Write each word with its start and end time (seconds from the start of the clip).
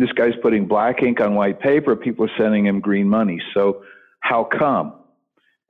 this 0.00 0.12
guy's 0.12 0.34
putting 0.42 0.66
black 0.66 1.02
ink 1.02 1.20
on 1.20 1.34
white 1.34 1.60
paper. 1.60 1.96
People 1.96 2.26
are 2.26 2.36
sending 2.38 2.66
him 2.66 2.80
green 2.80 3.08
money. 3.08 3.40
So 3.54 3.82
how 4.20 4.44
come? 4.44 4.94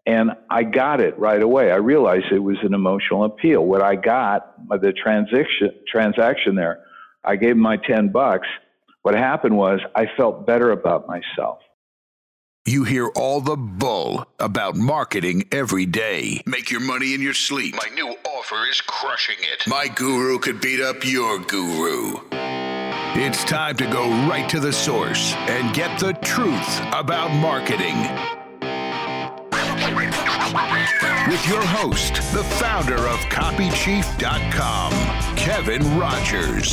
And 0.06 0.30
I 0.48 0.62
got 0.62 1.00
it 1.00 1.18
right 1.18 1.40
away. 1.40 1.70
I 1.70 1.76
realized 1.76 2.26
it 2.32 2.38
was 2.38 2.56
an 2.62 2.72
emotional 2.72 3.24
appeal. 3.24 3.64
What 3.64 3.82
I 3.82 3.94
got, 3.94 4.54
uh, 4.70 4.78
the 4.78 4.92
transaction 4.92 5.70
transaction 5.86 6.54
there, 6.54 6.80
I 7.22 7.36
gave 7.36 7.52
him 7.52 7.60
my 7.60 7.76
10 7.76 8.10
bucks. 8.10 8.48
What 9.02 9.14
happened 9.14 9.56
was 9.56 9.80
I 9.94 10.06
felt 10.16 10.46
better 10.46 10.70
about 10.70 11.06
myself. 11.08 11.58
You 12.64 12.84
hear 12.84 13.08
all 13.16 13.40
the 13.40 13.56
bull 13.56 14.26
about 14.38 14.76
marketing 14.76 15.44
every 15.52 15.86
day. 15.86 16.42
Make 16.44 16.70
your 16.70 16.80
money 16.80 17.14
in 17.14 17.22
your 17.22 17.32
sleep. 17.32 17.74
My 17.74 17.94
new 17.94 18.08
offer 18.08 18.66
is 18.70 18.80
crushing 18.82 19.36
it. 19.40 19.66
My 19.66 19.88
guru 19.88 20.38
could 20.38 20.60
beat 20.60 20.80
up 20.80 21.04
your 21.04 21.38
guru. 21.38 22.16
It's 23.14 23.42
time 23.42 23.74
to 23.78 23.86
go 23.86 24.08
right 24.28 24.48
to 24.50 24.60
the 24.60 24.72
source 24.72 25.32
and 25.34 25.74
get 25.74 25.98
the 25.98 26.12
truth 26.12 26.78
about 26.92 27.32
marketing. 27.32 27.96
With 31.28 31.48
your 31.48 31.62
host, 31.62 32.14
the 32.32 32.44
founder 32.60 32.96
of 33.08 33.18
CopyChief.com, 33.30 34.92
Kevin 35.36 35.98
Rogers. 35.98 36.72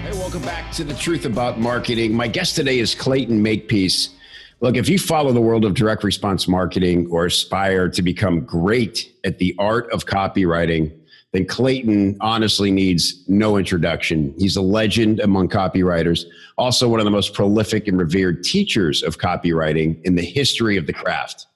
Hey, 0.00 0.12
welcome 0.12 0.42
back 0.42 0.70
to 0.72 0.84
the 0.84 0.94
truth 0.94 1.24
about 1.24 1.58
marketing. 1.58 2.12
My 2.14 2.28
guest 2.28 2.56
today 2.56 2.78
is 2.78 2.94
Clayton 2.94 3.42
Makepeace. 3.42 4.10
Look, 4.60 4.76
if 4.76 4.90
you 4.90 4.98
follow 4.98 5.32
the 5.32 5.40
world 5.40 5.64
of 5.64 5.72
direct 5.72 6.04
response 6.04 6.46
marketing 6.46 7.08
or 7.10 7.24
aspire 7.24 7.88
to 7.88 8.02
become 8.02 8.44
great 8.44 9.10
at 9.24 9.38
the 9.38 9.56
art 9.58 9.90
of 9.90 10.04
copywriting, 10.04 10.99
then 11.32 11.46
Clayton 11.46 12.16
honestly 12.20 12.70
needs 12.72 13.22
no 13.28 13.56
introduction. 13.56 14.34
He's 14.36 14.56
a 14.56 14.62
legend 14.62 15.20
among 15.20 15.48
copywriters, 15.48 16.24
also 16.58 16.88
one 16.88 16.98
of 16.98 17.04
the 17.04 17.10
most 17.10 17.34
prolific 17.34 17.86
and 17.86 17.98
revered 17.98 18.42
teachers 18.42 19.02
of 19.02 19.18
copywriting 19.18 20.02
in 20.04 20.16
the 20.16 20.24
history 20.24 20.76
of 20.76 20.86
the 20.86 20.92
craft. 20.92 21.46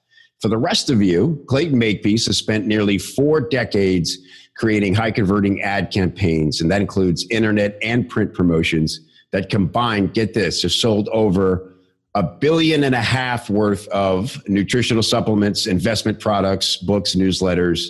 For 0.41 0.47
the 0.47 0.57
rest 0.57 0.89
of 0.89 1.01
you, 1.01 1.43
Clayton 1.47 1.77
Makepeace 1.77 2.27
has 2.27 2.37
spent 2.37 2.67
nearly 2.67 2.97
four 2.97 3.41
decades 3.41 4.17
creating 4.55 4.93
high 4.93 5.11
converting 5.11 5.61
ad 5.61 5.91
campaigns. 5.91 6.61
And 6.61 6.71
that 6.71 6.81
includes 6.81 7.25
internet 7.29 7.77
and 7.81 8.07
print 8.09 8.33
promotions 8.33 9.01
that 9.31 9.49
combined, 9.49 10.13
get 10.13 10.33
this, 10.33 10.61
have 10.61 10.71
sold 10.71 11.09
over 11.09 11.73
a 12.15 12.23
billion 12.23 12.85
and 12.85 12.95
a 12.95 13.01
half 13.01 13.49
worth 13.49 13.87
of 13.89 14.41
nutritional 14.47 15.03
supplements, 15.03 15.67
investment 15.67 16.19
products, 16.21 16.77
books, 16.77 17.15
newsletters. 17.15 17.89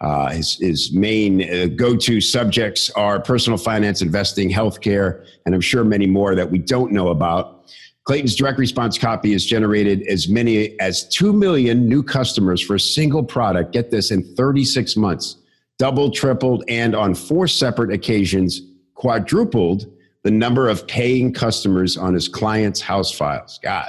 Uh, 0.00 0.30
his, 0.30 0.56
his 0.56 0.92
main 0.92 1.42
uh, 1.42 1.66
go 1.76 1.94
to 1.94 2.20
subjects 2.20 2.90
are 2.90 3.20
personal 3.20 3.58
finance, 3.58 4.00
investing, 4.00 4.50
healthcare, 4.50 5.26
and 5.44 5.54
I'm 5.54 5.60
sure 5.60 5.84
many 5.84 6.06
more 6.06 6.34
that 6.34 6.50
we 6.50 6.58
don't 6.58 6.90
know 6.92 7.08
about. 7.08 7.70
Clayton's 8.04 8.34
direct 8.34 8.58
response 8.58 8.96
copy 8.96 9.32
has 9.32 9.44
generated 9.44 10.02
as 10.06 10.26
many 10.28 10.78
as 10.80 11.06
2 11.10 11.32
million 11.34 11.86
new 11.86 12.02
customers 12.02 12.62
for 12.62 12.76
a 12.76 12.80
single 12.80 13.22
product. 13.22 13.72
Get 13.72 13.90
this 13.90 14.10
in 14.10 14.22
36 14.36 14.96
months 14.96 15.36
doubled, 15.80 16.14
tripled, 16.14 16.62
and 16.68 16.94
on 16.94 17.14
four 17.14 17.48
separate 17.48 17.90
occasions, 17.90 18.60
quadrupled 18.94 19.90
the 20.24 20.30
number 20.30 20.68
of 20.68 20.86
paying 20.86 21.32
customers 21.32 21.96
on 21.96 22.12
his 22.12 22.28
clients' 22.28 22.82
house 22.82 23.10
files. 23.10 23.58
God. 23.62 23.88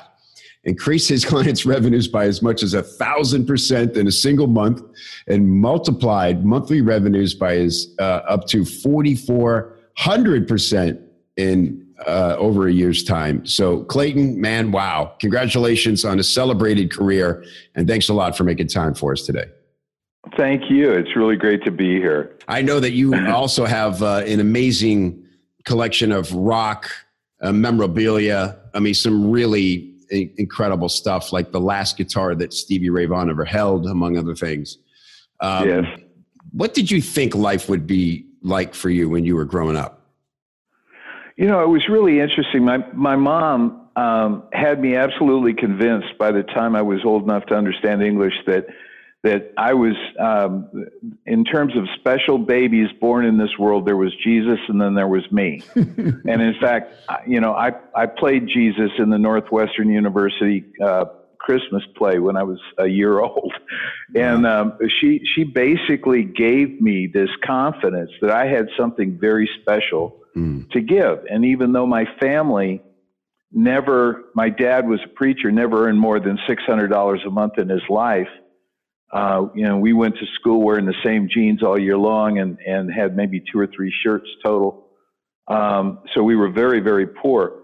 Increased 0.64 1.10
his 1.10 1.26
clients' 1.26 1.66
revenues 1.76 2.08
by 2.08 2.26
as 2.26 2.42
much 2.42 2.62
as 2.62 2.74
a 2.74 2.84
thousand 2.84 3.48
percent 3.48 3.98
in 3.98 4.08
a 4.08 4.12
single 4.12 4.48
month 4.48 4.82
and 5.28 5.50
multiplied 5.50 6.46
monthly 6.46 6.82
revenues 6.82 7.34
by 7.34 7.56
his, 7.56 7.96
uh, 8.00 8.22
up 8.28 8.46
to 8.48 8.62
4,400% 8.62 11.02
in 11.38 11.82
uh, 12.06 12.36
over 12.38 12.68
a 12.68 12.72
year's 12.72 13.04
time. 13.04 13.44
So, 13.46 13.84
Clayton, 13.84 14.40
man, 14.40 14.72
wow. 14.72 15.16
Congratulations 15.20 16.06
on 16.06 16.20
a 16.20 16.24
celebrated 16.24 16.92
career. 16.92 17.44
And 17.76 17.88
thanks 17.88 18.10
a 18.10 18.14
lot 18.14 18.38
for 18.38 18.44
making 18.44 18.68
time 18.68 18.94
for 18.94 19.12
us 19.12 19.24
today. 19.24 19.46
Thank 20.38 20.70
you. 20.70 20.92
It's 20.92 21.16
really 21.16 21.36
great 21.36 21.64
to 21.66 21.72
be 21.72 22.00
here. 22.00 22.38
I 22.48 22.62
know 22.62 22.80
that 22.80 22.92
you 22.92 23.16
also 23.28 23.66
have 23.66 24.04
uh, 24.04 24.24
an 24.26 24.40
amazing 24.40 25.26
collection 25.66 26.12
of 26.12 26.32
rock 26.34 26.90
uh, 27.42 27.52
memorabilia. 27.52 28.58
I 28.74 28.80
mean, 28.80 28.94
some 28.94 29.30
really 29.30 29.91
incredible 30.12 30.90
stuff, 30.90 31.32
like 31.32 31.52
the 31.52 31.60
last 31.60 31.98
guitar 31.98 32.36
that 32.36 32.54
Stevie 32.54 32.90
Ray 32.90 33.06
Vaughan 33.06 33.30
ever 33.30 33.46
held, 33.46 33.88
among 33.88 34.18
other 34.18 34.36
things. 34.36 34.78
Um, 35.40 35.68
yes. 35.68 35.86
What 36.52 36.74
did 36.74 36.92
you 36.92 37.02
think 37.02 37.34
life 37.34 37.70
would 37.70 37.88
be 37.88 38.26
like 38.42 38.74
for 38.74 38.90
you 38.90 39.10
when 39.10 39.26
you 39.26 39.36
were 39.36 39.46
growing 39.46 39.78
up? 39.78 40.02
You 41.38 41.48
know, 41.48 41.64
it 41.64 41.68
was 41.68 41.88
really 41.90 42.20
interesting. 42.20 42.66
My 42.66 42.86
my 42.94 43.16
mom 43.16 43.88
um, 43.96 44.44
had 44.54 44.80
me 44.80 44.96
absolutely 44.96 45.54
convinced 45.54 46.18
by 46.20 46.32
the 46.32 46.44
time 46.44 46.76
I 46.76 46.82
was 46.82 47.04
old 47.04 47.24
enough 47.24 47.46
to 47.48 47.56
understand 47.56 48.04
English 48.04 48.34
that 48.48 48.68
that 49.24 49.54
I 49.56 49.74
was, 49.74 49.94
um, 50.20 50.68
in 51.28 51.46
terms 51.46 51.78
of 51.78 51.86
special 52.00 52.40
babies 52.40 52.88
born 53.00 53.26
in 53.26 53.38
this 53.38 53.56
world, 53.60 53.86
there 53.86 53.98
was 53.98 54.12
Jesus 54.24 54.58
and 54.68 54.82
then 54.82 54.96
there 54.96 55.08
was 55.08 55.24
me. 55.32 55.62
and 55.76 56.42
in 56.42 56.56
fact, 56.60 56.94
you 57.28 57.40
know, 57.40 57.54
I, 57.54 57.74
I 57.96 58.08
played 58.08 58.48
Jesus 58.48 58.90
in 58.98 59.12
the 59.12 59.20
Northwestern 59.20 59.90
University 59.90 60.66
uh, 60.84 61.06
Christmas 61.38 61.84
play 61.96 62.18
when 62.18 62.36
I 62.36 62.44
was 62.44 62.60
a 62.80 62.88
year 62.88 63.20
old. 63.20 63.54
And 64.16 64.46
um, 64.46 64.78
she, 65.00 65.22
she 65.36 65.44
basically 65.44 66.24
gave 66.24 66.82
me 66.82 67.08
this 67.08 67.30
confidence 67.46 68.12
that 68.22 68.32
I 68.32 68.48
had 68.48 68.70
something 68.78 69.20
very 69.20 69.50
special 69.62 70.20
mm. 70.36 70.70
to 70.72 70.82
give. 70.82 71.26
And 71.30 71.46
even 71.46 71.74
though 71.74 71.86
my 71.86 72.06
family, 72.20 72.82
never, 73.52 74.24
my 74.34 74.50
dad 74.50 74.88
was 74.88 75.00
a 75.06 75.10
preacher, 75.10 75.52
never 75.52 75.88
earned 75.88 76.00
more 76.00 76.20
than 76.20 76.40
$600 76.50 77.28
a 77.28 77.30
month 77.30 77.60
in 77.60 77.70
his 77.70 77.84
life 77.88 78.28
uh, 79.12 79.48
you 79.54 79.64
know, 79.64 79.78
we 79.78 79.94
went 79.94 80.16
to 80.16 80.26
school 80.40 80.62
wearing 80.64 80.86
the 80.86 80.96
same 81.04 81.28
jeans 81.30 81.64
all 81.64 81.78
year 81.78 81.98
long 81.98 82.40
and, 82.40 82.58
and 82.66 82.92
had 82.92 83.16
maybe 83.16 83.44
two 83.52 83.60
or 83.60 83.68
three 83.68 83.94
shirts 84.04 84.28
total. 84.44 84.88
Um, 85.48 86.00
so 86.14 86.24
we 86.24 86.36
were 86.36 86.50
very, 86.50 86.80
very 86.80 87.08
poor. 87.08 87.64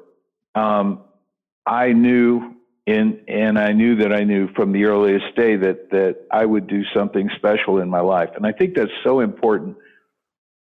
Um, 0.55 1.03
I 1.65 1.93
knew 1.93 2.55
in, 2.85 3.21
and 3.29 3.57
I 3.57 3.71
knew 3.71 3.95
that 3.97 4.11
I 4.11 4.23
knew 4.23 4.49
from 4.55 4.73
the 4.73 4.85
earliest 4.85 5.35
day 5.37 5.55
that, 5.55 5.89
that 5.91 6.25
I 6.31 6.45
would 6.45 6.67
do 6.67 6.83
something 6.93 7.29
special 7.37 7.79
in 7.79 7.89
my 7.89 8.01
life. 8.01 8.29
And 8.35 8.45
I 8.45 8.51
think 8.51 8.75
that's 8.75 8.91
so 9.05 9.21
important, 9.21 9.77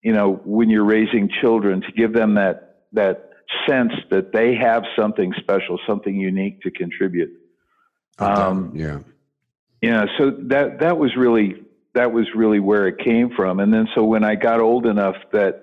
you 0.03 0.13
know, 0.13 0.33
when 0.45 0.69
you're 0.69 0.85
raising 0.85 1.29
children 1.41 1.81
to 1.81 1.91
give 1.93 2.13
them 2.13 2.35
that, 2.35 2.83
that 2.93 3.31
sense 3.67 3.93
that 4.11 4.33
they 4.33 4.55
have 4.55 4.83
something 4.95 5.33
special, 5.39 5.79
something 5.87 6.15
unique 6.15 6.61
to 6.61 6.69
contribute. 6.69 7.31
Um, 8.19 8.71
yeah 8.75 8.99
yeah, 9.85 10.05
so 10.17 10.31
that 10.47 10.79
that 10.79 10.97
was 10.97 11.15
really 11.15 11.63
that 11.93 12.11
was 12.11 12.25
really 12.35 12.59
where 12.59 12.87
it 12.87 12.97
came 12.97 13.29
from. 13.35 13.59
And 13.59 13.71
then 13.71 13.87
so 13.93 14.03
when 14.03 14.23
I 14.23 14.33
got 14.33 14.59
old 14.59 14.87
enough 14.87 15.15
that 15.31 15.61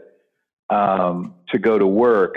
um, 0.71 1.35
to 1.51 1.59
go 1.59 1.77
to 1.77 1.87
work, 1.87 2.37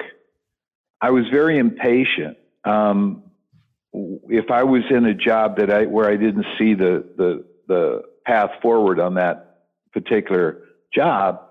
I 0.99 1.11
was 1.11 1.25
very 1.31 1.59
impatient. 1.59 2.37
Um, 2.63 3.23
if 3.93 4.49
I 4.49 4.63
was 4.63 4.81
in 4.89 5.05
a 5.05 5.13
job 5.13 5.57
that 5.57 5.71
I 5.71 5.85
where 5.85 6.09
I 6.09 6.17
didn't 6.17 6.45
see 6.57 6.73
the 6.73 7.05
the 7.17 7.45
the 7.67 8.01
path 8.25 8.49
forward 8.63 8.99
on 8.99 9.13
that 9.15 9.57
particular 9.93 10.63
job, 10.91 11.41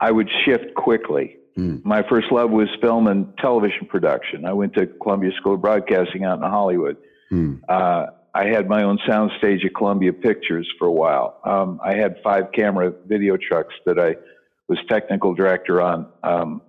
I 0.00 0.10
would 0.10 0.28
shift 0.44 0.74
quickly. 0.74 1.36
Mm. 1.56 1.84
My 1.84 2.02
first 2.08 2.32
love 2.32 2.50
was 2.50 2.68
film 2.82 3.06
and 3.06 3.32
television 3.38 3.86
production. 3.86 4.46
I 4.46 4.52
went 4.52 4.74
to 4.74 4.86
Columbia 4.86 5.30
School 5.36 5.54
of 5.54 5.62
Broadcasting 5.62 6.24
out 6.24 6.38
in 6.38 6.44
Hollywood. 6.44 6.96
Mm. 7.32 7.60
Uh, 7.68 8.06
I 8.36 8.48
had 8.48 8.68
my 8.68 8.82
own 8.82 8.98
soundstage 9.08 9.64
at 9.64 9.74
Columbia 9.74 10.12
Pictures 10.12 10.70
for 10.78 10.86
a 10.86 10.92
while. 10.92 11.40
Um, 11.42 11.80
I 11.82 11.94
had 11.94 12.16
five 12.22 12.52
camera 12.52 12.92
video 13.06 13.38
trucks 13.38 13.74
that 13.86 13.98
I 13.98 14.16
was 14.68 14.78
technical 14.90 15.32
director 15.32 15.80
on 15.80 16.12
um, 16.22 16.60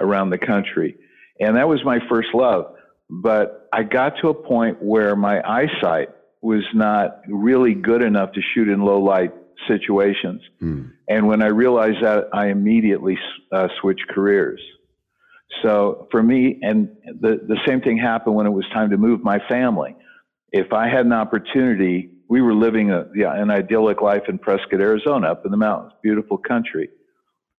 around 0.00 0.30
the 0.30 0.38
country. 0.38 0.96
And 1.38 1.56
that 1.56 1.68
was 1.68 1.84
my 1.84 2.00
first 2.08 2.30
love. 2.34 2.74
But 3.08 3.68
I 3.72 3.84
got 3.84 4.14
to 4.22 4.30
a 4.30 4.34
point 4.34 4.82
where 4.82 5.14
my 5.14 5.40
eyesight 5.48 6.08
was 6.40 6.64
not 6.74 7.20
really 7.28 7.74
good 7.74 8.02
enough 8.02 8.32
to 8.32 8.40
shoot 8.52 8.68
in 8.68 8.80
low 8.80 9.00
light 9.00 9.32
situations. 9.68 10.42
Mm. 10.60 10.90
And 11.08 11.28
when 11.28 11.40
I 11.40 11.48
realized 11.48 12.02
that, 12.02 12.30
I 12.32 12.48
immediately 12.48 13.16
uh, 13.52 13.68
switched 13.80 14.08
careers. 14.08 14.60
So 15.62 16.08
for 16.10 16.20
me, 16.20 16.58
and 16.62 16.88
the, 17.04 17.40
the 17.46 17.58
same 17.64 17.80
thing 17.80 17.96
happened 17.96 18.34
when 18.34 18.46
it 18.46 18.52
was 18.52 18.64
time 18.72 18.90
to 18.90 18.96
move 18.96 19.22
my 19.22 19.38
family 19.48 19.94
if 20.52 20.72
I 20.72 20.88
had 20.88 21.06
an 21.06 21.12
opportunity, 21.12 22.10
we 22.28 22.42
were 22.42 22.54
living 22.54 22.90
a, 22.90 23.08
yeah, 23.14 23.34
an 23.34 23.50
idyllic 23.50 24.02
life 24.02 24.22
in 24.28 24.38
Prescott, 24.38 24.80
Arizona, 24.80 25.32
up 25.32 25.44
in 25.44 25.50
the 25.50 25.56
mountains, 25.56 25.92
beautiful 26.02 26.38
country. 26.38 26.90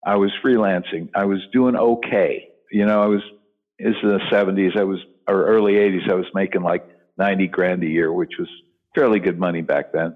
I 0.05 0.15
was 0.15 0.31
freelancing. 0.43 1.09
I 1.15 1.25
was 1.25 1.39
doing 1.51 1.75
okay. 1.75 2.49
You 2.71 2.85
know, 2.85 3.01
I 3.01 3.07
was, 3.07 3.21
this 3.79 3.95
in 4.01 4.09
the 4.09 4.19
70s, 4.31 4.77
I 4.77 4.83
was, 4.83 4.99
or 5.27 5.45
early 5.45 5.73
80s, 5.73 6.09
I 6.09 6.15
was 6.15 6.25
making 6.33 6.61
like 6.61 6.87
90 7.17 7.47
grand 7.47 7.83
a 7.83 7.87
year, 7.87 8.11
which 8.11 8.33
was 8.37 8.47
fairly 8.93 9.19
good 9.19 9.39
money 9.39 9.61
back 9.61 9.91
then. 9.91 10.15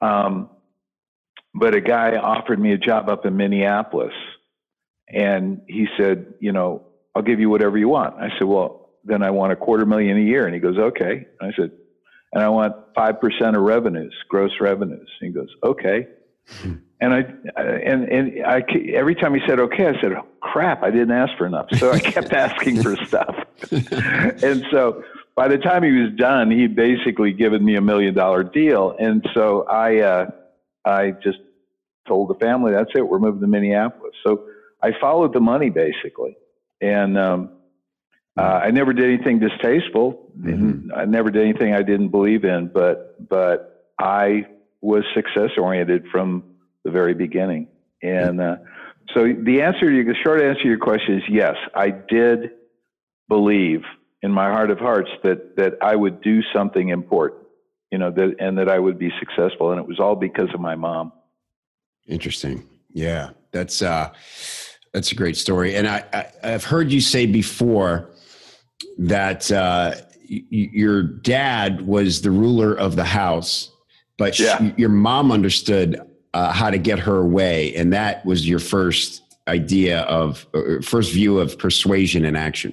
Um, 0.00 0.50
but 1.54 1.74
a 1.74 1.80
guy 1.80 2.16
offered 2.16 2.58
me 2.58 2.72
a 2.72 2.78
job 2.78 3.08
up 3.08 3.24
in 3.24 3.36
Minneapolis. 3.36 4.14
And 5.08 5.62
he 5.68 5.86
said, 5.96 6.34
you 6.40 6.52
know, 6.52 6.86
I'll 7.14 7.22
give 7.22 7.38
you 7.38 7.48
whatever 7.48 7.78
you 7.78 7.88
want. 7.88 8.16
I 8.20 8.30
said, 8.38 8.44
well, 8.48 8.90
then 9.04 9.22
I 9.22 9.30
want 9.30 9.52
a 9.52 9.56
quarter 9.56 9.86
million 9.86 10.16
a 10.16 10.20
year. 10.20 10.46
And 10.46 10.54
he 10.54 10.60
goes, 10.60 10.76
okay. 10.76 11.26
I 11.40 11.52
said, 11.56 11.70
and 12.34 12.42
I 12.42 12.48
want 12.48 12.74
5% 12.94 13.56
of 13.56 13.62
revenues, 13.62 14.14
gross 14.28 14.50
revenues. 14.60 15.08
And 15.20 15.28
he 15.28 15.34
goes, 15.34 15.48
okay. 15.62 16.08
And 17.00 17.12
I, 17.12 17.18
and, 17.60 18.04
and 18.08 18.46
I, 18.46 18.62
every 18.94 19.14
time 19.14 19.34
he 19.34 19.40
said, 19.46 19.60
okay, 19.60 19.88
I 19.88 20.00
said, 20.00 20.12
oh, 20.12 20.26
crap, 20.40 20.82
I 20.82 20.90
didn't 20.90 21.10
ask 21.10 21.36
for 21.36 21.44
enough. 21.44 21.66
So 21.74 21.90
I 21.90 21.98
kept 21.98 22.32
asking 22.32 22.82
for 22.82 22.96
stuff. 23.04 23.36
and 23.70 24.64
so 24.70 25.04
by 25.34 25.48
the 25.48 25.58
time 25.58 25.82
he 25.82 25.90
was 25.90 26.12
done, 26.16 26.50
he'd 26.50 26.74
basically 26.74 27.32
given 27.32 27.62
me 27.62 27.74
a 27.74 27.82
million 27.82 28.14
dollar 28.14 28.42
deal. 28.42 28.96
And 28.98 29.26
so 29.34 29.64
I, 29.64 29.98
uh, 29.98 30.30
I 30.86 31.10
just 31.22 31.40
told 32.08 32.30
the 32.30 32.36
family, 32.36 32.72
that's 32.72 32.92
it, 32.94 33.06
we're 33.06 33.18
moving 33.18 33.42
to 33.42 33.48
Minneapolis. 33.48 34.14
So 34.24 34.46
I 34.82 34.92
followed 34.98 35.34
the 35.34 35.40
money 35.40 35.68
basically. 35.68 36.38
And, 36.80 37.18
um, 37.18 37.50
uh, 38.36 38.60
I 38.64 38.70
never 38.70 38.92
did 38.92 39.04
anything 39.04 39.38
distasteful. 39.38 40.30
Mm-hmm. 40.38 40.90
I 40.94 41.04
never 41.04 41.30
did 41.30 41.42
anything 41.42 41.72
I 41.72 41.82
didn't 41.82 42.08
believe 42.08 42.44
in, 42.44 42.68
but, 42.68 43.28
but 43.28 43.90
I 43.98 44.46
was 44.80 45.04
success 45.14 45.50
oriented 45.56 46.06
from 46.10 46.42
the 46.84 46.90
very 46.90 47.14
beginning. 47.14 47.68
And, 48.02 48.40
uh, 48.40 48.56
so 49.14 49.24
the 49.24 49.60
answer 49.60 49.88
to 49.88 49.94
your, 49.94 50.04
the 50.04 50.14
short 50.24 50.40
answer 50.40 50.62
to 50.62 50.68
your 50.68 50.78
question 50.78 51.18
is 51.18 51.22
yes, 51.28 51.56
I 51.74 51.90
did 51.90 52.50
believe 53.28 53.82
in 54.22 54.32
my 54.32 54.50
heart 54.50 54.70
of 54.70 54.78
hearts 54.78 55.10
that, 55.22 55.56
that 55.56 55.74
I 55.82 55.94
would 55.94 56.20
do 56.22 56.40
something 56.54 56.88
important, 56.88 57.42
you 57.92 57.98
know, 57.98 58.10
that, 58.10 58.36
and 58.40 58.58
that 58.58 58.68
I 58.68 58.78
would 58.78 58.98
be 58.98 59.12
successful. 59.20 59.70
And 59.70 59.78
it 59.78 59.86
was 59.86 60.00
all 60.00 60.16
because 60.16 60.48
of 60.54 60.60
my 60.60 60.74
mom. 60.74 61.12
Interesting. 62.06 62.66
Yeah. 62.92 63.30
That's, 63.52 63.82
uh, 63.82 64.12
that's 64.92 65.12
a 65.12 65.14
great 65.14 65.36
story. 65.36 65.76
And 65.76 65.86
I, 65.86 66.32
I 66.42 66.48
have 66.48 66.64
heard 66.64 66.90
you 66.90 67.00
say 67.00 67.26
before 67.26 68.10
that, 68.98 69.50
uh, 69.50 69.94
y- 70.30 70.42
your 70.50 71.02
dad 71.02 71.86
was 71.86 72.22
the 72.22 72.30
ruler 72.30 72.74
of 72.74 72.96
the 72.96 73.04
house, 73.04 73.70
but 74.16 74.38
yeah. 74.38 74.58
she, 74.58 74.74
your 74.76 74.88
mom 74.88 75.32
understood 75.32 76.00
uh, 76.32 76.52
how 76.52 76.70
to 76.70 76.78
get 76.78 76.98
her 76.98 77.24
way, 77.24 77.74
and 77.74 77.92
that 77.92 78.24
was 78.26 78.48
your 78.48 78.58
first 78.58 79.22
idea 79.46 80.00
of 80.02 80.46
uh, 80.54 80.80
first 80.82 81.12
view 81.12 81.38
of 81.38 81.58
persuasion 81.58 82.24
in 82.24 82.36
action. 82.36 82.72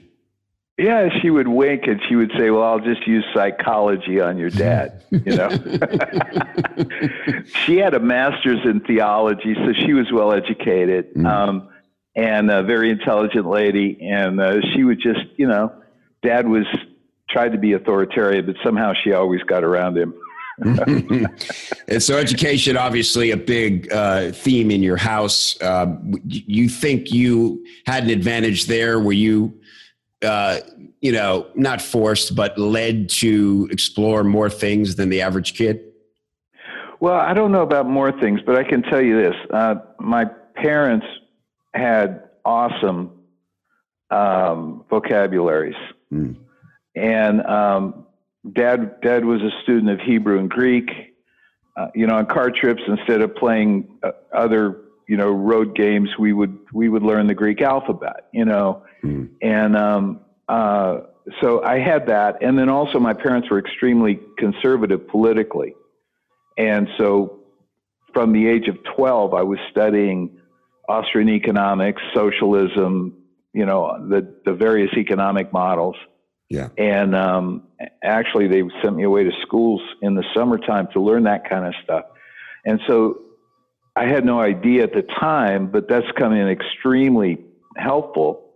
Yeah, 0.78 1.10
she 1.22 1.30
would 1.30 1.48
wink 1.48 1.84
and 1.86 2.02
she 2.10 2.16
would 2.16 2.32
say, 2.38 2.50
"Well, 2.50 2.64
I'll 2.64 2.80
just 2.80 3.06
use 3.06 3.24
psychology 3.34 4.20
on 4.20 4.38
your 4.38 4.50
dad." 4.50 5.04
You 5.12 5.36
know, 5.36 5.50
she 7.66 7.76
had 7.76 7.94
a 7.94 8.00
master's 8.00 8.66
in 8.66 8.80
theology, 8.80 9.56
so 9.56 9.74
she 9.74 9.92
was 9.92 10.10
well 10.10 10.32
educated 10.32 11.14
mm. 11.14 11.28
um, 11.28 11.68
and 12.16 12.50
a 12.50 12.64
very 12.64 12.90
intelligent 12.90 13.46
lady. 13.46 14.00
And 14.02 14.40
uh, 14.40 14.62
she 14.74 14.86
would 14.86 15.02
just, 15.02 15.26
you 15.36 15.50
know, 15.50 15.74
dad 16.22 16.48
was 16.48 16.66
tried 17.30 17.52
to 17.54 17.58
be 17.58 17.74
authoritarian, 17.74 18.46
but 18.46 18.56
somehow 18.64 18.94
she 18.94 19.14
always 19.14 19.42
got 19.44 19.64
around 19.64 19.98
him. 19.98 20.14
and 21.88 22.04
so, 22.04 22.18
education 22.18 22.78
obviously 22.78 23.32
a 23.32 23.38
big 23.38 23.92
uh, 23.92 24.32
theme 24.32 24.70
in 24.70 24.84
your 24.84 24.98
house. 24.98 25.60
Uh, 25.60 25.96
you 26.28 26.70
think 26.70 27.12
you 27.12 27.66
had 27.88 28.04
an 28.04 28.12
advantage 28.12 28.66
there? 28.66 29.00
Were 29.00 29.12
you, 29.14 29.60
uh, 30.22 30.60
you 31.00 31.14
know, 31.14 31.48
not 31.56 31.82
forced, 31.82 32.36
but 32.36 32.60
led 32.60 33.10
to 33.10 33.68
explore 33.72 34.24
more 34.24 34.52
things 34.52 34.98
than 34.98 35.10
the 35.10 35.22
average 35.22 35.56
kid? 35.56 35.82
Well, 37.00 37.16
I 37.16 37.34
don't 37.34 37.52
know 37.52 37.64
about 37.64 37.90
more 37.90 38.12
things, 38.12 38.42
but 38.46 38.56
I 38.56 38.64
can 38.64 38.84
tell 38.84 39.02
you 39.02 39.20
this: 39.20 39.36
uh, 39.50 39.76
my 40.00 40.26
parents 40.26 41.08
had 41.74 42.30
awesome 42.46 43.12
um, 44.12 44.86
vocabularies, 44.90 45.76
mm. 46.12 46.36
and 46.96 47.42
um, 47.46 48.06
dad 48.54 49.02
dad 49.02 49.26
was 49.26 49.42
a 49.42 49.52
student 49.64 49.90
of 49.90 50.00
Hebrew 50.00 50.40
and 50.40 50.50
Greek. 50.50 50.90
Uh, 51.78 51.88
you 51.96 52.06
know, 52.06 52.16
on 52.16 52.26
car 52.26 52.52
trips, 52.52 52.82
instead 52.86 53.22
of 53.22 53.34
playing 53.36 53.98
uh, 54.04 54.12
other 54.34 54.82
you 55.08 55.18
know 55.18 55.32
road 55.32 55.76
games, 55.76 56.10
we 56.20 56.34
would 56.34 56.58
we 56.74 56.90
would 56.90 57.04
learn 57.04 57.28
the 57.28 57.34
Greek 57.34 57.62
alphabet. 57.62 58.28
You 58.34 58.46
know, 58.46 58.84
mm. 59.04 59.30
and 59.42 59.78
um, 59.78 60.20
uh, 60.50 61.02
so 61.42 61.64
I 61.64 61.80
had 61.80 62.08
that, 62.08 62.42
and 62.42 62.58
then 62.58 62.70
also 62.70 63.00
my 63.00 63.14
parents 63.14 63.50
were 63.50 63.60
extremely 63.60 64.20
conservative 64.38 65.08
politically, 65.08 65.76
and 66.58 66.88
so 66.98 67.40
from 68.14 68.34
the 68.34 68.48
age 68.48 68.68
of 68.68 68.78
twelve, 68.96 69.34
I 69.34 69.44
was 69.44 69.60
studying 69.70 70.38
Austrian 70.90 71.30
economics, 71.30 72.02
socialism, 72.14 73.21
you 73.54 73.66
know, 73.66 74.08
the 74.10 74.36
the 74.46 74.54
various 74.54 74.92
economic 74.98 75.52
models 75.52 75.96
yeah. 76.52 76.68
And 76.78 77.16
um, 77.16 77.64
actually, 78.04 78.50
they 78.50 78.62
sent 78.84 78.98
me 78.98 79.04
away 79.04 79.24
to 79.24 79.32
schools 79.42 79.82
in 80.02 80.16
the 80.16 80.24
summertime 80.36 80.90
to 80.92 81.00
learn 81.00 81.24
that 81.24 81.50
kind 81.50 81.66
of 81.66 81.74
stuff. 81.82 82.04
And 82.66 82.82
so 82.88 83.22
I 83.96 84.06
had 84.08 84.26
no 84.26 84.38
idea 84.42 84.84
at 84.84 84.92
the 84.92 85.04
time, 85.18 85.72
but 85.72 85.88
that's 85.88 86.06
come 86.20 86.34
in 86.34 86.50
extremely 86.50 87.38
helpful 87.78 88.50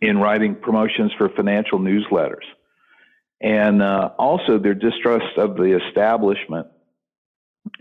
in 0.00 0.16
writing 0.16 0.54
promotions 0.54 1.12
for 1.18 1.28
financial 1.28 1.78
newsletters. 1.78 2.46
And 3.42 3.82
uh, 3.82 4.12
also, 4.18 4.58
their 4.58 4.74
distrust 4.74 5.36
of 5.36 5.56
the 5.56 5.78
establishment 5.86 6.68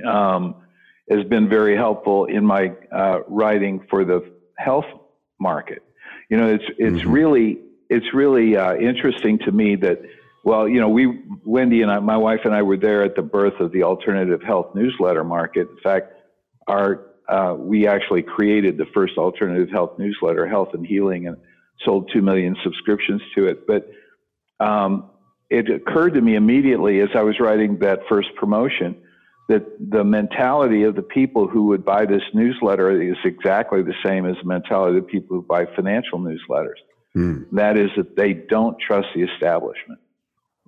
um, 0.06 0.56
has 1.10 1.24
been 1.30 1.48
very 1.48 1.78
helpful 1.78 2.26
in 2.26 2.46
my 2.46 2.74
uh, 2.94 3.20
writing 3.30 3.88
for 3.90 4.04
the 4.04 4.34
health 4.58 4.86
market. 5.42 5.84
You 6.30 6.38
know, 6.38 6.48
it's 6.48 6.64
it's 6.78 6.98
mm-hmm. 6.98 7.12
really 7.12 7.60
it's 7.92 8.14
really 8.14 8.56
uh, 8.56 8.76
interesting 8.76 9.38
to 9.40 9.52
me 9.52 9.76
that, 9.76 10.02
well, 10.46 10.66
you 10.66 10.80
know, 10.80 10.88
we, 10.88 11.20
Wendy 11.44 11.82
and 11.82 11.92
I, 11.92 12.00
my 12.00 12.16
wife 12.16 12.40
and 12.46 12.56
I 12.56 12.62
were 12.62 12.78
there 12.78 13.04
at 13.04 13.18
the 13.18 13.22
birth 13.22 13.60
of 13.60 13.74
the 13.74 13.84
alternative 13.84 14.42
health 14.42 14.74
newsletter 14.74 15.26
market. 15.26 15.68
In 15.70 15.78
fact, 15.84 16.14
our, 16.68 17.08
uh, 17.28 17.56
we 17.58 17.88
actually 17.88 18.22
created 18.22 18.78
the 18.78 18.86
first 18.94 19.18
alternative 19.18 19.70
health 19.70 20.00
newsletter, 20.00 20.48
Health 20.48 20.70
and 20.74 20.88
Healing, 20.88 21.28
and 21.28 21.36
sold 21.84 22.10
2 22.14 22.22
million 22.22 22.56
subscriptions 22.64 23.22
to 23.36 23.48
it. 23.48 23.68
But 23.68 23.92
um, 24.66 25.10
it 25.50 25.70
occurred 25.70 26.14
to 26.14 26.22
me 26.22 26.36
immediately 26.36 27.02
as 27.02 27.10
I 27.14 27.24
was 27.24 27.42
writing 27.42 27.80
that 27.80 28.00
first 28.08 28.30
promotion 28.38 28.96
that 29.52 29.66
the 29.92 30.04
mentality 30.04 30.84
of 30.84 30.96
the 30.96 31.02
people 31.02 31.48
who 31.48 31.66
would 31.66 31.84
buy 31.84 32.06
this 32.06 32.24
newsletter 32.34 33.02
is 33.02 33.18
exactly 33.26 33.82
the 33.84 33.94
same 34.04 34.26
as 34.26 34.36
the 34.42 34.48
mentality 34.48 34.98
of 34.98 35.04
the 35.04 35.10
people 35.10 35.36
who 35.36 35.42
buy 35.42 35.66
financial 35.76 36.20
newsletters. 36.20 36.80
Mm. 37.16 37.46
That 37.52 37.78
is 37.78 37.90
that 37.98 38.16
they 38.16 38.34
don't 38.34 38.78
trust 38.80 39.08
the 39.14 39.24
establishment. 39.24 40.00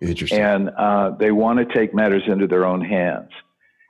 Interesting. 0.01 0.39
And 0.39 0.69
uh, 0.69 1.11
they 1.17 1.31
want 1.31 1.59
to 1.59 1.73
take 1.73 1.93
matters 1.93 2.23
into 2.27 2.47
their 2.47 2.65
own 2.65 2.81
hands. 2.81 3.29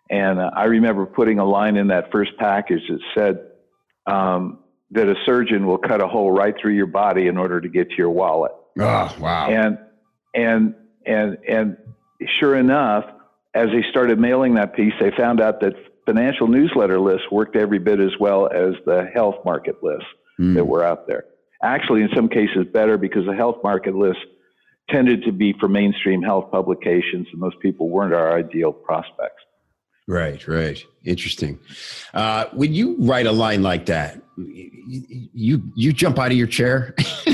And 0.09 0.39
uh, 0.39 0.51
I 0.55 0.65
remember 0.65 1.07
putting 1.07 1.39
a 1.39 1.45
line 1.45 1.75
in 1.75 1.87
that 1.87 2.11
first 2.11 2.31
package 2.37 2.83
that 2.87 2.99
said 3.15 4.13
um, 4.13 4.59
that 4.91 5.07
a 5.07 5.15
surgeon 5.25 5.65
will 5.65 5.79
cut 5.79 6.01
a 6.01 6.07
hole 6.07 6.31
right 6.31 6.53
through 6.61 6.73
your 6.73 6.85
body 6.87 7.27
in 7.27 7.37
order 7.37 7.59
to 7.59 7.67
get 7.67 7.89
to 7.89 7.95
your 7.95 8.11
wallet. 8.11 8.51
Oh, 8.79 9.15
wow. 9.19 9.47
And 9.49 9.79
and 10.35 10.75
and 11.05 11.37
and 11.47 11.77
sure 12.39 12.55
enough, 12.55 13.05
as 13.53 13.69
they 13.69 13.83
started 13.89 14.19
mailing 14.19 14.55
that 14.55 14.75
piece, 14.75 14.93
they 14.99 15.11
found 15.11 15.39
out 15.41 15.61
that 15.61 15.73
financial 16.05 16.47
newsletter 16.47 16.99
lists 16.99 17.27
worked 17.31 17.55
every 17.55 17.79
bit 17.79 17.99
as 17.99 18.11
well 18.19 18.47
as 18.47 18.73
the 18.85 19.09
health 19.13 19.35
market 19.45 19.83
lists 19.83 20.07
mm. 20.39 20.53
that 20.55 20.65
were 20.65 20.83
out 20.83 21.07
there. 21.07 21.25
Actually 21.61 22.01
in 22.01 22.09
some 22.13 22.27
cases 22.27 22.65
better 22.73 22.97
because 22.97 23.25
the 23.25 23.35
health 23.35 23.57
market 23.63 23.95
lists 23.95 24.21
tended 24.89 25.23
to 25.23 25.31
be 25.31 25.53
for 25.59 25.69
mainstream 25.69 26.21
health 26.21 26.51
publications 26.51 27.27
and 27.31 27.41
those 27.41 27.55
people 27.61 27.89
weren't 27.89 28.13
our 28.13 28.37
ideal 28.37 28.73
prospects. 28.73 29.41
Right 30.05 30.45
right. 30.49 30.83
Interesting. 31.05 31.59
Uh, 32.13 32.45
when 32.51 32.73
you 32.73 32.97
write 32.99 33.25
a 33.25 33.31
line 33.31 33.63
like 33.63 33.85
that 33.85 34.21
you 34.35 35.61
you 35.75 35.93
jump 35.93 36.19
out 36.19 36.31
of 36.31 36.37
your 36.37 36.47
chair 36.47 36.93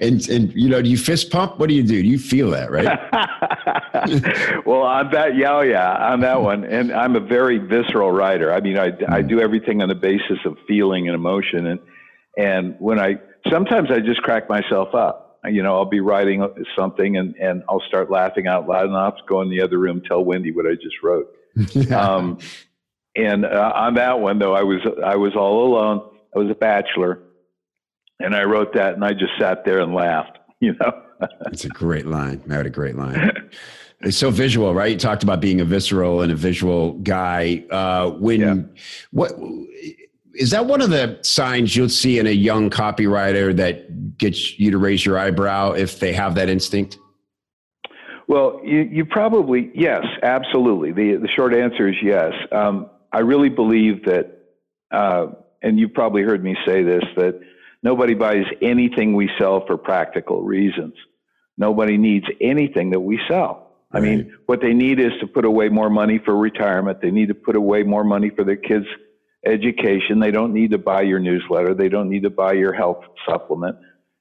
and 0.00 0.28
and 0.28 0.52
you 0.54 0.68
know 0.68 0.80
do 0.80 0.88
you 0.88 0.98
fist 0.98 1.30
pump 1.30 1.58
what 1.58 1.68
do 1.68 1.74
you 1.74 1.82
do 1.82 2.02
do 2.02 2.08
you 2.08 2.18
feel 2.18 2.50
that 2.50 2.70
right 2.70 2.86
well 4.66 4.82
on 4.82 5.10
that 5.10 5.36
yeah 5.36 5.52
oh, 5.52 5.60
yeah 5.60 6.12
on 6.12 6.20
that 6.20 6.40
one 6.40 6.64
and 6.64 6.92
i'm 6.92 7.16
a 7.16 7.20
very 7.20 7.58
visceral 7.58 8.12
writer 8.12 8.52
i 8.52 8.60
mean 8.60 8.78
i, 8.78 8.86
I 8.86 9.22
mm. 9.22 9.28
do 9.28 9.40
everything 9.40 9.82
on 9.82 9.88
the 9.88 9.94
basis 9.94 10.38
of 10.44 10.56
feeling 10.66 11.08
and 11.08 11.14
emotion 11.14 11.66
and 11.66 11.80
and 12.36 12.76
when 12.78 12.98
i 12.98 13.18
sometimes 13.50 13.90
I 13.90 14.00
just 14.00 14.22
crack 14.22 14.48
myself 14.48 14.94
up. 14.94 15.38
You 15.44 15.62
know, 15.62 15.76
I'll 15.76 15.84
be 15.84 16.00
writing 16.00 16.46
something 16.76 17.16
and, 17.16 17.34
and 17.36 17.62
I'll 17.68 17.82
start 17.88 18.10
laughing 18.10 18.46
out 18.46 18.68
loud 18.68 18.86
and 18.86 18.96
I'll 18.96 19.06
have 19.06 19.16
to 19.16 19.22
go 19.26 19.40
in 19.40 19.50
the 19.50 19.62
other 19.62 19.78
room, 19.78 20.02
tell 20.06 20.24
Wendy 20.24 20.50
what 20.52 20.66
I 20.66 20.74
just 20.74 20.96
wrote. 21.02 21.32
um, 21.92 22.38
and 23.16 23.44
uh, 23.44 23.72
on 23.74 23.94
that 23.94 24.20
one 24.20 24.38
though, 24.38 24.54
I 24.54 24.62
was, 24.62 24.80
I 25.04 25.16
was 25.16 25.34
all 25.36 25.66
alone. 25.66 26.10
I 26.34 26.38
was 26.38 26.50
a 26.50 26.54
bachelor 26.54 27.20
and 28.20 28.34
I 28.34 28.44
wrote 28.44 28.74
that 28.74 28.94
and 28.94 29.04
I 29.04 29.12
just 29.12 29.32
sat 29.38 29.64
there 29.64 29.80
and 29.80 29.94
laughed, 29.94 30.38
you 30.60 30.74
know? 30.80 31.02
It's 31.50 31.64
a 31.64 31.68
great 31.68 32.06
line. 32.06 32.42
That 32.46 32.66
a 32.66 32.70
great 32.70 32.96
line. 32.96 33.32
It's 34.00 34.16
so 34.16 34.30
visual, 34.30 34.74
right? 34.74 34.92
You 34.92 34.96
talked 34.96 35.24
about 35.24 35.40
being 35.40 35.60
a 35.60 35.64
visceral 35.64 36.22
and 36.22 36.30
a 36.30 36.36
visual 36.36 36.92
guy. 36.98 37.64
Uh, 37.70 38.10
when, 38.10 38.40
yeah. 38.40 38.54
what, 39.10 39.32
is 40.34 40.50
that 40.52 40.66
one 40.66 40.80
of 40.80 40.90
the 40.90 41.18
signs 41.22 41.74
you'll 41.74 41.88
see 41.88 42.20
in 42.20 42.26
a 42.28 42.32
young 42.32 42.70
copywriter 42.70 43.54
that 43.56 44.16
gets 44.16 44.58
you 44.58 44.70
to 44.70 44.78
raise 44.78 45.04
your 45.04 45.18
eyebrow 45.18 45.72
if 45.72 45.98
they 45.98 46.12
have 46.12 46.36
that 46.36 46.48
instinct? 46.48 46.96
Well, 48.28 48.60
you, 48.62 48.82
you 48.82 49.04
probably, 49.04 49.72
yes, 49.74 50.04
absolutely. 50.22 50.92
The, 50.92 51.16
the 51.16 51.28
short 51.34 51.54
answer 51.54 51.88
is 51.88 51.96
yes. 52.00 52.32
Um, 52.52 52.90
I 53.12 53.20
really 53.20 53.48
believe 53.48 54.04
that, 54.04 54.44
uh, 54.92 55.28
and 55.62 55.80
you've 55.80 55.94
probably 55.94 56.22
heard 56.22 56.44
me 56.44 56.56
say 56.64 56.84
this, 56.84 57.02
that 57.16 57.40
nobody 57.82 58.14
buys 58.14 58.44
anything 58.62 59.14
we 59.14 59.30
sell 59.38 59.64
for 59.66 59.76
practical 59.76 60.42
reasons. 60.42 60.94
Nobody 61.56 61.96
needs 61.96 62.26
anything 62.40 62.90
that 62.90 63.00
we 63.00 63.20
sell. 63.28 63.68
I 63.90 64.00
mean, 64.00 64.36
what 64.46 64.60
they 64.60 64.74
need 64.74 65.00
is 65.00 65.12
to 65.20 65.26
put 65.26 65.44
away 65.46 65.70
more 65.70 65.88
money 65.88 66.20
for 66.22 66.36
retirement. 66.36 67.00
They 67.00 67.10
need 67.10 67.28
to 67.28 67.34
put 67.34 67.56
away 67.56 67.82
more 67.84 68.04
money 68.04 68.30
for 68.30 68.44
their 68.44 68.56
kids' 68.56 68.86
education. 69.46 70.20
They 70.20 70.30
don't 70.30 70.52
need 70.52 70.72
to 70.72 70.78
buy 70.78 71.02
your 71.02 71.18
newsletter. 71.18 71.74
They 71.74 71.88
don't 71.88 72.10
need 72.10 72.24
to 72.24 72.30
buy 72.30 72.52
your 72.52 72.74
health 72.74 73.02
supplement. 73.26 73.76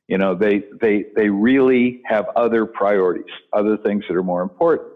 You 0.07 0.17
know, 0.17 0.35
they 0.35 0.63
they 0.79 1.07
they 1.17 1.29
really 1.29 2.01
have 2.05 2.27
other 2.35 2.65
priorities, 2.65 3.25
other 3.51 3.75
things 3.77 4.05
that 4.07 4.15
are 4.15 4.23
more 4.23 4.41
important. 4.41 4.89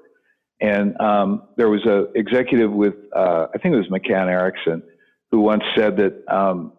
And 0.61 0.99
um, 1.01 1.43
there 1.57 1.69
was 1.69 1.83
a 1.85 2.07
executive 2.15 2.71
with, 2.71 2.93
uh, 3.15 3.47
I 3.53 3.57
think 3.57 3.73
it 3.73 3.77
was 3.77 3.87
McCann 3.87 4.27
Erickson, 4.27 4.83
who 5.31 5.39
once 5.41 5.63
said 5.75 5.97
that 5.97 6.23
um, 6.33 6.71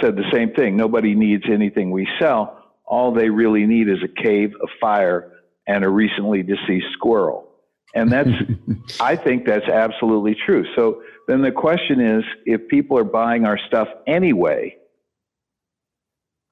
said 0.00 0.16
the 0.16 0.30
same 0.32 0.52
thing. 0.52 0.76
Nobody 0.76 1.14
needs 1.14 1.44
anything 1.50 1.90
we 1.90 2.08
sell. 2.20 2.58
All 2.84 3.12
they 3.12 3.30
really 3.30 3.66
need 3.66 3.88
is 3.88 3.98
a 4.02 4.22
cave, 4.22 4.52
a 4.62 4.66
fire, 4.80 5.32
and 5.66 5.84
a 5.84 5.88
recently 5.88 6.42
deceased 6.42 6.86
squirrel. 6.92 7.48
And 7.94 8.10
that's, 8.10 8.28
I 9.00 9.16
think 9.16 9.46
that's 9.46 9.68
absolutely 9.68 10.36
true. 10.46 10.64
So 10.74 11.02
then 11.28 11.42
the 11.42 11.52
question 11.52 12.00
is, 12.00 12.24
if 12.46 12.68
people 12.68 12.98
are 12.98 13.04
buying 13.04 13.44
our 13.44 13.58
stuff 13.68 13.88
anyway, 14.06 14.76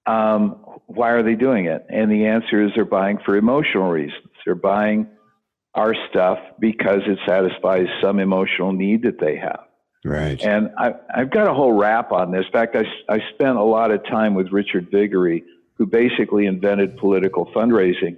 um, 0.07 0.65
why 0.87 1.11
are 1.11 1.23
they 1.23 1.35
doing 1.35 1.67
it? 1.67 1.87
And 1.89 2.11
the 2.11 2.27
answer 2.27 2.65
is 2.65 2.73
they're 2.75 2.85
buying 2.85 3.19
for 3.25 3.37
emotional 3.37 3.91
reasons. 3.91 4.25
They're 4.45 4.55
buying 4.55 5.09
our 5.75 5.95
stuff 6.11 6.39
because 6.59 7.01
it 7.07 7.19
satisfies 7.29 7.87
some 8.03 8.19
emotional 8.19 8.73
need 8.73 9.03
that 9.03 9.21
they 9.21 9.37
have. 9.37 9.61
Right. 10.05 10.41
And 10.43 10.71
I, 10.79 10.95
have 11.15 11.31
got 11.31 11.47
a 11.47 11.53
whole 11.53 11.73
rap 11.73 12.11
on 12.13 12.31
this. 12.31 12.47
In 12.47 12.53
fact, 12.53 12.75
I, 12.75 12.85
I 13.09 13.19
spent 13.35 13.59
a 13.59 13.63
lot 13.63 13.91
of 13.91 14.05
time 14.07 14.35
with 14.35 14.51
Richard 14.51 14.89
Viguerie, 14.91 15.45
who 15.75 15.87
basically 15.87 16.47
invented 16.47 16.97
political 16.97 17.47
fundraising 17.47 18.17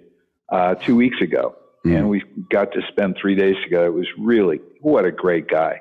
uh, 0.50 0.76
two 0.76 0.94
weeks 0.94 1.20
ago. 1.20 1.56
Mm. 1.84 1.98
And 1.98 2.08
we 2.08 2.22
got 2.50 2.72
to 2.72 2.82
spend 2.88 3.16
three 3.20 3.34
days 3.34 3.56
together. 3.64 3.86
It 3.86 3.94
was 3.94 4.06
really, 4.18 4.60
what 4.80 5.04
a 5.04 5.10
great 5.10 5.48
guy. 5.48 5.80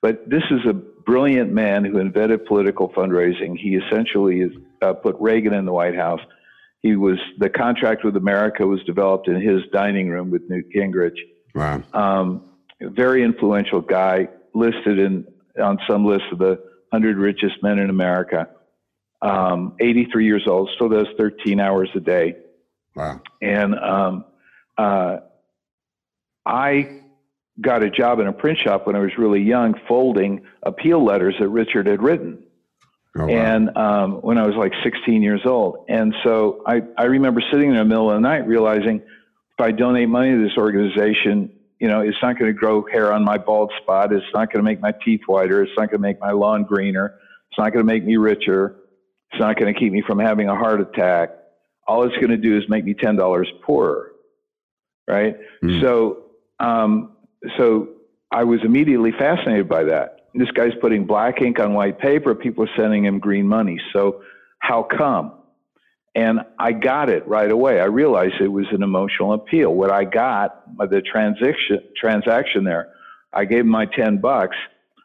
But 0.00 0.28
this 0.30 0.44
is 0.50 0.60
a 0.66 0.72
brilliant 0.72 1.52
man 1.52 1.84
who 1.84 1.98
invented 1.98 2.46
political 2.46 2.88
fundraising. 2.90 3.58
He 3.58 3.74
essentially 3.74 4.40
has 4.40 4.50
uh, 4.80 4.92
put 4.92 5.16
Reagan 5.18 5.52
in 5.52 5.64
the 5.64 5.72
White 5.72 5.96
House. 5.96 6.20
He 6.82 6.96
was 6.96 7.18
the 7.38 7.50
contract 7.50 8.04
with 8.04 8.16
America 8.16 8.66
was 8.66 8.82
developed 8.84 9.28
in 9.28 9.40
his 9.40 9.62
dining 9.72 10.08
room 10.08 10.30
with 10.30 10.48
Newt 10.48 10.66
Gingrich. 10.74 11.18
Wow. 11.54 11.82
Um, 11.92 12.44
very 12.80 13.22
influential 13.22 13.82
guy, 13.82 14.28
listed 14.54 14.98
in 14.98 15.26
on 15.60 15.78
some 15.88 16.04
list 16.04 16.24
of 16.32 16.38
the 16.38 16.58
100 16.90 17.16
richest 17.16 17.62
men 17.62 17.78
in 17.78 17.90
America. 17.90 18.48
Um, 19.22 19.76
83 19.80 20.24
years 20.24 20.44
old, 20.46 20.70
still 20.74 20.88
does 20.88 21.06
13 21.18 21.60
hours 21.60 21.90
a 21.94 22.00
day. 22.00 22.36
Wow. 22.96 23.20
And 23.42 23.74
um, 23.78 24.24
uh, 24.78 25.18
I 26.46 27.00
got 27.60 27.84
a 27.84 27.90
job 27.90 28.20
in 28.20 28.26
a 28.26 28.32
print 28.32 28.58
shop 28.58 28.86
when 28.86 28.96
I 28.96 29.00
was 29.00 29.12
really 29.18 29.42
young, 29.42 29.74
folding 29.86 30.42
appeal 30.62 31.04
letters 31.04 31.34
that 31.38 31.48
Richard 31.48 31.86
had 31.86 32.02
written. 32.02 32.42
Oh, 33.16 33.26
wow. 33.26 33.28
And 33.28 33.76
um, 33.76 34.12
when 34.22 34.38
I 34.38 34.46
was 34.46 34.54
like 34.56 34.72
16 34.82 35.22
years 35.22 35.42
old. 35.44 35.84
And 35.88 36.14
so 36.24 36.62
I, 36.66 36.82
I 36.96 37.04
remember 37.04 37.42
sitting 37.50 37.70
in 37.70 37.76
the 37.76 37.84
middle 37.84 38.10
of 38.10 38.16
the 38.16 38.20
night 38.20 38.46
realizing 38.46 38.96
if 38.96 39.60
I 39.60 39.72
donate 39.72 40.08
money 40.08 40.30
to 40.30 40.42
this 40.42 40.56
organization, 40.56 41.52
you 41.80 41.88
know, 41.88 42.00
it's 42.00 42.16
not 42.22 42.38
going 42.38 42.52
to 42.52 42.58
grow 42.58 42.84
hair 42.86 43.12
on 43.12 43.24
my 43.24 43.38
bald 43.38 43.72
spot. 43.82 44.12
It's 44.12 44.24
not 44.34 44.52
going 44.52 44.64
to 44.64 44.70
make 44.70 44.80
my 44.80 44.92
teeth 45.04 45.22
whiter. 45.26 45.62
It's 45.62 45.72
not 45.76 45.90
going 45.90 46.00
to 46.00 46.08
make 46.08 46.20
my 46.20 46.32
lawn 46.32 46.64
greener. 46.64 47.18
It's 47.50 47.58
not 47.58 47.72
going 47.72 47.84
to 47.84 47.92
make 47.92 48.04
me 48.04 48.16
richer. 48.16 48.76
It's 49.32 49.40
not 49.40 49.58
going 49.58 49.72
to 49.72 49.78
keep 49.78 49.92
me 49.92 50.02
from 50.06 50.18
having 50.18 50.48
a 50.48 50.54
heart 50.54 50.80
attack. 50.80 51.30
All 51.86 52.04
it's 52.04 52.14
going 52.16 52.30
to 52.30 52.36
do 52.36 52.56
is 52.56 52.64
make 52.68 52.84
me 52.84 52.94
$10 52.94 53.44
poorer. 53.62 54.12
Right. 55.08 55.36
Mm. 55.64 55.80
So, 55.80 56.24
um, 56.60 57.16
so 57.58 57.88
I 58.30 58.44
was 58.44 58.60
immediately 58.62 59.10
fascinated 59.12 59.68
by 59.68 59.84
that 59.84 60.20
this 60.34 60.50
guy's 60.52 60.72
putting 60.80 61.06
black 61.06 61.40
ink 61.42 61.58
on 61.58 61.74
white 61.74 61.98
paper. 61.98 62.34
People 62.34 62.64
are 62.64 62.76
sending 62.76 63.04
him 63.04 63.18
green 63.18 63.46
money. 63.46 63.80
So 63.92 64.22
how 64.60 64.82
come? 64.82 65.32
And 66.14 66.40
I 66.58 66.72
got 66.72 67.08
it 67.08 67.26
right 67.28 67.50
away. 67.50 67.80
I 67.80 67.84
realized 67.84 68.34
it 68.40 68.48
was 68.48 68.66
an 68.72 68.82
emotional 68.82 69.32
appeal. 69.32 69.72
What 69.72 69.92
I 69.92 70.04
got 70.04 70.76
by 70.76 70.86
the 70.86 71.00
transaction 71.02 71.80
transaction 71.96 72.64
there, 72.64 72.92
I 73.32 73.44
gave 73.44 73.64
my 73.64 73.86
ten 73.86 74.18
bucks. 74.18 74.56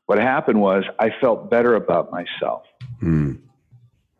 What 0.08 0.20
happened 0.20 0.60
was 0.62 0.84
I 1.00 1.12
felt 1.22 1.50
better 1.50 1.76
about 1.76 2.12
myself. 2.12 2.64
Mm. 3.02 3.40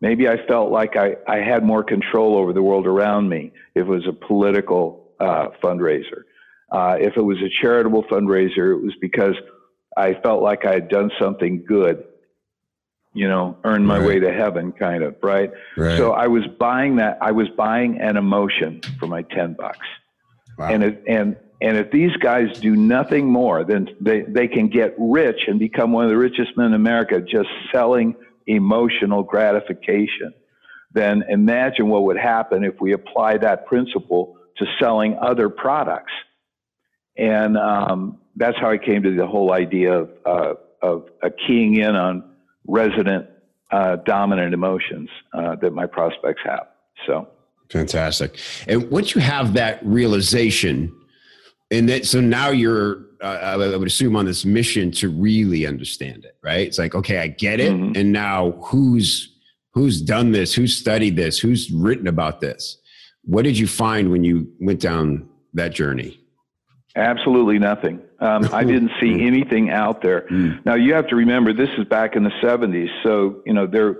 Maybe 0.00 0.28
I 0.28 0.46
felt 0.46 0.70
like 0.70 0.96
I, 0.96 1.16
I 1.26 1.38
had 1.38 1.64
more 1.64 1.82
control 1.82 2.36
over 2.36 2.52
the 2.52 2.62
world 2.62 2.86
around 2.86 3.28
me 3.28 3.52
if 3.74 3.82
it 3.82 3.88
was 3.88 4.06
a 4.06 4.12
political 4.12 5.10
uh, 5.18 5.48
fundraiser. 5.62 6.22
Uh, 6.70 6.96
if 7.00 7.16
it 7.16 7.22
was 7.22 7.38
a 7.38 7.48
charitable 7.62 8.04
fundraiser, 8.04 8.72
it 8.72 8.82
was 8.82 8.94
because 9.00 9.34
I 9.96 10.14
felt 10.22 10.42
like 10.42 10.66
I 10.66 10.72
had 10.74 10.88
done 10.88 11.10
something 11.18 11.64
good, 11.66 12.04
you 13.16 13.26
know, 13.26 13.56
earn 13.64 13.86
my 13.86 13.98
right. 13.98 14.06
way 14.06 14.18
to 14.20 14.30
heaven 14.30 14.72
kind 14.72 15.02
of, 15.02 15.16
right? 15.22 15.50
right? 15.76 15.96
So 15.96 16.12
I 16.12 16.26
was 16.26 16.44
buying 16.58 16.96
that, 16.96 17.16
I 17.22 17.32
was 17.32 17.48
buying 17.56 17.98
an 17.98 18.18
emotion 18.18 18.82
for 18.98 19.06
my 19.06 19.22
10 19.22 19.54
bucks. 19.54 19.86
Wow. 20.58 20.68
And 20.68 20.84
it, 20.84 21.02
and, 21.08 21.36
and 21.62 21.78
if 21.78 21.90
these 21.90 22.14
guys 22.18 22.60
do 22.60 22.76
nothing 22.76 23.26
more, 23.26 23.64
then 23.64 23.88
they, 24.02 24.20
they 24.22 24.46
can 24.46 24.68
get 24.68 24.94
rich 24.98 25.40
and 25.48 25.58
become 25.58 25.92
one 25.92 26.04
of 26.04 26.10
the 26.10 26.16
richest 26.16 26.58
men 26.58 26.66
in 26.66 26.74
America 26.74 27.20
just 27.22 27.48
selling 27.72 28.14
emotional 28.46 29.22
gratification. 29.22 30.34
Then 30.92 31.24
imagine 31.30 31.88
what 31.88 32.04
would 32.04 32.18
happen 32.18 32.64
if 32.64 32.74
we 32.82 32.92
apply 32.92 33.38
that 33.38 33.66
principle 33.66 34.36
to 34.58 34.66
selling 34.78 35.18
other 35.22 35.48
products. 35.48 36.12
And 37.16 37.56
um, 37.56 38.18
that's 38.36 38.58
how 38.58 38.70
I 38.70 38.76
came 38.76 39.02
to 39.04 39.16
the 39.16 39.26
whole 39.26 39.54
idea 39.54 40.00
of, 40.00 40.10
uh, 40.26 40.54
of 40.82 41.08
uh, 41.22 41.30
keying 41.46 41.78
in 41.78 41.96
on 41.96 42.35
resident 42.66 43.26
uh, 43.70 43.96
dominant 43.96 44.54
emotions 44.54 45.08
uh, 45.32 45.56
that 45.56 45.72
my 45.72 45.86
prospects 45.86 46.40
have. 46.44 46.68
So 47.06 47.28
fantastic. 47.70 48.38
And 48.68 48.90
once 48.90 49.14
you 49.14 49.20
have 49.20 49.54
that 49.54 49.84
realization, 49.84 50.94
and 51.70 51.88
that 51.88 52.06
so 52.06 52.20
now 52.20 52.50
you're, 52.50 53.04
uh, 53.20 53.26
I 53.26 53.56
would 53.56 53.86
assume, 53.86 54.14
on 54.16 54.24
this 54.24 54.44
mission 54.44 54.90
to 54.92 55.08
really 55.08 55.66
understand 55.66 56.24
it, 56.24 56.36
right? 56.42 56.66
It's 56.66 56.78
like, 56.78 56.94
okay, 56.94 57.18
I 57.18 57.28
get 57.28 57.60
it, 57.60 57.72
mm-hmm. 57.72 57.92
and 57.96 58.12
now 58.12 58.52
who's 58.62 59.32
who's 59.72 60.00
done 60.00 60.32
this? 60.32 60.54
Who's 60.54 60.76
studied 60.76 61.16
this? 61.16 61.38
Who's 61.38 61.70
written 61.70 62.06
about 62.06 62.40
this? 62.40 62.78
What 63.24 63.42
did 63.42 63.58
you 63.58 63.66
find 63.66 64.10
when 64.10 64.22
you 64.24 64.50
went 64.60 64.80
down 64.80 65.28
that 65.54 65.74
journey? 65.74 66.20
Absolutely 66.94 67.58
nothing. 67.58 68.00
Um, 68.18 68.48
I 68.52 68.64
didn't 68.64 68.92
see 69.00 69.26
anything 69.26 69.70
out 69.70 70.02
there. 70.02 70.26
Mm. 70.30 70.64
Now 70.64 70.74
you 70.74 70.94
have 70.94 71.08
to 71.08 71.16
remember 71.16 71.52
this 71.52 71.68
is 71.78 71.84
back 71.86 72.16
in 72.16 72.24
the 72.24 72.32
70s, 72.42 72.88
so 73.04 73.42
you 73.44 73.52
know 73.52 73.66
there 73.66 73.96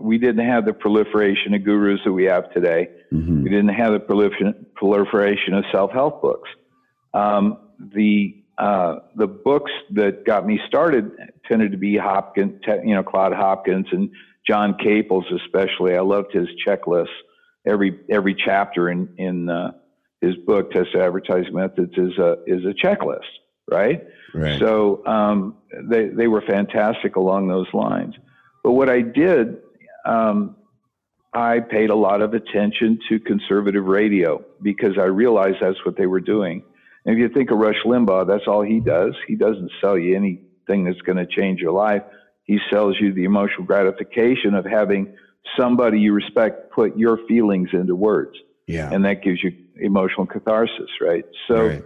we 0.00 0.18
didn't 0.18 0.46
have 0.46 0.64
the 0.64 0.72
proliferation 0.72 1.54
of 1.54 1.64
gurus 1.64 2.00
that 2.04 2.12
we 2.12 2.24
have 2.24 2.52
today. 2.52 2.88
Mm-hmm. 3.12 3.42
We 3.44 3.50
didn't 3.50 3.74
have 3.74 3.92
the 3.92 4.54
proliferation 4.74 5.54
of 5.54 5.64
self-help 5.70 6.22
books. 6.22 6.48
Um, 7.14 7.58
the 7.94 8.42
uh, 8.58 8.96
the 9.16 9.26
books 9.26 9.70
that 9.90 10.24
got 10.24 10.46
me 10.46 10.60
started 10.68 11.10
tended 11.48 11.72
to 11.72 11.78
be 11.78 11.96
Hopkins, 11.96 12.60
you 12.84 12.94
know, 12.94 13.02
Claude 13.02 13.32
Hopkins 13.32 13.86
and 13.92 14.10
John 14.46 14.76
Caples, 14.78 15.24
especially. 15.44 15.96
I 15.96 16.00
loved 16.00 16.32
his 16.32 16.48
checklists. 16.66 17.06
Every 17.66 17.98
every 18.10 18.34
chapter 18.34 18.88
in 18.90 19.08
in 19.18 19.48
uh, 19.48 19.72
his 20.20 20.36
book, 20.46 20.70
Tested 20.70 21.00
Advertising 21.00 21.54
Methods, 21.54 21.92
is 21.96 22.18
a 22.18 22.36
is 22.46 22.64
a 22.64 22.74
checklist, 22.86 23.20
right? 23.70 24.02
Right. 24.34 24.58
So 24.58 25.04
um, 25.06 25.56
they 25.84 26.08
they 26.08 26.28
were 26.28 26.42
fantastic 26.42 27.16
along 27.16 27.48
those 27.48 27.68
lines. 27.72 28.14
But 28.62 28.72
what 28.72 28.88
I 28.88 29.00
did, 29.00 29.58
um, 30.04 30.56
I 31.32 31.60
paid 31.60 31.90
a 31.90 31.94
lot 31.94 32.22
of 32.22 32.34
attention 32.34 32.98
to 33.08 33.18
conservative 33.18 33.84
radio 33.84 34.44
because 34.62 34.98
I 34.98 35.04
realized 35.04 35.56
that's 35.60 35.84
what 35.84 35.96
they 35.96 36.06
were 36.06 36.20
doing. 36.20 36.62
And 37.04 37.16
if 37.16 37.18
you 37.18 37.28
think 37.28 37.50
of 37.50 37.58
Rush 37.58 37.82
Limbaugh, 37.84 38.28
that's 38.28 38.46
all 38.46 38.62
he 38.62 38.78
does. 38.78 39.14
He 39.26 39.34
doesn't 39.34 39.70
sell 39.80 39.98
you 39.98 40.14
anything 40.14 40.84
that's 40.84 41.00
going 41.00 41.18
to 41.18 41.26
change 41.26 41.60
your 41.60 41.72
life. 41.72 42.02
He 42.44 42.58
sells 42.70 42.96
you 43.00 43.12
the 43.12 43.24
emotional 43.24 43.64
gratification 43.64 44.54
of 44.54 44.64
having 44.64 45.14
somebody 45.58 45.98
you 45.98 46.12
respect 46.12 46.70
put 46.70 46.96
your 46.96 47.18
feelings 47.26 47.70
into 47.72 47.96
words. 47.96 48.36
Yeah. 48.66 48.90
And 48.92 49.04
that 49.04 49.22
gives 49.22 49.42
you 49.42 49.52
emotional 49.80 50.26
catharsis, 50.26 50.90
right? 51.00 51.24
So 51.48 51.66
right. 51.66 51.84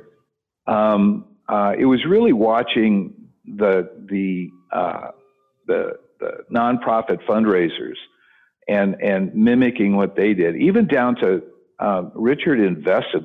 Um, 0.67 1.25
uh, 1.49 1.75
it 1.79 1.85
was 1.85 2.05
really 2.05 2.33
watching 2.33 3.15
the 3.45 3.91
the 4.11 4.51
uh, 4.73 5.11
the 5.67 5.99
the 6.19 6.45
nonprofit 6.53 7.25
fundraisers 7.25 7.97
and 8.69 9.01
and 9.03 9.35
mimicking 9.35 9.97
what 9.97 10.17
they 10.17 10.35
did, 10.35 10.57
even 10.57 10.87
down 10.87 11.17
to 11.17 11.43
um, 11.79 12.11
Richard 12.15 12.61
invested 12.61 13.25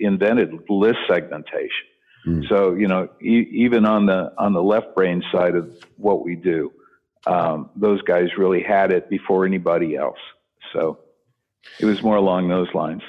invented 0.00 0.52
list 0.68 0.98
segmentation. 1.08 1.86
Mm. 2.26 2.48
So 2.48 2.74
you 2.74 2.88
know, 2.88 3.08
e- 3.22 3.48
even 3.52 3.84
on 3.86 4.06
the 4.06 4.32
on 4.38 4.52
the 4.52 4.62
left 4.62 4.94
brain 4.94 5.22
side 5.32 5.54
of 5.54 5.72
what 5.96 6.24
we 6.24 6.34
do, 6.34 6.72
um, 7.26 7.70
those 7.76 8.02
guys 8.02 8.28
really 8.36 8.62
had 8.62 8.90
it 8.90 9.08
before 9.08 9.46
anybody 9.46 9.96
else. 9.96 10.18
So 10.72 10.98
it 11.78 11.84
was 11.84 12.02
more 12.02 12.16
along 12.16 12.48
those 12.48 12.68
lines. 12.74 13.02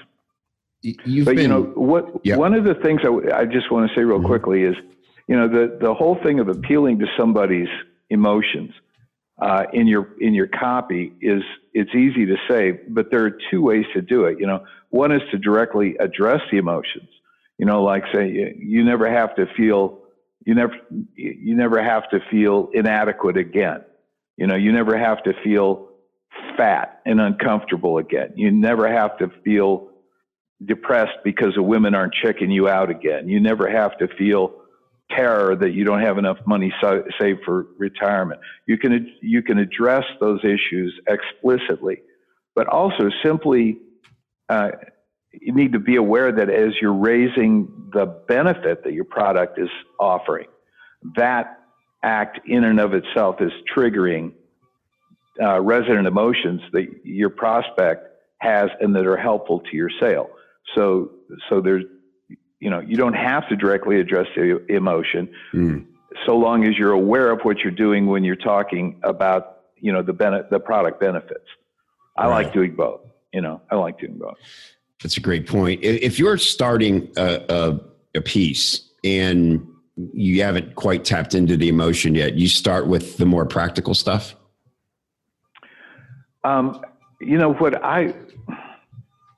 You've 0.81 1.25
but 1.25 1.35
been, 1.35 1.43
you 1.43 1.47
know 1.47 1.63
what? 1.75 2.21
Yeah. 2.23 2.38
One 2.38 2.53
of 2.53 2.63
the 2.63 2.73
things 2.75 3.01
I 3.33 3.45
just 3.45 3.71
want 3.71 3.89
to 3.89 3.95
say 3.95 4.03
real 4.03 4.17
mm-hmm. 4.17 4.27
quickly 4.27 4.63
is, 4.63 4.75
you 5.27 5.35
know, 5.35 5.47
the 5.47 5.77
the 5.79 5.93
whole 5.93 6.17
thing 6.23 6.39
of 6.39 6.50
appealing 6.50 7.00
to 7.00 7.05
somebody's 7.17 7.69
emotions 8.09 8.71
uh, 9.41 9.63
in 9.73 9.88
your 9.88 10.09
in 10.19 10.33
your 10.33 10.47
copy 10.47 11.13
is 11.21 11.43
it's 11.73 11.93
easy 11.95 12.25
to 12.25 12.35
say, 12.50 12.79
but 12.89 13.11
there 13.11 13.25
are 13.25 13.38
two 13.50 13.61
ways 13.61 13.85
to 13.93 14.01
do 14.01 14.25
it. 14.25 14.39
You 14.39 14.47
know, 14.47 14.65
one 14.89 15.11
is 15.11 15.21
to 15.31 15.38
directly 15.38 15.95
address 16.00 16.41
the 16.51 16.57
emotions. 16.57 17.09
You 17.57 17.65
know, 17.65 17.83
like 17.83 18.03
say 18.13 18.29
you, 18.29 18.53
you 18.57 18.83
never 18.83 19.09
have 19.09 19.35
to 19.35 19.45
feel 19.55 20.00
you 20.45 20.55
never 20.55 20.73
you 21.15 21.55
never 21.55 21.83
have 21.83 22.09
to 22.09 22.19
feel 22.31 22.69
inadequate 22.73 23.38
again. 23.38 23.81
You 24.38 24.47
know, 24.47 24.55
you 24.55 24.71
never 24.71 24.97
have 24.97 25.23
to 25.23 25.33
feel 25.43 25.89
fat 26.57 27.01
and 27.05 27.21
uncomfortable 27.21 27.97
again. 27.97 28.33
You 28.35 28.51
never 28.51 28.91
have 28.91 29.17
to 29.19 29.29
feel 29.43 29.90
depressed 30.65 31.17
because 31.23 31.53
the 31.55 31.63
women 31.63 31.95
aren't 31.95 32.13
checking 32.13 32.51
you 32.51 32.67
out 32.69 32.89
again. 32.89 33.27
You 33.27 33.39
never 33.39 33.69
have 33.69 33.97
to 33.97 34.07
feel 34.17 34.53
terror 35.09 35.55
that 35.55 35.71
you 35.71 35.83
don't 35.83 36.01
have 36.01 36.17
enough 36.17 36.37
money 36.45 36.73
so, 36.81 37.03
saved 37.19 37.41
for 37.45 37.67
retirement. 37.77 38.39
You 38.67 38.77
can 38.77 39.13
you 39.21 39.41
can 39.41 39.57
address 39.57 40.03
those 40.19 40.39
issues 40.43 40.93
explicitly, 41.07 42.01
but 42.55 42.67
also 42.67 43.09
simply 43.23 43.79
uh, 44.49 44.71
you 45.33 45.53
need 45.53 45.73
to 45.73 45.79
be 45.79 45.95
aware 45.95 46.31
that 46.31 46.49
as 46.49 46.73
you're 46.81 46.93
raising 46.93 47.89
the 47.93 48.05
benefit 48.05 48.83
that 48.83 48.93
your 48.93 49.05
product 49.05 49.59
is 49.59 49.69
offering, 49.99 50.47
that 51.15 51.59
act 52.03 52.39
in 52.47 52.63
and 52.63 52.79
of 52.79 52.93
itself 52.93 53.37
is 53.41 53.51
triggering 53.75 54.33
uh, 55.41 55.61
resident 55.61 56.07
emotions 56.07 56.61
that 56.73 56.87
your 57.03 57.29
prospect 57.29 58.07
has 58.39 58.69
and 58.79 58.95
that 58.95 59.05
are 59.05 59.17
helpful 59.17 59.59
to 59.59 59.77
your 59.77 59.89
sale. 59.99 60.29
So, 60.75 61.11
so 61.49 61.61
there's, 61.61 61.83
you 62.59 62.69
know, 62.69 62.79
you 62.79 62.95
don't 62.95 63.13
have 63.13 63.47
to 63.49 63.55
directly 63.55 63.99
address 63.99 64.27
the 64.35 64.63
emotion, 64.69 65.29
mm. 65.53 65.85
so 66.25 66.37
long 66.37 66.65
as 66.65 66.77
you're 66.77 66.91
aware 66.91 67.31
of 67.31 67.41
what 67.41 67.59
you're 67.59 67.71
doing 67.71 68.07
when 68.07 68.23
you're 68.23 68.35
talking 68.35 68.99
about, 69.03 69.61
you 69.77 69.91
know, 69.91 70.01
the 70.03 70.13
bene- 70.13 70.43
the 70.49 70.59
product 70.59 70.99
benefits. 70.99 71.45
I 72.17 72.27
right. 72.27 72.45
like 72.45 72.53
doing 72.53 72.75
both. 72.75 73.01
You 73.33 73.41
know, 73.41 73.61
I 73.71 73.75
like 73.75 73.99
doing 73.99 74.17
both. 74.17 74.35
That's 75.01 75.17
a 75.17 75.21
great 75.21 75.47
point. 75.47 75.83
If 75.83 76.19
you're 76.19 76.37
starting 76.37 77.11
a, 77.17 77.43
a, 77.49 77.79
a 78.17 78.21
piece 78.21 78.87
and 79.03 79.67
you 80.13 80.43
haven't 80.43 80.75
quite 80.75 81.03
tapped 81.05 81.33
into 81.33 81.57
the 81.57 81.69
emotion 81.69 82.13
yet, 82.13 82.35
you 82.35 82.47
start 82.47 82.87
with 82.87 83.17
the 83.17 83.25
more 83.25 83.45
practical 83.45 83.95
stuff. 83.95 84.35
Um, 86.43 86.81
you 87.19 87.37
know 87.37 87.53
what 87.53 87.83
I 87.83 88.13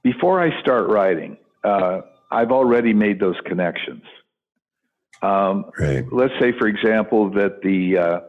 before 0.03 0.41
I 0.41 0.59
start 0.61 0.89
writing, 0.89 1.37
uh, 1.63 2.01
I've 2.31 2.51
already 2.51 2.93
made 2.93 3.19
those 3.19 3.35
connections. 3.45 4.03
Um, 5.21 5.71
right. 5.79 6.03
Let's 6.11 6.33
say, 6.39 6.51
for 6.59 6.67
example, 6.67 7.31
that 7.31 7.61
the 7.61 7.97
uh, 7.97 8.19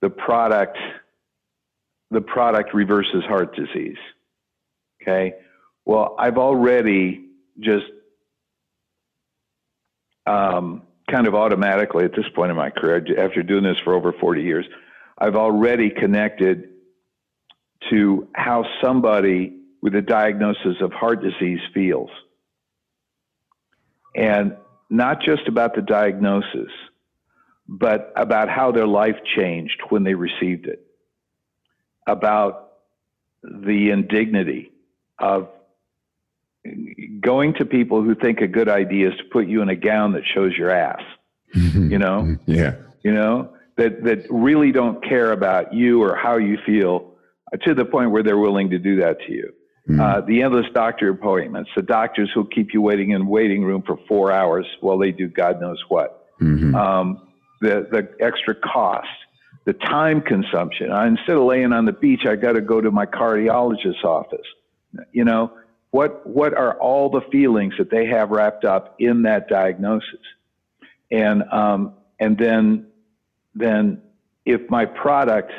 the 0.00 0.10
product 0.10 0.78
the 2.10 2.20
product 2.20 2.74
reverses 2.74 3.24
heart 3.24 3.54
disease. 3.56 3.96
Okay. 5.02 5.34
Well, 5.84 6.14
I've 6.18 6.38
already 6.38 7.26
just 7.58 7.86
um, 10.26 10.82
kind 11.10 11.26
of 11.26 11.34
automatically 11.34 12.04
at 12.04 12.12
this 12.12 12.26
point 12.34 12.50
in 12.50 12.56
my 12.56 12.70
career, 12.70 13.04
after 13.18 13.42
doing 13.42 13.64
this 13.64 13.78
for 13.82 13.94
over 13.94 14.12
40 14.12 14.42
years, 14.42 14.66
I've 15.18 15.34
already 15.34 15.90
connected 15.90 16.68
to 17.90 18.28
how 18.34 18.64
somebody 18.82 19.61
with 19.82 19.94
a 19.96 20.00
diagnosis 20.00 20.76
of 20.80 20.92
heart 20.92 21.22
disease 21.22 21.60
feels. 21.74 22.10
And 24.14 24.56
not 24.88 25.20
just 25.20 25.48
about 25.48 25.74
the 25.74 25.82
diagnosis, 25.82 26.70
but 27.68 28.12
about 28.16 28.48
how 28.48 28.70
their 28.70 28.86
life 28.86 29.16
changed 29.36 29.80
when 29.88 30.04
they 30.04 30.14
received 30.14 30.66
it, 30.66 30.86
about 32.06 32.72
the 33.42 33.90
indignity 33.90 34.70
of 35.18 35.48
going 37.20 37.54
to 37.54 37.64
people 37.64 38.02
who 38.02 38.14
think 38.14 38.40
a 38.40 38.46
good 38.46 38.68
idea 38.68 39.10
is 39.10 39.16
to 39.16 39.24
put 39.32 39.48
you 39.48 39.62
in 39.62 39.68
a 39.68 39.74
gown 39.76 40.12
that 40.12 40.22
shows 40.32 40.52
your 40.56 40.70
ass, 40.70 41.02
mm-hmm. 41.54 41.90
you 41.90 41.98
know? 41.98 42.36
yeah. 42.46 42.76
You 43.02 43.12
know, 43.12 43.52
that, 43.78 44.04
that 44.04 44.26
really 44.30 44.70
don't 44.70 45.02
care 45.02 45.32
about 45.32 45.74
you 45.74 46.02
or 46.02 46.14
how 46.14 46.36
you 46.36 46.58
feel 46.64 47.14
to 47.64 47.74
the 47.74 47.84
point 47.84 48.12
where 48.12 48.22
they're 48.22 48.38
willing 48.38 48.70
to 48.70 48.78
do 48.78 48.96
that 49.00 49.18
to 49.26 49.32
you. 49.32 49.52
Mm-hmm. 49.88 50.00
Uh, 50.00 50.20
the 50.20 50.42
endless 50.42 50.66
doctor 50.72 51.10
appointments, 51.10 51.70
the 51.74 51.82
doctors 51.82 52.30
who 52.32 52.46
keep 52.46 52.72
you 52.72 52.80
waiting 52.80 53.10
in 53.10 53.26
waiting 53.26 53.64
room 53.64 53.82
for 53.82 53.98
four 54.06 54.30
hours 54.30 54.64
while 54.80 54.96
they 54.96 55.10
do 55.10 55.26
God 55.26 55.60
knows 55.60 55.82
what. 55.88 56.28
Mm-hmm. 56.40 56.74
Um, 56.74 57.28
the 57.60 57.88
the 57.90 58.08
extra 58.24 58.54
cost, 58.54 59.08
the 59.64 59.72
time 59.72 60.20
consumption. 60.20 60.92
I, 60.92 61.08
instead 61.08 61.36
of 61.36 61.44
laying 61.44 61.72
on 61.72 61.84
the 61.84 61.92
beach, 61.92 62.26
I 62.26 62.36
got 62.36 62.52
to 62.52 62.60
go 62.60 62.80
to 62.80 62.90
my 62.92 63.06
cardiologist's 63.06 64.04
office. 64.04 64.46
You 65.10 65.24
know 65.24 65.52
what? 65.90 66.24
What 66.26 66.54
are 66.54 66.78
all 66.78 67.10
the 67.10 67.22
feelings 67.32 67.74
that 67.78 67.90
they 67.90 68.06
have 68.06 68.30
wrapped 68.30 68.64
up 68.64 68.94
in 69.00 69.22
that 69.22 69.48
diagnosis? 69.48 70.20
And 71.10 71.42
um, 71.50 71.94
and 72.20 72.38
then 72.38 72.86
then 73.54 74.00
if 74.44 74.68
my 74.70 74.84
product 74.84 75.52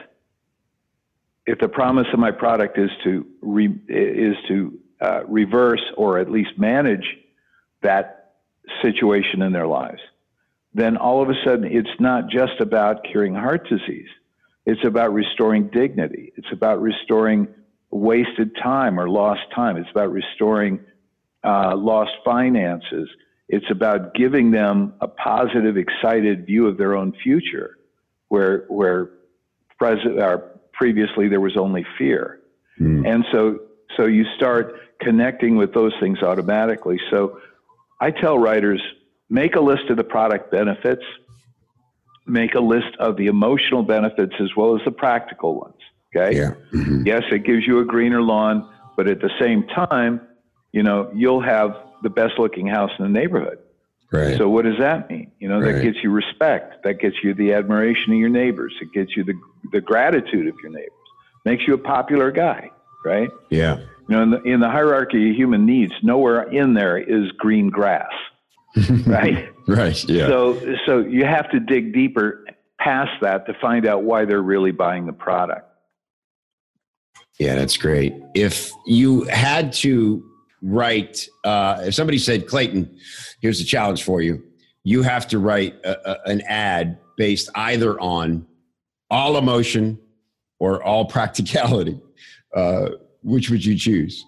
if 1.45 1.60
the 1.60 1.67
promise 1.67 2.08
of 2.13 2.19
my 2.19 2.32
product 2.32 2.77
is 2.77 2.89
to 3.03 3.25
re, 3.41 3.67
is 3.88 4.36
to 4.47 4.79
uh, 5.01 5.23
reverse 5.27 5.84
or 5.97 6.19
at 6.19 6.32
least 6.32 6.51
manage 6.58 7.06
that 7.82 8.36
situation 8.82 9.41
in 9.41 9.51
their 9.51 9.67
lives, 9.67 9.99
then 10.73 10.95
all 10.97 11.21
of 11.21 11.29
a 11.29 11.36
sudden 11.45 11.65
it's 11.65 11.99
not 11.99 12.29
just 12.29 12.60
about 12.60 13.03
curing 13.03 13.36
heart 13.36 13.67
disease. 13.67 14.08
It's 14.65 14.86
about 14.86 15.13
restoring 15.13 15.67
dignity. 15.67 16.32
It's 16.38 16.51
about 16.51 16.82
restoring 16.82 17.47
wasted 17.91 18.56
time 18.62 18.99
or 18.99 19.10
lost 19.10 19.41
time. 19.53 19.75
It's 19.77 19.89
about 19.91 20.12
restoring 20.12 20.79
uh, 21.43 21.75
lost 21.75 22.12
finances. 22.23 23.10
It's 23.49 23.69
about 23.69 24.15
giving 24.15 24.51
them 24.51 24.93
a 25.01 25.08
positive, 25.08 25.75
excited 25.77 26.45
view 26.45 26.67
of 26.67 26.77
their 26.77 26.95
own 26.95 27.13
future, 27.21 27.77
where 28.29 28.65
where 28.69 29.10
president, 29.77 30.21
our 30.21 30.52
previously 30.84 31.30
there 31.30 31.39
was 31.39 31.56
only 31.56 31.86
fear. 31.98 32.41
Mm. 32.78 33.08
And 33.10 33.26
so, 33.32 33.60
so 33.96 34.06
you 34.06 34.26
start 34.36 34.76
connecting 35.00 35.56
with 35.56 35.74
those 35.74 35.93
things 36.02 36.22
automatically. 36.22 37.00
So 37.10 37.39
I 38.02 38.12
tell 38.12 38.38
writers, 38.38 38.82
make 39.30 39.56
a 39.56 39.62
list 39.62 39.84
of 39.89 39.96
the 39.96 40.04
product 40.04 40.52
benefits, 40.52 41.06
make 42.28 42.54
a 42.56 42.60
list 42.60 42.98
of 43.00 43.15
the 43.15 43.28
emotional 43.28 43.82
benefits 43.84 44.34
as 44.41 44.50
well 44.58 44.76
as 44.76 44.82
the 44.84 44.91
practical 44.91 45.56
ones. 45.56 45.80
Okay. 46.13 46.36
Yeah. 46.36 46.52
Mm-hmm. 46.74 47.08
Yes, 47.08 47.24
it 47.32 47.46
gives 47.46 47.65
you 47.65 47.80
a 47.80 47.86
greener 47.86 48.22
lawn, 48.22 48.69
but 48.98 49.08
at 49.08 49.22
the 49.22 49.32
same 49.39 49.65
time, 49.67 50.19
you 50.74 50.84
know, 50.84 51.10
you'll 51.15 51.46
have 51.56 51.78
the 52.02 52.10
best 52.10 52.34
looking 52.38 52.67
house 52.67 52.91
in 53.00 53.06
the 53.06 53.19
neighborhood. 53.19 53.60
Right. 54.13 54.38
So 54.38 54.47
what 54.47 54.63
does 54.63 54.78
that 54.78 55.10
mean? 55.10 55.32
You 55.39 55.49
know, 55.49 55.60
right. 55.60 55.73
that 55.73 55.82
gets 55.82 55.97
you 56.04 56.12
respect. 56.12 56.84
That 56.84 56.99
gets 56.99 57.15
you 57.23 57.34
the 57.34 57.54
admiration 57.54 58.13
of 58.13 58.19
your 58.19 58.30
neighbors. 58.30 58.71
It 58.80 58.93
gets 58.93 59.17
you 59.17 59.23
the 59.23 59.34
the 59.71 59.82
gratitude 59.82 60.47
of 60.47 60.54
your 60.62 60.71
neighbors. 60.71 60.91
Makes 61.45 61.63
you 61.67 61.73
a 61.73 61.80
popular 61.80 62.30
guy, 62.30 62.69
right? 63.04 63.30
Yeah. 63.49 63.80
You 64.08 64.15
know, 64.15 64.21
in 64.21 64.30
the, 64.30 64.41
in 64.43 64.60
the 64.60 64.69
hierarchy 64.69 65.32
of 65.32 65.36
human 65.36 65.65
needs, 65.65 65.93
nowhere 66.04 66.43
in 66.43 66.76
there 66.76 66.97
is 66.97 67.32
green 67.39 67.71
grass, 67.71 68.12
right? 69.08 69.49
right. 69.67 70.04
Yeah. 70.08 70.28
So 70.28 70.76
so 70.86 70.99
you 70.99 71.26
have 71.26 71.49
to 71.49 71.60
dig 71.60 71.91
deeper 71.91 72.45
past 72.80 73.19
that 73.21 73.47
to 73.47 73.56
find 73.60 73.88
out 73.88 74.04
why 74.04 74.26
they're 74.26 74.43
really 74.43 74.71
buying 74.71 75.08
the 75.08 75.13
product. 75.13 75.67
Yeah, 77.39 77.56
that's 77.56 77.78
great. 77.78 78.13
If 78.36 78.71
you 78.86 79.23
had 79.23 79.73
to 79.73 80.23
write, 80.63 81.28
uh, 81.43 81.82
if 81.84 81.93
somebody 81.93 82.17
said, 82.17 82.47
Clayton, 82.47 82.97
here's 83.41 83.60
a 83.60 83.65
challenge 83.65 84.04
for 84.04 84.21
you. 84.21 84.43
You 84.84 85.02
have 85.04 85.28
to 85.28 85.39
write 85.39 85.76
a, 85.84 86.12
a, 86.12 86.17
an 86.26 86.41
ad 86.41 86.97
based 87.17 87.49
either 87.56 87.99
on 87.99 88.47
all 89.10 89.38
emotion 89.38 89.99
or 90.60 90.82
all 90.82 91.06
practicality. 91.17 91.99
Uh, 92.56 92.89
which 93.23 93.49
would 93.49 93.63
you 93.63 93.78
choose? 93.78 94.26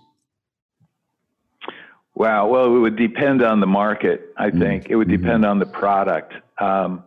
Wow. 2.15 2.47
Well, 2.47 2.75
it 2.75 2.79
would 2.79 2.95
depend 2.95 3.43
on 3.43 3.59
the 3.59 3.67
market, 3.67 4.33
I 4.37 4.49
mm-hmm. 4.49 4.59
think. 4.59 4.83
Mm-hmm. 4.83 4.93
It 4.93 4.95
would 4.95 5.07
mm-hmm. 5.07 5.23
depend 5.23 5.45
on 5.45 5.59
the 5.59 5.65
product. 5.65 6.33
Um, 6.59 7.03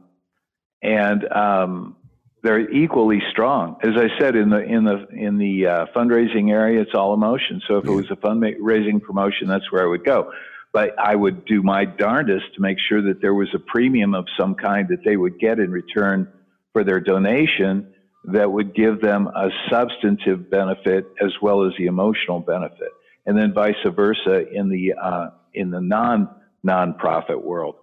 and 0.82 1.30
um, 1.32 1.96
they're 2.42 2.70
equally 2.70 3.20
strong. 3.30 3.76
As 3.82 3.96
I 3.96 4.08
said 4.18 4.36
in 4.36 4.50
the 4.50 4.60
in 4.60 4.84
the 4.84 5.06
in 5.08 5.38
the 5.38 5.66
uh, 5.66 5.86
fundraising 5.94 6.50
area, 6.50 6.80
it's 6.80 6.94
all 6.94 7.14
emotion. 7.14 7.60
So 7.66 7.78
if 7.78 7.84
yeah. 7.84 7.92
it 7.92 7.94
was 7.94 8.10
a 8.10 8.16
fundraising 8.16 9.02
promotion, 9.02 9.48
that's 9.48 9.70
where 9.72 9.82
I 9.82 9.86
would 9.86 10.04
go. 10.04 10.32
But 10.72 10.98
I 10.98 11.14
would 11.14 11.44
do 11.46 11.62
my 11.62 11.84
darndest 11.84 12.54
to 12.54 12.60
make 12.60 12.78
sure 12.88 13.02
that 13.02 13.20
there 13.20 13.34
was 13.34 13.48
a 13.54 13.58
premium 13.58 14.14
of 14.14 14.26
some 14.38 14.54
kind 14.54 14.88
that 14.88 15.02
they 15.04 15.16
would 15.16 15.38
get 15.40 15.58
in 15.58 15.70
return 15.70 16.30
for 16.72 16.84
their 16.84 17.00
donation 17.00 17.92
that 18.24 18.52
would 18.52 18.74
give 18.74 19.00
them 19.00 19.26
a 19.28 19.48
substantive 19.70 20.50
benefit 20.50 21.06
as 21.22 21.32
well 21.40 21.64
as 21.64 21.72
the 21.78 21.86
emotional 21.86 22.40
benefit, 22.40 22.90
and 23.26 23.36
then 23.36 23.52
vice 23.52 23.74
versa 23.84 24.48
in 24.52 24.68
the 24.68 24.92
uh, 24.92 25.30
in 25.54 25.70
the 25.70 25.80
non 25.80 26.28
nonprofit 26.64 27.42
world. 27.42 27.76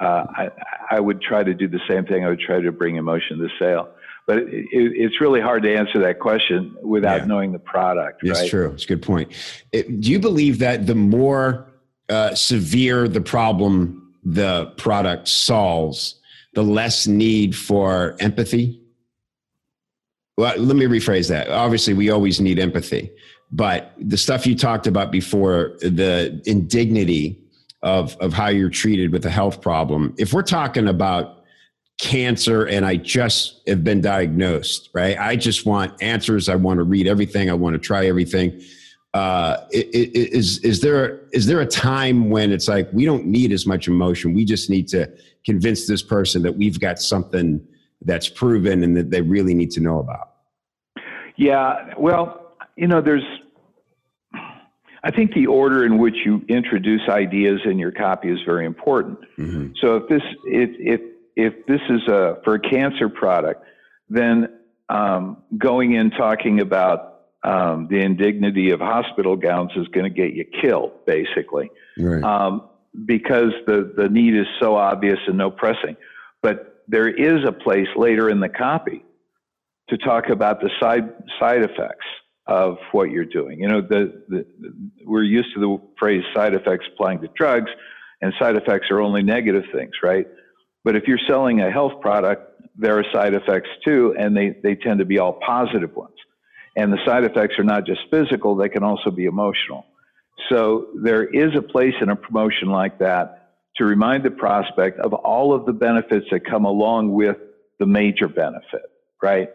Uh, 0.00 0.24
I, 0.28 0.50
I 0.92 1.00
would 1.00 1.20
try 1.20 1.42
to 1.42 1.54
do 1.54 1.66
the 1.68 1.80
same 1.88 2.04
thing. 2.04 2.24
I 2.24 2.28
would 2.28 2.40
try 2.40 2.60
to 2.60 2.70
bring 2.70 2.96
emotion 2.96 3.38
to 3.38 3.44
the 3.44 3.50
sale. 3.58 3.88
But 4.28 4.40
it, 4.40 4.46
it, 4.50 4.92
it's 4.94 5.22
really 5.22 5.40
hard 5.40 5.62
to 5.62 5.74
answer 5.74 5.98
that 6.00 6.20
question 6.20 6.76
without 6.82 7.22
yeah. 7.22 7.24
knowing 7.24 7.50
the 7.50 7.58
product. 7.58 8.20
It's 8.22 8.38
right? 8.38 8.50
true. 8.50 8.70
It's 8.72 8.84
a 8.84 8.86
good 8.86 9.02
point. 9.02 9.32
It, 9.72 10.02
do 10.02 10.10
you 10.10 10.20
believe 10.20 10.58
that 10.58 10.86
the 10.86 10.94
more 10.94 11.66
uh, 12.10 12.34
severe 12.34 13.08
the 13.08 13.22
problem 13.22 14.14
the 14.22 14.66
product 14.76 15.28
solves, 15.28 16.20
the 16.52 16.62
less 16.62 17.06
need 17.06 17.56
for 17.56 18.16
empathy? 18.20 18.82
Well, 20.36 20.58
let 20.58 20.76
me 20.76 20.84
rephrase 20.84 21.30
that. 21.30 21.48
Obviously, 21.48 21.94
we 21.94 22.10
always 22.10 22.38
need 22.38 22.58
empathy, 22.58 23.10
but 23.50 23.94
the 23.98 24.18
stuff 24.18 24.46
you 24.46 24.54
talked 24.54 24.86
about 24.86 25.10
before, 25.10 25.72
the 25.80 26.42
indignity 26.44 27.42
of 27.82 28.14
of 28.18 28.34
how 28.34 28.48
you're 28.48 28.68
treated 28.68 29.10
with 29.10 29.24
a 29.24 29.30
health 29.30 29.62
problem. 29.62 30.14
If 30.18 30.34
we're 30.34 30.42
talking 30.42 30.86
about 30.86 31.37
cancer 31.98 32.64
and 32.64 32.86
I 32.86 32.96
just 32.96 33.60
have 33.66 33.82
been 33.82 34.00
diagnosed, 34.00 34.90
right? 34.94 35.18
I 35.18 35.36
just 35.36 35.66
want 35.66 36.00
answers. 36.00 36.48
I 36.48 36.54
want 36.54 36.78
to 36.78 36.84
read 36.84 37.06
everything. 37.06 37.50
I 37.50 37.54
want 37.54 37.74
to 37.74 37.78
try 37.78 38.06
everything. 38.06 38.60
Uh, 39.14 39.56
is 39.72 40.58
is 40.58 40.80
there 40.80 41.20
is 41.32 41.46
there 41.46 41.60
a 41.60 41.66
time 41.66 42.30
when 42.30 42.52
it's 42.52 42.68
like 42.68 42.88
we 42.92 43.04
don't 43.04 43.26
need 43.26 43.52
as 43.52 43.66
much 43.66 43.88
emotion? 43.88 44.34
We 44.34 44.44
just 44.44 44.70
need 44.70 44.86
to 44.88 45.10
convince 45.44 45.86
this 45.86 46.02
person 46.02 46.42
that 46.42 46.56
we've 46.56 46.78
got 46.78 47.00
something 47.00 47.66
that's 48.02 48.28
proven 48.28 48.84
and 48.84 48.96
that 48.96 49.10
they 49.10 49.22
really 49.22 49.54
need 49.54 49.70
to 49.72 49.80
know 49.80 49.98
about. 49.98 50.34
Yeah, 51.36 51.94
well, 51.96 52.52
you 52.76 52.86
know, 52.86 53.00
there's 53.00 53.24
I 55.02 55.10
think 55.10 55.32
the 55.32 55.46
order 55.46 55.84
in 55.84 55.98
which 55.98 56.16
you 56.24 56.44
introduce 56.48 57.08
ideas 57.08 57.60
in 57.64 57.78
your 57.78 57.92
copy 57.92 58.30
is 58.30 58.40
very 58.44 58.66
important. 58.66 59.18
Mm-hmm. 59.38 59.72
So 59.80 59.96
if 59.96 60.08
this 60.08 60.22
if 60.44 60.70
if 60.78 61.00
if 61.38 61.66
this 61.66 61.80
is 61.88 62.02
a 62.08 62.38
for 62.44 62.54
a 62.54 62.60
cancer 62.60 63.08
product, 63.08 63.64
then 64.10 64.48
um, 64.88 65.38
going 65.56 65.94
in 65.94 66.10
talking 66.10 66.60
about 66.60 67.20
um, 67.44 67.86
the 67.88 68.00
indignity 68.00 68.70
of 68.72 68.80
hospital 68.80 69.36
gowns 69.36 69.70
is 69.76 69.86
going 69.88 70.04
to 70.04 70.10
get 70.10 70.34
you 70.34 70.44
killed, 70.60 70.90
basically, 71.06 71.70
right. 71.96 72.24
um, 72.24 72.68
because 73.06 73.52
the 73.66 73.94
the 73.96 74.08
need 74.08 74.34
is 74.34 74.46
so 74.60 74.74
obvious 74.74 75.18
and 75.28 75.38
no 75.38 75.50
pressing. 75.50 75.96
But 76.42 76.82
there 76.88 77.08
is 77.08 77.44
a 77.46 77.52
place 77.52 77.88
later 77.96 78.28
in 78.28 78.40
the 78.40 78.48
copy 78.48 79.04
to 79.90 79.96
talk 79.96 80.30
about 80.30 80.60
the 80.60 80.70
side 80.80 81.08
side 81.38 81.62
effects 81.62 82.06
of 82.48 82.78
what 82.90 83.10
you're 83.10 83.26
doing. 83.26 83.60
You 83.60 83.68
know, 83.68 83.80
the, 83.80 84.22
the, 84.28 84.46
we're 85.04 85.22
used 85.22 85.54
to 85.54 85.60
the 85.60 85.78
phrase 85.98 86.24
side 86.34 86.54
effects 86.54 86.86
applying 86.92 87.20
to 87.20 87.28
drugs, 87.36 87.70
and 88.22 88.32
side 88.40 88.56
effects 88.56 88.90
are 88.90 89.00
only 89.00 89.22
negative 89.22 89.64
things, 89.72 89.92
right? 90.02 90.26
But 90.84 90.96
if 90.96 91.04
you're 91.06 91.18
selling 91.28 91.60
a 91.60 91.70
health 91.70 92.00
product, 92.00 92.62
there 92.76 92.98
are 92.98 93.04
side 93.12 93.34
effects 93.34 93.68
too, 93.84 94.14
and 94.18 94.36
they, 94.36 94.56
they 94.62 94.74
tend 94.76 95.00
to 95.00 95.04
be 95.04 95.18
all 95.18 95.38
positive 95.44 95.94
ones. 95.94 96.14
And 96.76 96.92
the 96.92 96.98
side 97.04 97.24
effects 97.24 97.58
are 97.58 97.64
not 97.64 97.86
just 97.86 98.00
physical, 98.10 98.54
they 98.54 98.68
can 98.68 98.84
also 98.84 99.10
be 99.10 99.24
emotional. 99.24 99.84
So 100.48 100.86
there 100.94 101.24
is 101.24 101.54
a 101.56 101.62
place 101.62 101.94
in 102.00 102.08
a 102.08 102.16
promotion 102.16 102.68
like 102.68 103.00
that 103.00 103.38
to 103.76 103.84
remind 103.84 104.24
the 104.24 104.30
prospect 104.30 104.98
of 105.00 105.12
all 105.12 105.52
of 105.52 105.66
the 105.66 105.72
benefits 105.72 106.26
that 106.30 106.44
come 106.44 106.64
along 106.64 107.12
with 107.12 107.36
the 107.78 107.86
major 107.86 108.28
benefit, 108.28 108.82
right? 109.22 109.50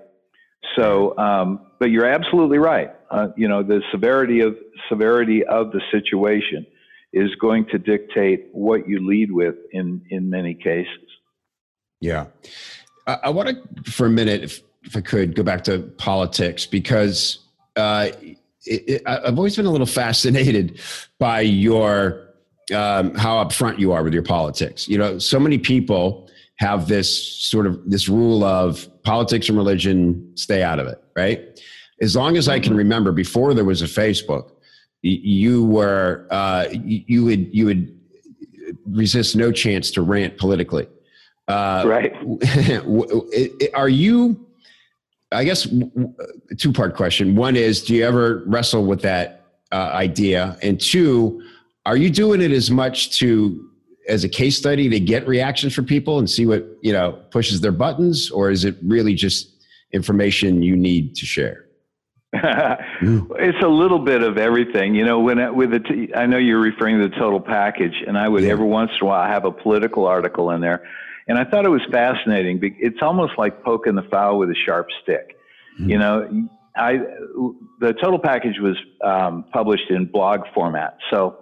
So, 0.77 1.17
um, 1.17 1.67
but 1.79 1.91
you're 1.91 2.05
absolutely 2.05 2.57
right. 2.57 2.91
Uh, 3.12 3.27
you 3.36 3.47
know, 3.47 3.63
the 3.63 3.81
severity 3.91 4.41
of 4.41 4.57
severity 4.89 5.43
of 5.45 5.71
the 5.71 5.81
situation 5.91 6.65
is 7.13 7.34
going 7.36 7.65
to 7.67 7.78
dictate 7.78 8.47
what 8.52 8.88
you 8.88 9.08
lead 9.08 9.32
with 9.32 9.56
in 9.71 10.02
in 10.10 10.30
many 10.30 10.54
cases. 10.54 10.88
Yeah, 12.02 12.26
I, 13.08 13.19
I 13.26 13.30
want 13.30 13.49
to 13.49 13.91
for 13.91 14.08
a 14.08 14.10
minute, 14.10 14.43
if, 14.43 14.62
if 14.84 14.97
I 14.97 15.02
could, 15.02 15.36
go 15.36 15.43
back 15.43 15.63
to 15.65 15.80
politics 15.97 16.65
because 16.65 17.39
uh, 17.76 18.10
it, 18.65 18.84
it, 18.88 19.02
I've 19.06 19.38
always 19.38 19.56
been 19.56 19.65
a 19.65 19.71
little 19.71 19.88
fascinated 20.04 20.82
by 21.19 21.41
your 21.41 22.34
um, 22.73 23.13
how 23.15 23.43
upfront 23.43 23.80
you 23.80 23.91
are 23.91 24.04
with 24.04 24.13
your 24.13 24.23
politics. 24.23 24.88
You 24.88 24.97
know, 24.97 25.19
so 25.19 25.39
many 25.39 25.58
people 25.58 26.30
have 26.58 26.88
this 26.88 27.41
sort 27.43 27.67
of 27.67 27.89
this 27.89 28.08
rule 28.08 28.43
of 28.43 28.88
politics 29.04 29.49
and 29.49 29.58
religion, 29.58 30.32
stay 30.36 30.63
out 30.63 30.80
of 30.80 30.88
it, 30.88 31.04
right? 31.15 31.60
As 32.02 32.15
long 32.15 32.38
as 32.38 32.47
I 32.47 32.60
can 32.60 32.76
remember, 32.76 33.12
before 33.12 33.54
there 33.54 33.65
was 33.65 33.82
a 33.82 33.86
Facebook, 33.86 34.52
you 35.03 35.65
were 35.65 36.25
uh, 36.31 36.67
you 36.71 37.25
would 37.25 37.53
you 37.53 37.65
would 37.65 37.99
resist 38.87 39.35
no 39.35 39.51
chance 39.51 39.91
to 39.91 40.01
rant 40.01 40.37
politically. 40.37 40.87
Uh, 41.47 41.83
right? 41.85 42.13
Are 43.73 43.89
you? 43.89 44.47
I 45.31 45.43
guess 45.43 45.67
two 46.57 46.71
part 46.71 46.95
question. 46.95 47.35
One 47.35 47.55
is, 47.55 47.83
do 47.83 47.95
you 47.95 48.05
ever 48.05 48.43
wrestle 48.45 48.85
with 48.85 49.01
that 49.01 49.47
uh, 49.71 49.89
idea? 49.91 50.57
And 50.61 50.79
two, 50.79 51.41
are 51.87 51.97
you 51.97 52.11
doing 52.11 52.39
it 52.39 52.51
as 52.51 52.69
much 52.69 53.17
to 53.17 53.67
as 54.07 54.23
a 54.23 54.29
case 54.29 54.57
study 54.57 54.89
to 54.89 54.99
get 54.99 55.27
reactions 55.27 55.73
from 55.73 55.85
people 55.85 56.19
and 56.19 56.29
see 56.29 56.45
what 56.45 56.65
you 56.81 56.93
know 56.93 57.19
pushes 57.31 57.61
their 57.61 57.71
buttons, 57.71 58.29
or 58.29 58.51
is 58.51 58.63
it 58.63 58.77
really 58.83 59.15
just 59.15 59.49
information 59.91 60.61
you 60.61 60.75
need 60.75 61.15
to 61.15 61.25
share? 61.25 61.65
It's 62.33 63.63
a 63.63 63.67
little 63.67 63.99
bit 63.99 64.23
of 64.23 64.37
everything, 64.37 64.95
you 64.95 65.05
know. 65.05 65.19
When 65.19 65.39
I, 65.39 65.51
with 65.51 65.69
the, 65.71 65.79
t- 65.79 66.13
I 66.15 66.25
know 66.25 66.37
you're 66.37 66.59
referring 66.59 66.99
to 66.99 67.07
the 67.07 67.15
total 67.15 67.39
package, 67.39 67.93
and 68.07 68.17
I 68.17 68.27
would 68.27 68.43
yeah. 68.43 68.51
every 68.51 68.65
once 68.65 68.91
in 68.99 69.05
a 69.05 69.09
while 69.09 69.27
have 69.27 69.45
a 69.45 69.51
political 69.51 70.07
article 70.07 70.49
in 70.49 70.59
there, 70.59 70.83
and 71.27 71.37
I 71.37 71.43
thought 71.43 71.65
it 71.65 71.69
was 71.69 71.83
fascinating. 71.91 72.59
It's 72.79 72.99
almost 73.03 73.33
like 73.37 73.63
poking 73.63 73.93
the 73.93 74.01
fowl 74.11 74.39
with 74.39 74.49
a 74.49 74.55
sharp 74.65 74.87
stick. 75.03 75.37
Mm-hmm. 75.79 75.89
You 75.89 75.97
know, 75.99 76.47
I 76.75 76.97
the 77.79 77.93
total 77.93 78.17
package 78.17 78.59
was 78.59 78.77
um, 79.03 79.45
published 79.53 79.91
in 79.91 80.05
blog 80.05 80.41
format, 80.55 80.97
so 81.11 81.37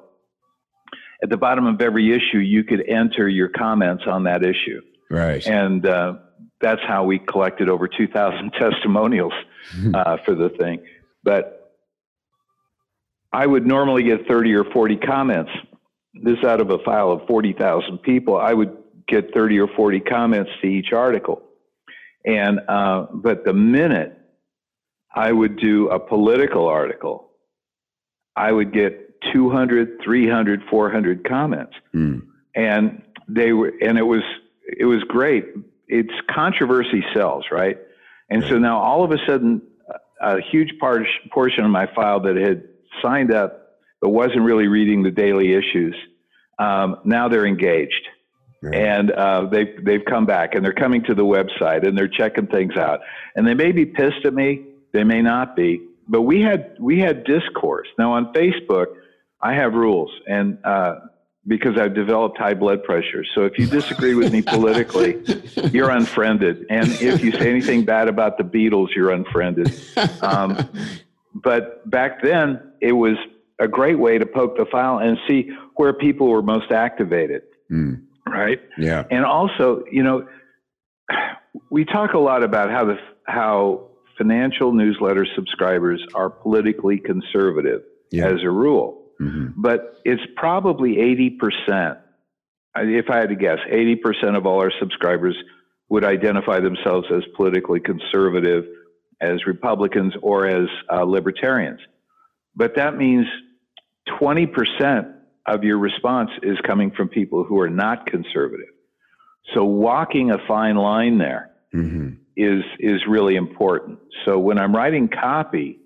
at 1.23 1.29
the 1.29 1.37
bottom 1.37 1.67
of 1.67 1.81
every 1.81 2.11
issue, 2.11 2.39
you 2.39 2.63
could 2.63 2.83
enter 2.85 3.29
your 3.29 3.47
comments 3.47 4.03
on 4.07 4.23
that 4.23 4.43
issue. 4.43 4.81
Right. 5.09 5.45
And 5.45 5.85
uh, 5.85 6.15
that's 6.59 6.81
how 6.87 7.03
we 7.03 7.19
collected 7.19 7.69
over 7.69 7.87
2,000 7.87 8.51
testimonials 8.59 9.33
uh, 9.93 10.17
for 10.25 10.35
the 10.35 10.49
thing. 10.49 10.83
But 11.23 11.61
I 13.33 13.45
would 13.45 13.65
normally 13.65 14.03
get 14.03 14.27
30 14.27 14.53
or 14.55 14.65
40 14.65 14.97
comments. 14.97 15.51
This 16.13 16.43
out 16.43 16.59
of 16.59 16.69
a 16.69 16.79
file 16.79 17.11
of 17.11 17.25
40,000 17.27 17.99
people, 17.99 18.37
I 18.37 18.53
would 18.53 18.75
get 19.07 19.33
30 19.33 19.59
or 19.59 19.67
40 19.67 20.01
comments 20.01 20.51
to 20.61 20.67
each 20.67 20.91
article. 20.91 21.41
And, 22.25 22.59
uh, 22.67 23.07
but 23.13 23.45
the 23.45 23.53
minute 23.53 24.17
I 25.13 25.31
would 25.31 25.57
do 25.57 25.89
a 25.89 25.99
political 25.99 26.67
article, 26.67 27.31
I 28.35 28.51
would 28.51 28.73
get 28.73 29.21
200, 29.33 29.99
300, 30.03 30.61
400 30.69 31.27
comments. 31.27 31.73
Mm. 31.93 32.21
And 32.55 33.01
they 33.27 33.53
were, 33.53 33.71
and 33.81 33.97
it 33.97 34.03
was, 34.03 34.23
it 34.65 34.85
was 34.85 35.03
great. 35.03 35.45
It's 35.87 36.13
controversy 36.29 37.03
sells, 37.13 37.45
right? 37.51 37.77
And 38.31 38.43
so 38.49 38.57
now 38.57 38.79
all 38.79 39.03
of 39.03 39.11
a 39.11 39.17
sudden, 39.27 39.61
a 40.21 40.37
huge 40.51 40.71
part, 40.79 41.03
portion 41.31 41.65
of 41.65 41.69
my 41.69 41.87
file 41.93 42.21
that 42.21 42.37
had 42.37 42.63
signed 43.01 43.33
up 43.33 43.57
but 44.01 44.09
wasn't 44.09 44.41
really 44.41 44.67
reading 44.67 45.03
the 45.03 45.11
daily 45.11 45.53
issues, 45.53 45.95
um, 46.57 46.97
now 47.05 47.27
they're 47.27 47.45
engaged. 47.45 48.07
Right. 48.63 48.75
And 48.75 49.11
uh, 49.11 49.47
they've, 49.51 49.83
they've 49.83 50.05
come 50.07 50.25
back 50.25 50.55
and 50.55 50.63
they're 50.63 50.73
coming 50.73 51.03
to 51.05 51.13
the 51.13 51.25
website 51.25 51.87
and 51.87 51.97
they're 51.97 52.07
checking 52.07 52.47
things 52.47 52.77
out. 52.77 53.01
And 53.35 53.45
they 53.45 53.53
may 53.53 53.71
be 53.71 53.85
pissed 53.85 54.25
at 54.25 54.33
me, 54.33 54.65
they 54.93 55.03
may 55.03 55.21
not 55.21 55.55
be, 55.55 55.87
but 56.07 56.21
we 56.21 56.41
had, 56.41 56.77
we 56.79 56.99
had 56.99 57.23
discourse. 57.25 57.87
Now 57.97 58.13
on 58.13 58.33
Facebook, 58.33 58.87
I 59.41 59.53
have 59.55 59.73
rules, 59.73 60.11
and 60.27 60.59
uh, 60.63 60.95
because 61.47 61.77
I've 61.77 61.93
developed 61.95 62.37
high 62.37 62.53
blood 62.53 62.83
pressure. 62.83 63.23
So 63.33 63.43
if 63.45 63.57
you 63.57 63.65
disagree 63.65 64.13
with 64.13 64.31
me 64.31 64.41
politically, 64.45 65.21
you're 65.71 65.89
unfriended. 65.89 66.65
And 66.69 66.87
if 66.89 67.23
you 67.23 67.31
say 67.31 67.49
anything 67.49 67.83
bad 67.83 68.07
about 68.07 68.37
the 68.37 68.43
Beatles, 68.43 68.89
you're 68.95 69.11
unfriended. 69.11 69.73
Um, 70.21 70.69
but 71.33 71.89
back 71.89 72.21
then, 72.21 72.61
it 72.79 72.91
was 72.91 73.15
a 73.59 73.67
great 73.67 73.97
way 73.97 74.17
to 74.17 74.25
poke 74.25 74.57
the 74.57 74.65
file 74.65 74.99
and 74.99 75.17
see 75.27 75.49
where 75.75 75.93
people 75.93 76.27
were 76.27 76.41
most 76.41 76.71
activated. 76.71 77.43
Mm. 77.71 78.03
Right? 78.27 78.59
Yeah. 78.77 79.05
And 79.09 79.25
also, 79.25 79.83
you 79.91 80.03
know, 80.03 80.27
we 81.69 81.85
talk 81.85 82.13
a 82.13 82.19
lot 82.19 82.43
about 82.43 82.69
how 82.69 82.85
the 82.85 82.97
how 83.25 83.87
financial 84.17 84.73
newsletter 84.73 85.25
subscribers 85.35 86.05
are 86.13 86.29
politically 86.29 86.97
conservative 86.99 87.81
Yeah. 88.11 88.27
as 88.27 88.43
a 88.43 88.49
rule, 88.49 89.00
Mhm. 89.21 89.53
but 89.55 89.99
it's 90.03 90.21
probably 90.35 90.99
80%. 90.99 91.97
If 92.75 93.09
I 93.09 93.17
had 93.17 93.29
to 93.29 93.35
guess, 93.35 93.59
80% 93.69 94.35
of 94.35 94.45
all 94.45 94.61
our 94.61 94.71
subscribers 94.79 95.35
would 95.89 96.03
identify 96.05 96.59
themselves 96.59 97.07
as 97.11 97.23
politically 97.35 97.79
conservative, 97.81 98.65
as 99.19 99.45
Republicans, 99.45 100.13
or 100.21 100.47
as 100.47 100.67
uh, 100.91 101.03
libertarians. 101.03 101.79
But 102.55 102.75
that 102.75 102.97
means 102.97 103.27
20% 104.19 105.13
of 105.45 105.63
your 105.63 105.77
response 105.77 106.31
is 106.43 106.57
coming 106.65 106.91
from 106.91 107.09
people 107.09 107.43
who 107.43 107.59
are 107.59 107.69
not 107.69 108.05
conservative. 108.05 108.69
So 109.53 109.65
walking 109.65 110.31
a 110.31 110.37
fine 110.47 110.75
line 110.77 111.17
there 111.17 111.51
Mhm. 111.73 112.17
is 112.37 112.63
is 112.79 113.05
really 113.07 113.35
important. 113.35 113.99
So 114.25 114.39
when 114.39 114.57
I'm 114.57 114.73
writing 114.75 115.09
copy, 115.09 115.79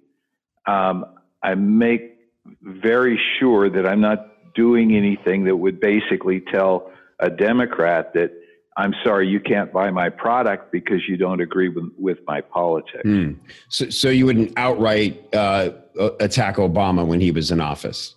um, 0.67 1.05
I 1.41 1.55
make 1.55 2.14
very 2.61 3.19
sure 3.39 3.69
that 3.69 3.85
I'm 3.87 4.01
not 4.01 4.53
doing 4.53 4.95
anything 4.95 5.45
that 5.45 5.57
would 5.57 5.79
basically 5.79 6.41
tell 6.51 6.91
a 7.19 7.29
Democrat 7.29 8.13
that 8.13 8.31
I'm 8.77 8.93
sorry 9.03 9.27
you 9.27 9.39
can't 9.39 9.71
buy 9.71 9.89
my 9.89 10.09
product 10.09 10.71
because 10.71 11.07
you 11.07 11.15
don't 11.17 11.39
agree 11.39 11.69
with, 11.69 11.85
with 11.97 12.19
my 12.27 12.41
politics. 12.41 13.03
Hmm. 13.03 13.33
So, 13.69 13.89
so 13.89 14.09
you 14.09 14.25
wouldn't 14.25 14.51
outright 14.57 15.33
uh, 15.33 15.71
attack 16.19 16.57
Obama 16.57 17.05
when 17.05 17.21
he 17.21 17.31
was 17.31 17.51
in 17.51 17.61
office? 17.61 18.15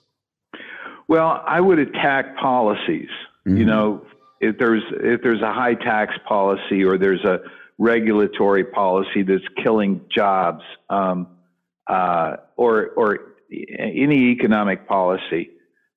Well, 1.06 1.42
I 1.46 1.60
would 1.60 1.78
attack 1.78 2.36
policies. 2.36 3.08
You 3.46 3.64
Mhm. 3.64 3.66
know, 3.66 4.02
if 4.40 4.58
there's 4.58 4.82
if 4.90 5.22
there's 5.22 5.40
a 5.40 5.52
high 5.52 5.74
tax 5.74 6.12
policy 6.26 6.84
or 6.84 6.98
there's 6.98 7.24
a 7.24 7.40
regulatory 7.78 8.64
policy 8.64 9.22
that's 9.22 9.44
killing 9.62 10.02
jobs, 10.14 10.62
um, 10.90 11.28
uh, 11.86 12.36
or 12.56 12.90
or 12.96 13.20
any 13.50 14.30
economic 14.32 14.86
policy, 14.86 15.50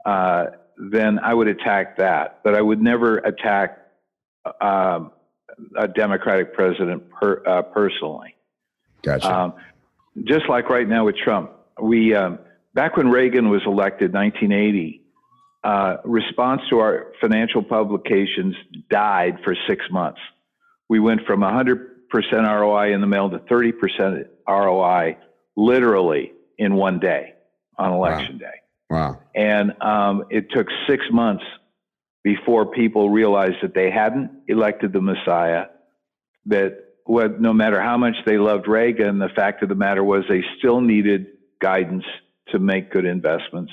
uh, 0.06 0.46
then 0.78 1.20
I 1.20 1.34
would 1.34 1.48
attack 1.48 1.98
that. 1.98 2.40
But 2.44 2.56
I 2.56 2.62
would 2.62 2.82
never 2.82 3.18
attack 3.18 3.78
um, 4.60 5.12
a 5.78 5.88
Democratic 5.88 6.54
president 6.54 7.10
per, 7.10 7.44
uh, 7.46 7.62
personally. 7.64 8.36
Gotcha. 9.04 9.34
Um, 9.34 9.54
just 10.24 10.50
like 10.50 10.70
right 10.70 10.88
now 10.88 11.06
with 11.06 11.16
Trump, 11.18 11.52
we 11.82 12.16
um, 12.16 12.40
back 12.74 12.98
when 12.98 13.10
Reagan 13.10 13.50
was 13.50 13.62
elected, 13.66 14.14
1980, 14.14 15.02
uh, 15.64 15.98
response 16.04 16.62
to 16.70 16.80
our 16.80 17.14
financial 17.22 17.64
publications 17.64 18.56
died 18.90 19.38
for 19.44 19.56
six 19.68 19.86
months. 19.92 20.20
We 20.90 21.00
went 21.00 21.22
from 21.26 21.42
100% 21.42 21.88
ROI 22.14 22.94
in 22.94 23.02
the 23.02 23.08
mail 23.08 23.30
to 23.30 23.40
30% 23.40 24.26
ROI, 24.48 25.18
literally 25.56 26.34
in 26.58 26.76
one 26.76 27.00
day 27.00 27.31
on 27.82 27.94
election 27.94 28.38
day. 28.38 28.46
wow. 28.90 29.20
And 29.36 29.74
um, 29.82 30.26
it 30.30 30.52
took 30.52 30.68
six 30.88 31.04
months 31.12 31.44
before 32.24 32.68
people 32.68 33.10
realized 33.10 33.56
that 33.64 33.74
they 33.74 33.90
hadn't 33.90 34.30
elected 34.48 34.94
the 34.94 35.02
Messiah, 35.02 35.66
that 36.46 36.78
what, 37.06 37.42
no 37.42 37.52
matter 37.52 37.82
how 37.82 37.98
much 37.98 38.16
they 38.26 38.38
loved 38.38 38.68
Reagan, 38.68 39.18
the 39.18 39.30
fact 39.36 39.64
of 39.64 39.70
the 39.70 39.76
matter 39.76 40.04
was 40.04 40.24
they 40.30 40.44
still 40.60 40.82
needed 40.82 41.28
guidance 41.60 42.04
to 42.50 42.60
make 42.60 42.92
good 42.92 43.06
investments. 43.06 43.72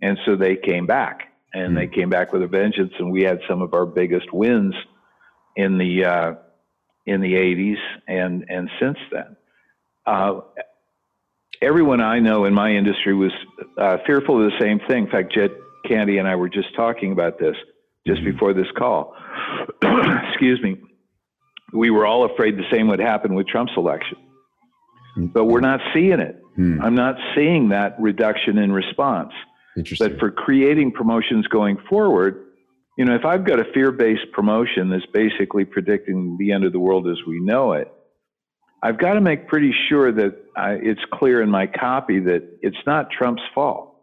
And 0.00 0.16
so 0.24 0.36
they 0.36 0.56
came 0.56 0.86
back 0.86 1.32
and 1.52 1.76
they 1.76 1.88
came 1.88 2.08
back 2.08 2.32
with 2.32 2.42
a 2.42 2.46
vengeance. 2.46 2.92
And 2.98 3.10
we 3.10 3.22
had 3.22 3.40
some 3.48 3.62
of 3.62 3.74
our 3.74 3.86
biggest 3.86 4.32
wins 4.32 4.74
in 5.56 5.76
the, 5.76 6.04
uh, 6.04 6.34
in 7.04 7.20
the 7.20 7.34
80s 7.34 7.78
and, 8.06 8.44
and 8.48 8.70
since 8.80 8.98
then. 9.10 9.36
Uh, 10.06 10.40
everyone 11.62 12.00
I 12.00 12.20
know 12.20 12.44
in 12.44 12.54
my 12.54 12.70
industry 12.70 13.14
was 13.14 13.32
uh, 13.76 13.98
fearful 14.06 14.44
of 14.44 14.50
the 14.50 14.58
same 14.60 14.80
thing. 14.88 15.04
In 15.04 15.10
fact, 15.10 15.32
Jed 15.32 15.50
Candy 15.86 16.18
and 16.18 16.28
I 16.28 16.36
were 16.36 16.48
just 16.48 16.74
talking 16.76 17.12
about 17.12 17.38
this 17.38 17.56
just 18.06 18.24
before 18.24 18.54
this 18.54 18.66
call. 18.76 19.14
Excuse 20.30 20.60
me. 20.62 20.76
We 21.72 21.90
were 21.90 22.06
all 22.06 22.24
afraid 22.24 22.56
the 22.56 22.64
same 22.72 22.88
would 22.88 23.00
happen 23.00 23.34
with 23.34 23.46
Trump's 23.46 23.72
election, 23.76 24.16
but 25.16 25.44
we're 25.44 25.60
not 25.60 25.80
seeing 25.92 26.18
it. 26.18 26.40
Hmm. 26.56 26.80
I'm 26.82 26.94
not 26.94 27.16
seeing 27.34 27.68
that 27.68 27.96
reduction 28.00 28.58
in 28.58 28.72
response. 28.72 29.32
But 29.98 30.18
for 30.18 30.30
creating 30.30 30.92
promotions 30.92 31.46
going 31.46 31.76
forward, 31.88 32.46
you 32.96 33.04
know, 33.04 33.14
if 33.14 33.24
I've 33.24 33.44
got 33.44 33.60
a 33.60 33.64
fear-based 33.72 34.32
promotion 34.32 34.90
that's 34.90 35.06
basically 35.12 35.64
predicting 35.64 36.36
the 36.38 36.50
end 36.52 36.64
of 36.64 36.72
the 36.72 36.80
world 36.80 37.06
as 37.06 37.18
we 37.26 37.38
know 37.40 37.72
it, 37.72 37.92
I've 38.82 38.98
got 38.98 39.14
to 39.14 39.20
make 39.20 39.48
pretty 39.48 39.74
sure 39.88 40.12
that 40.12 40.36
I, 40.56 40.72
it's 40.74 41.00
clear 41.12 41.42
in 41.42 41.50
my 41.50 41.66
copy 41.66 42.20
that 42.20 42.42
it's 42.62 42.76
not 42.86 43.10
Trump's 43.10 43.42
fault. 43.54 43.94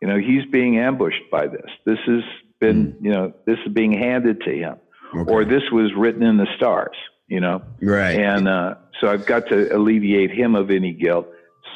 You 0.00 0.08
know, 0.08 0.16
he's 0.18 0.44
being 0.50 0.78
ambushed 0.78 1.30
by 1.30 1.46
this. 1.48 1.70
This 1.84 1.98
has 2.06 2.22
been, 2.60 2.96
you 3.00 3.10
know, 3.10 3.32
this 3.46 3.58
is 3.66 3.72
being 3.72 3.92
handed 3.92 4.40
to 4.42 4.50
him, 4.52 4.76
Okay. 5.14 5.30
or 5.32 5.44
this 5.44 5.62
was 5.72 5.92
written 5.96 6.22
in 6.22 6.36
the 6.36 6.46
stars. 6.56 6.96
You 7.28 7.40
know, 7.40 7.62
right. 7.82 8.18
and 8.18 8.48
uh, 8.48 8.76
so 9.00 9.08
I've 9.08 9.26
got 9.26 9.48
to 9.48 9.68
alleviate 9.76 10.30
him 10.30 10.54
of 10.54 10.70
any 10.70 10.92
guilt, 10.94 11.26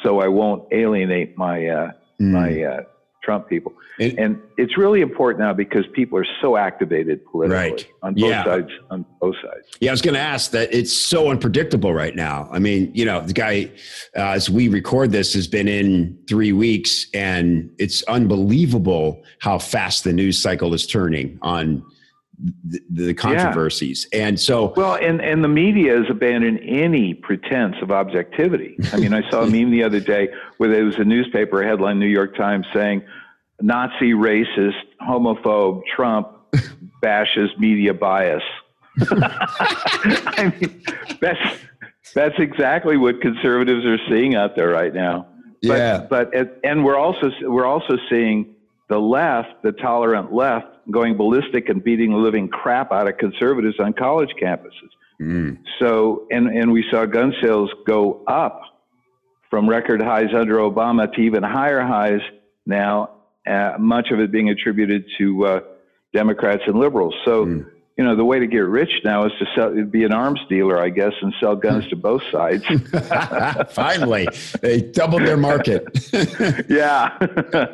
so 0.03 0.19
I 0.19 0.27
won't 0.27 0.63
alienate 0.71 1.37
my 1.37 1.67
uh, 1.67 1.91
Hmm. 2.19 2.31
my 2.33 2.63
uh, 2.63 2.81
Trump 3.23 3.47
people. 3.47 3.73
And- 3.99 4.19
And 4.19 4.37
it's 4.57 4.77
really 4.77 5.01
important 5.01 5.39
now 5.43 5.53
because 5.53 5.85
people 5.93 6.17
are 6.19 6.25
so 6.41 6.57
activated 6.57 7.23
politically 7.25 7.55
Right. 7.71 7.87
on 8.01 8.13
both 8.15 8.29
Yeah. 8.29 8.43
sides. 8.43 8.69
On 8.91 9.05
both 9.21 9.35
sides. 9.41 9.67
Yeah, 9.79 9.91
I 9.91 9.93
was 9.93 10.01
going 10.01 10.15
to 10.15 10.19
ask 10.19 10.51
that. 10.51 10.73
It's 10.73 10.91
so 10.93 11.29
unpredictable 11.29 11.93
right 11.93 12.15
now. 12.15 12.49
I 12.51 12.59
mean, 12.59 12.91
you 12.93 13.05
know, 13.05 13.21
the 13.21 13.33
guy, 13.33 13.69
uh, 14.17 14.21
as 14.35 14.49
we 14.49 14.67
record 14.67 15.11
this, 15.11 15.33
has 15.35 15.47
been 15.47 15.67
in 15.67 16.17
three 16.27 16.51
weeks, 16.51 17.07
and 17.13 17.69
it's 17.79 18.03
unbelievable 18.03 19.23
how 19.39 19.57
fast 19.57 20.03
the 20.03 20.13
news 20.13 20.37
cycle 20.41 20.73
is 20.73 20.85
turning 20.85 21.37
on 21.41 21.83
the, 22.39 22.79
the 22.89 23.13
controversies. 23.13 24.07
And 24.11 24.39
so, 24.39 24.73
Well, 24.75 24.95
and, 24.95 25.21
and 25.21 25.43
the 25.43 25.47
media 25.47 25.97
has 25.97 26.09
abandoned 26.09 26.59
any 26.63 27.13
pretense 27.13 27.75
of 27.81 27.91
objectivity. 27.91 28.77
I 28.91 28.97
mean, 28.97 29.13
I 29.13 29.29
saw 29.29 29.41
a 29.43 29.47
meme 29.49 29.71
the 29.71 29.83
other 29.83 29.99
day 29.99 30.29
where 30.57 30.69
there 30.69 30.83
was 30.83 30.97
a 30.97 31.05
newspaper 31.05 31.63
headline, 31.63 31.99
New 31.99 32.07
York 32.07 32.35
Times, 32.35 32.65
saying 32.73 33.03
Nazi, 33.61 34.13
racist, 34.13 34.81
homophobe, 35.01 35.83
Trump 35.95 36.27
bashes 37.01 37.49
media 37.57 37.93
bias. 37.93 38.43
I 39.09 40.53
mean, 40.59 40.83
that's 41.19 41.59
that's 42.13 42.35
exactly 42.37 42.97
what 42.97 43.21
conservatives 43.21 43.85
are 43.85 43.97
seeing 44.09 44.35
out 44.35 44.55
there 44.55 44.69
right 44.69 44.93
now. 44.93 45.27
But, 45.63 45.77
Yeah. 45.77 46.07
but 46.09 46.31
and 46.63 46.83
we're 46.83 46.97
also 46.97 47.31
we're 47.41 47.65
also 47.65 47.97
seeing 48.09 48.55
the 48.89 48.99
left, 48.99 49.63
the 49.63 49.71
tolerant 49.71 50.33
left, 50.33 50.67
going 50.91 51.15
ballistic 51.17 51.69
and 51.69 51.83
beating 51.83 52.11
the 52.11 52.17
living 52.17 52.47
crap 52.47 52.91
out 52.91 53.07
of 53.07 53.17
conservatives 53.17 53.79
on 53.79 53.93
college 53.93 54.29
campuses. 54.41 54.89
Mm, 55.21 55.57
So, 55.79 56.27
and, 56.31 56.47
and 56.47 56.71
we 56.71 56.83
saw 56.91 57.05
gun 57.05 57.33
sales 57.41 57.69
go 57.85 58.23
up 58.27 58.61
from 59.49 59.69
record 59.69 60.01
highs 60.01 60.33
under 60.35 60.55
Obama 60.57 61.11
to 61.13 61.21
even 61.21 61.43
higher 61.43 61.81
highs 61.81 62.21
now, 62.65 63.11
uh, 63.47 63.73
much 63.79 64.09
of 64.11 64.19
it 64.19 64.31
being 64.31 64.49
attributed 64.49 65.05
to 65.19 65.45
uh, 65.45 65.59
Democrats 66.13 66.63
and 66.67 66.77
liberals. 66.79 67.13
So, 67.25 67.45
Mm. 67.45 67.65
you 67.97 68.03
know, 68.03 68.15
the 68.15 68.25
way 68.25 68.39
to 68.39 68.47
get 68.47 68.59
rich 68.65 68.91
now 69.05 69.25
is 69.25 69.31
to 69.39 69.45
sell, 69.55 69.85
be 69.85 70.03
an 70.03 70.11
arms 70.13 70.39
dealer, 70.49 70.79
I 70.81 70.89
guess, 70.89 71.13
and 71.21 71.31
sell 71.39 71.55
guns 71.55 71.87
to 71.89 71.95
both 71.95 72.23
sides. 72.31 72.63
finally, 73.69 74.27
they 74.61 74.81
doubled 74.81 75.21
their 75.21 75.37
market. 75.37 75.85
yeah. 76.69 77.15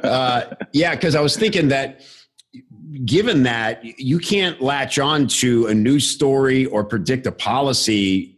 uh, 0.03 0.41
yeah, 0.73 0.95
because 0.95 1.15
I 1.15 1.21
was 1.21 1.37
thinking 1.37 1.69
that 1.69 2.01
given 3.05 3.43
that 3.43 3.83
you 3.99 4.19
can't 4.19 4.59
latch 4.61 4.97
on 4.97 5.27
to 5.27 5.67
a 5.67 5.73
news 5.73 6.11
story 6.11 6.65
or 6.65 6.83
predict 6.83 7.27
a 7.27 7.31
policy 7.31 8.35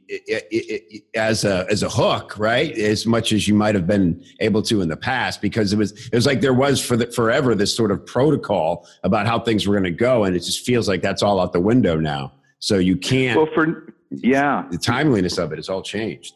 as 1.16 1.46
a 1.46 1.66
as 1.70 1.84
a 1.84 1.90
hook, 1.90 2.38
right? 2.38 2.72
As 2.78 3.06
much 3.06 3.32
as 3.32 3.48
you 3.48 3.54
might 3.54 3.76
have 3.76 3.88
been 3.88 4.24
able 4.42 4.62
to 4.64 4.82
in 4.82 4.90
the 4.90 4.98
past, 4.98 5.42
because 5.42 5.72
it 5.72 5.78
was 5.78 5.92
it 6.08 6.14
was 6.14 6.26
like 6.26 6.42
there 6.42 6.54
was 6.54 6.86
for 6.86 6.98
the, 6.98 7.08
forever 7.08 7.56
this 7.56 7.74
sort 7.74 7.92
of 7.92 8.06
protocol 8.06 8.86
about 9.04 9.26
how 9.26 9.40
things 9.40 9.68
were 9.68 9.74
going 9.74 9.86
to 9.86 9.92
go, 9.92 10.26
and 10.26 10.36
it 10.36 10.40
just 10.40 10.66
feels 10.66 10.88
like 10.88 11.02
that's 11.02 11.24
all 11.24 11.40
out 11.40 11.54
the 11.54 11.62
window 11.62 11.98
now. 11.98 12.34
So 12.60 12.78
you 12.78 12.98
can't. 12.98 13.38
well, 13.38 13.48
for, 13.56 13.94
yeah. 14.12 14.68
the 14.70 14.78
timeliness 14.78 15.38
of 15.38 15.52
it 15.52 15.58
has 15.58 15.70
all 15.70 15.82
changed. 15.82 16.34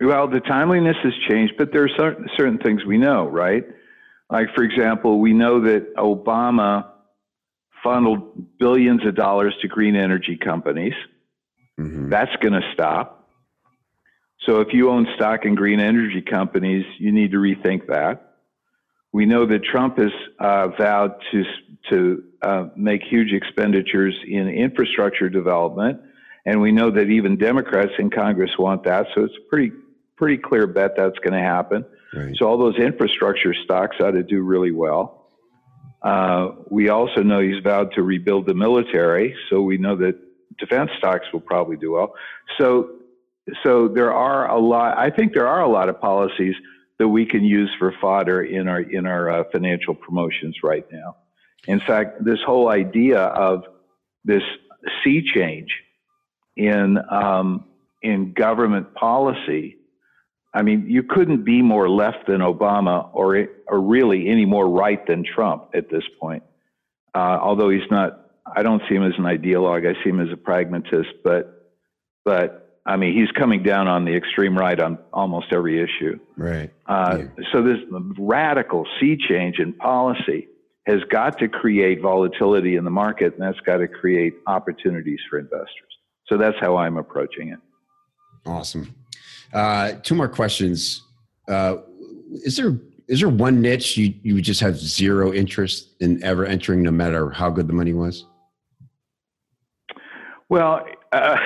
Well, 0.00 0.28
the 0.28 0.40
timeliness 0.40 0.96
has 1.02 1.14
changed, 1.28 1.54
but 1.56 1.72
there 1.72 1.84
are 1.84 1.88
certain, 1.96 2.28
certain 2.36 2.58
things 2.58 2.84
we 2.84 2.98
know, 2.98 3.26
right? 3.26 3.64
Like, 4.30 4.48
for 4.54 4.62
example, 4.62 5.20
we 5.20 5.32
know 5.32 5.60
that 5.60 5.94
Obama 5.96 6.90
funneled 7.84 8.58
billions 8.58 9.06
of 9.06 9.14
dollars 9.14 9.54
to 9.62 9.68
green 9.68 9.94
energy 9.94 10.36
companies. 10.36 10.94
Mhm. 11.78 12.10
That's 12.10 12.34
going 12.36 12.54
to 12.54 12.72
stop. 12.72 13.28
So, 14.46 14.60
if 14.60 14.72
you 14.72 14.90
own 14.90 15.06
stock 15.14 15.44
in 15.44 15.54
green 15.54 15.80
energy 15.80 16.20
companies, 16.22 16.84
you 16.98 17.12
need 17.12 17.30
to 17.32 17.38
rethink 17.38 17.86
that. 17.86 18.36
We 19.12 19.26
know 19.26 19.46
that 19.46 19.62
Trump 19.62 19.98
has 19.98 20.10
uh, 20.40 20.68
vowed 20.78 21.14
to 21.30 21.44
to 21.90 22.24
uh, 22.42 22.68
make 22.76 23.02
huge 23.02 23.32
expenditures 23.32 24.14
in 24.26 24.48
infrastructure 24.48 25.28
development, 25.28 26.00
And 26.46 26.60
we 26.60 26.72
know 26.72 26.90
that 26.90 27.08
even 27.08 27.36
Democrats 27.36 27.92
in 27.98 28.10
Congress 28.10 28.50
want 28.58 28.84
that. 28.84 29.06
So 29.14 29.24
it's 29.24 29.34
a 29.34 29.48
pretty, 29.48 29.72
pretty 30.16 30.36
clear 30.38 30.66
bet 30.66 30.92
that's 30.96 31.18
going 31.18 31.32
to 31.32 31.40
happen. 31.40 31.84
Right. 32.14 32.34
So 32.36 32.46
all 32.46 32.58
those 32.58 32.76
infrastructure 32.76 33.54
stocks 33.64 33.96
ought 34.00 34.12
to 34.12 34.22
do 34.22 34.42
really 34.42 34.70
well. 34.70 35.23
Uh, 36.04 36.50
we 36.70 36.90
also 36.90 37.22
know 37.22 37.40
he's 37.40 37.62
vowed 37.62 37.92
to 37.94 38.02
rebuild 38.02 38.46
the 38.46 38.54
military. 38.54 39.34
So 39.48 39.62
we 39.62 39.78
know 39.78 39.96
that 39.96 40.16
defense 40.58 40.90
stocks 40.98 41.26
will 41.32 41.40
probably 41.40 41.76
do 41.76 41.92
well. 41.92 42.14
So, 42.58 42.90
so 43.62 43.88
there 43.88 44.12
are 44.12 44.48
a 44.50 44.58
lot, 44.58 44.98
I 44.98 45.10
think 45.10 45.32
there 45.32 45.48
are 45.48 45.62
a 45.62 45.68
lot 45.68 45.88
of 45.88 46.00
policies 46.00 46.54
that 46.98 47.08
we 47.08 47.26
can 47.26 47.42
use 47.42 47.70
for 47.78 47.92
fodder 48.00 48.42
in 48.42 48.68
our, 48.68 48.80
in 48.80 49.06
our 49.06 49.30
uh, 49.30 49.44
financial 49.50 49.94
promotions 49.94 50.56
right 50.62 50.86
now. 50.92 51.16
In 51.66 51.80
fact, 51.80 52.22
this 52.22 52.38
whole 52.46 52.68
idea 52.68 53.18
of 53.18 53.64
this 54.24 54.42
sea 55.02 55.22
change 55.34 55.70
in 56.56 56.98
um, 57.10 57.64
in 58.02 58.32
government 58.32 58.94
policy. 58.94 59.78
I 60.54 60.62
mean, 60.62 60.86
you 60.88 61.02
couldn't 61.02 61.44
be 61.44 61.62
more 61.62 61.90
left 61.90 62.28
than 62.28 62.40
Obama, 62.40 63.10
or 63.12 63.48
or 63.66 63.80
really 63.80 64.28
any 64.28 64.44
more 64.44 64.68
right 64.68 65.04
than 65.06 65.24
Trump 65.24 65.70
at 65.74 65.90
this 65.90 66.04
point. 66.20 66.44
Uh, 67.14 67.38
although 67.42 67.70
he's 67.70 67.90
not, 67.90 68.30
I 68.46 68.62
don't 68.62 68.82
see 68.88 68.94
him 68.94 69.02
as 69.02 69.14
an 69.18 69.24
ideologue. 69.24 69.86
I 69.86 70.02
see 70.02 70.10
him 70.10 70.20
as 70.20 70.32
a 70.32 70.36
pragmatist. 70.36 71.10
But 71.24 71.72
but 72.24 72.78
I 72.86 72.96
mean, 72.96 73.14
he's 73.18 73.30
coming 73.32 73.64
down 73.64 73.88
on 73.88 74.04
the 74.04 74.14
extreme 74.14 74.56
right 74.56 74.78
on 74.78 74.98
almost 75.12 75.46
every 75.52 75.82
issue. 75.82 76.20
Right. 76.36 76.70
Uh, 76.86 77.18
yeah. 77.18 77.44
So 77.52 77.62
this 77.62 77.78
radical 78.16 78.86
sea 79.00 79.16
change 79.16 79.58
in 79.58 79.72
policy 79.72 80.48
has 80.86 81.00
got 81.10 81.38
to 81.38 81.48
create 81.48 82.00
volatility 82.00 82.76
in 82.76 82.84
the 82.84 82.90
market, 82.90 83.32
and 83.32 83.42
that's 83.42 83.60
got 83.60 83.78
to 83.78 83.88
create 83.88 84.34
opportunities 84.46 85.18
for 85.28 85.38
investors. 85.38 85.98
So 86.26 86.36
that's 86.36 86.56
how 86.60 86.76
I'm 86.76 86.96
approaching 86.96 87.48
it. 87.48 87.58
Awesome. 88.46 88.94
Uh, 89.54 89.92
two 90.02 90.14
more 90.14 90.28
questions. 90.28 91.02
Uh, 91.48 91.76
is 92.32 92.56
there 92.56 92.78
is 93.06 93.20
there 93.20 93.28
one 93.28 93.60
niche 93.60 93.96
you 93.96 94.12
you 94.22 94.40
just 94.42 94.60
have 94.60 94.76
zero 94.76 95.32
interest 95.32 95.94
in 96.00 96.22
ever 96.24 96.44
entering, 96.44 96.82
no 96.82 96.90
matter 96.90 97.30
how 97.30 97.50
good 97.50 97.68
the 97.68 97.72
money 97.72 97.92
was? 97.92 98.24
Well, 100.48 100.84
uh, 101.12 101.38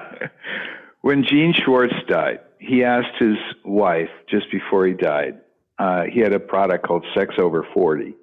when 1.01 1.23
Gene 1.23 1.53
Schwartz 1.53 1.93
died, 2.07 2.41
he 2.59 2.83
asked 2.83 3.17
his 3.19 3.37
wife 3.63 4.09
just 4.29 4.51
before 4.51 4.85
he 4.85 4.93
died. 4.93 5.39
Uh, 5.79 6.03
he 6.03 6.19
had 6.19 6.33
a 6.33 6.39
product 6.39 6.85
called 6.85 7.05
Sex 7.15 7.35
Over 7.37 7.65
Forty, 7.73 8.15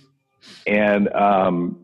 and 0.66 1.12
um, 1.12 1.78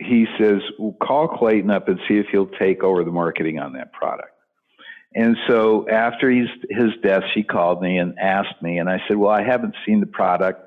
he 0.00 0.26
says, 0.38 0.60
well, 0.78 0.96
call 1.02 1.28
Clayton 1.28 1.70
up 1.70 1.88
and 1.88 1.98
see 2.06 2.18
if 2.18 2.26
he'll 2.30 2.46
take 2.46 2.82
over 2.82 3.04
the 3.04 3.10
marketing 3.10 3.58
on 3.58 3.72
that 3.74 3.92
product. 3.92 4.33
And 5.14 5.36
so 5.46 5.88
after 5.88 6.30
his, 6.30 6.48
his 6.68 6.90
death, 7.02 7.22
she 7.34 7.42
called 7.42 7.80
me 7.80 7.98
and 7.98 8.18
asked 8.18 8.60
me, 8.60 8.78
and 8.78 8.88
I 8.88 9.00
said, 9.06 9.16
well, 9.16 9.30
I 9.30 9.42
haven't 9.42 9.74
seen 9.86 10.00
the 10.00 10.06
product. 10.06 10.60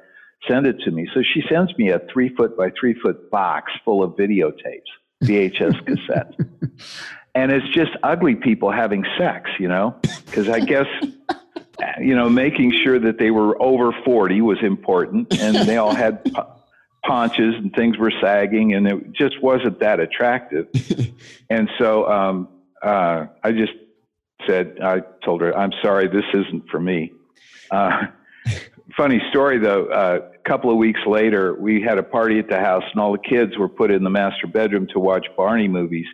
Send 0.47 0.67
it 0.67 0.79
to 0.85 0.91
me. 0.91 1.07
So 1.13 1.21
she 1.33 1.43
sends 1.49 1.77
me 1.77 1.89
a 1.89 1.99
three 2.13 2.33
foot 2.35 2.55
by 2.55 2.71
three 2.79 2.93
foot 2.93 3.29
box 3.29 3.71
full 3.83 4.03
of 4.03 4.11
videotapes, 4.11 4.87
VHS 5.23 5.83
cassettes. 5.83 6.71
and 7.35 7.51
it's 7.51 7.67
just 7.73 7.91
ugly 8.03 8.35
people 8.35 8.71
having 8.71 9.03
sex, 9.17 9.49
you 9.59 9.67
know, 9.67 9.99
because 10.25 10.47
I 10.47 10.59
guess, 10.59 10.85
you 11.99 12.15
know, 12.15 12.29
making 12.29 12.71
sure 12.83 12.99
that 12.99 13.17
they 13.17 13.31
were 13.31 13.61
over 13.61 13.91
40 14.05 14.41
was 14.41 14.59
important 14.61 15.37
and 15.39 15.67
they 15.67 15.77
all 15.77 15.93
had 15.93 16.23
paunches 17.03 17.57
and 17.57 17.73
things 17.73 17.97
were 17.97 18.13
sagging 18.21 18.73
and 18.73 18.87
it 18.87 19.11
just 19.11 19.41
wasn't 19.41 19.79
that 19.79 19.99
attractive. 19.99 20.67
and 21.49 21.69
so 21.77 22.07
um, 22.09 22.47
uh, 22.81 23.25
I 23.43 23.51
just 23.51 23.73
said, 24.47 24.79
I 24.83 25.01
told 25.23 25.41
her, 25.41 25.55
I'm 25.57 25.71
sorry, 25.83 26.07
this 26.07 26.25
isn't 26.33 26.69
for 26.69 26.79
me. 26.79 27.13
Uh, 27.69 28.05
funny 28.95 29.21
story 29.29 29.59
though, 29.59 29.85
uh, 29.87 30.29
a 30.33 30.49
couple 30.49 30.71
of 30.71 30.77
weeks 30.77 31.01
later, 31.05 31.53
we 31.55 31.81
had 31.81 31.97
a 31.97 32.03
party 32.03 32.39
at 32.39 32.49
the 32.49 32.59
house 32.59 32.83
and 32.91 33.01
all 33.01 33.11
the 33.11 33.17
kids 33.17 33.57
were 33.57 33.69
put 33.69 33.91
in 33.91 34.03
the 34.03 34.09
master 34.09 34.47
bedroom 34.47 34.87
to 34.93 34.99
watch 34.99 35.27
Barney 35.35 35.67
movies 35.67 36.07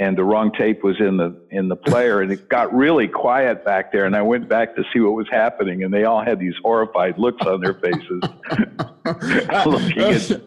and 0.00 0.16
the 0.16 0.22
wrong 0.22 0.52
tape 0.52 0.84
was 0.84 1.00
in 1.00 1.16
the 1.16 1.36
in 1.50 1.68
the 1.68 1.76
player 1.76 2.20
and 2.20 2.30
it 2.32 2.48
got 2.48 2.72
really 2.74 3.08
quiet 3.08 3.64
back 3.64 3.90
there 3.92 4.04
and 4.06 4.14
I 4.14 4.22
went 4.22 4.48
back 4.48 4.76
to 4.76 4.84
see 4.92 5.00
what 5.00 5.14
was 5.14 5.26
happening 5.30 5.82
and 5.82 5.92
they 5.92 6.04
all 6.04 6.24
had 6.24 6.38
these 6.38 6.54
horrified 6.62 7.18
looks 7.18 7.44
on 7.44 7.60
their 7.60 7.74
faces 7.74 8.22
looking 9.66 9.98
at 9.98 10.42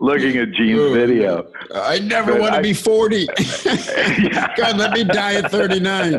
looking 0.00 0.36
at 0.36 0.52
Gene's 0.52 0.92
video. 0.92 1.50
I 1.74 2.00
never 2.00 2.38
want 2.38 2.54
to 2.54 2.60
be 2.60 2.74
40. 2.74 3.26
God, 4.56 4.76
let 4.76 4.92
me 4.92 5.04
die 5.04 5.34
at 5.34 5.50
39. 5.50 6.12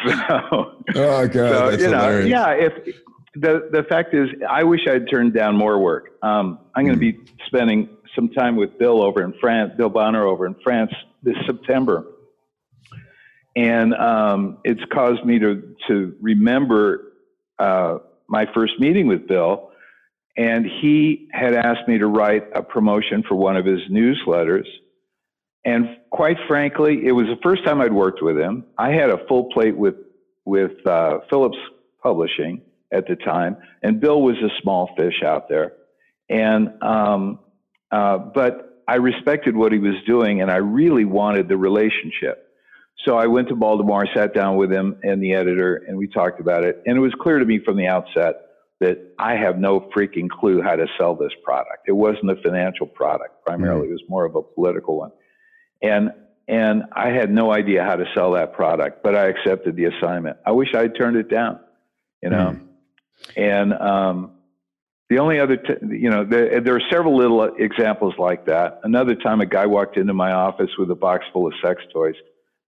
so, 0.00 0.84
oh 0.94 1.28
God, 1.28 1.28
so, 1.28 1.70
you 1.70 1.90
know, 1.90 2.20
yeah, 2.20 2.50
if 2.52 2.72
the 3.34 3.68
the 3.72 3.84
fact 3.88 4.14
is 4.14 4.28
I 4.48 4.62
wish 4.64 4.86
I'd 4.86 5.10
turned 5.10 5.34
down 5.34 5.56
more 5.56 5.78
work. 5.78 6.12
Um, 6.22 6.58
I'm 6.74 6.84
going 6.84 6.98
to 6.98 7.00
be 7.00 7.18
spending 7.46 7.88
some 8.14 8.28
time 8.30 8.56
with 8.56 8.78
Bill 8.78 9.02
over 9.02 9.22
in 9.22 9.34
France, 9.40 9.72
Bill 9.76 9.88
Bonner 9.88 10.26
over 10.26 10.46
in 10.46 10.54
France 10.62 10.92
this 11.22 11.36
September. 11.46 12.04
And 13.56 13.94
um, 13.94 14.58
it's 14.64 14.80
caused 14.92 15.24
me 15.24 15.38
to, 15.38 15.74
to 15.88 16.14
remember 16.20 17.12
uh, 17.58 17.98
my 18.28 18.46
first 18.54 18.78
meeting 18.78 19.06
with 19.06 19.26
Bill. 19.26 19.70
And 20.36 20.64
he 20.64 21.28
had 21.32 21.54
asked 21.54 21.88
me 21.88 21.98
to 21.98 22.06
write 22.06 22.44
a 22.54 22.62
promotion 22.62 23.24
for 23.28 23.34
one 23.34 23.56
of 23.56 23.66
his 23.66 23.80
newsletters. 23.90 24.66
And 25.64 25.98
quite 26.10 26.38
frankly, 26.48 27.04
it 27.04 27.12
was 27.12 27.26
the 27.26 27.38
first 27.42 27.64
time 27.64 27.80
I'd 27.80 27.92
worked 27.92 28.22
with 28.22 28.38
him. 28.38 28.64
I 28.78 28.90
had 28.92 29.10
a 29.10 29.26
full 29.26 29.50
plate 29.52 29.76
with, 29.76 29.96
with 30.44 30.72
uh, 30.86 31.18
Phillips 31.28 31.58
Publishing 32.02 32.62
at 32.92 33.06
the 33.06 33.16
time, 33.16 33.56
and 33.82 34.00
Bill 34.00 34.22
was 34.22 34.36
a 34.36 34.48
small 34.62 34.90
fish 34.96 35.22
out 35.24 35.48
there. 35.48 35.74
And 36.30 36.82
um, 36.82 37.40
uh, 37.90 38.18
but 38.18 38.82
I 38.86 38.96
respected 38.96 39.56
what 39.56 39.72
he 39.72 39.78
was 39.78 39.94
doing, 40.06 40.42
and 40.42 40.50
I 40.50 40.56
really 40.56 41.04
wanted 41.04 41.48
the 41.48 41.56
relationship. 41.56 42.48
So 43.04 43.16
I 43.16 43.26
went 43.26 43.48
to 43.48 43.56
Baltimore, 43.56 44.06
sat 44.14 44.34
down 44.34 44.56
with 44.56 44.70
him 44.70 44.98
and 45.02 45.22
the 45.22 45.32
editor, 45.34 45.76
and 45.86 45.96
we 45.96 46.06
talked 46.06 46.40
about 46.40 46.64
it. 46.64 46.82
And 46.86 46.96
it 46.96 47.00
was 47.00 47.14
clear 47.20 47.38
to 47.38 47.44
me 47.44 47.60
from 47.64 47.76
the 47.76 47.86
outset 47.86 48.34
that 48.80 48.98
I 49.18 49.36
have 49.36 49.58
no 49.58 49.88
freaking 49.96 50.28
clue 50.28 50.60
how 50.60 50.76
to 50.76 50.86
sell 50.98 51.14
this 51.14 51.32
product. 51.44 51.86
It 51.86 51.92
wasn't 51.92 52.30
a 52.30 52.36
financial 52.42 52.86
product 52.86 53.44
primarily; 53.44 53.82
mm-hmm. 53.82 53.92
it 53.92 53.92
was 53.92 54.02
more 54.08 54.24
of 54.24 54.34
a 54.34 54.42
political 54.42 54.98
one. 54.98 55.12
And 55.82 56.10
and 56.48 56.82
I 56.92 57.10
had 57.10 57.30
no 57.30 57.52
idea 57.52 57.84
how 57.84 57.94
to 57.94 58.04
sell 58.14 58.32
that 58.32 58.54
product, 58.54 59.04
but 59.04 59.14
I 59.14 59.28
accepted 59.28 59.76
the 59.76 59.84
assignment. 59.84 60.38
I 60.44 60.50
wish 60.50 60.74
I'd 60.74 60.96
turned 60.96 61.16
it 61.16 61.30
down, 61.30 61.60
you 62.22 62.30
know. 62.30 62.56
Mm-hmm. 62.56 63.40
And 63.40 63.72
um, 63.74 64.32
the 65.10 65.18
only 65.18 65.40
other, 65.40 65.56
t- 65.56 65.74
you 65.90 66.08
know, 66.08 66.24
there, 66.24 66.60
there 66.60 66.76
are 66.76 66.82
several 66.88 67.16
little 67.16 67.42
examples 67.58 68.14
like 68.16 68.46
that. 68.46 68.80
Another 68.84 69.16
time, 69.16 69.40
a 69.40 69.46
guy 69.46 69.66
walked 69.66 69.96
into 69.96 70.14
my 70.14 70.30
office 70.30 70.70
with 70.78 70.88
a 70.92 70.94
box 70.94 71.24
full 71.32 71.48
of 71.48 71.52
sex 71.62 71.82
toys 71.92 72.14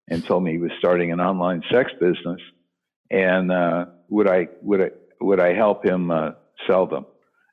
and 0.09 0.25
told 0.27 0.43
me 0.43 0.51
he 0.51 0.59
was 0.59 0.73
starting 0.77 1.13
an 1.13 1.21
online 1.21 1.63
sex 1.71 1.93
business, 2.01 2.41
and 3.11 3.53
uh, 3.53 3.87
would 4.09 4.29
I 4.29 4.49
would 4.61 4.83
I 4.83 4.91
would 5.21 5.39
I 5.39 5.55
help 5.55 5.87
him 5.87 6.11
uh, 6.11 6.33
sell 6.67 6.87
them? 6.87 7.07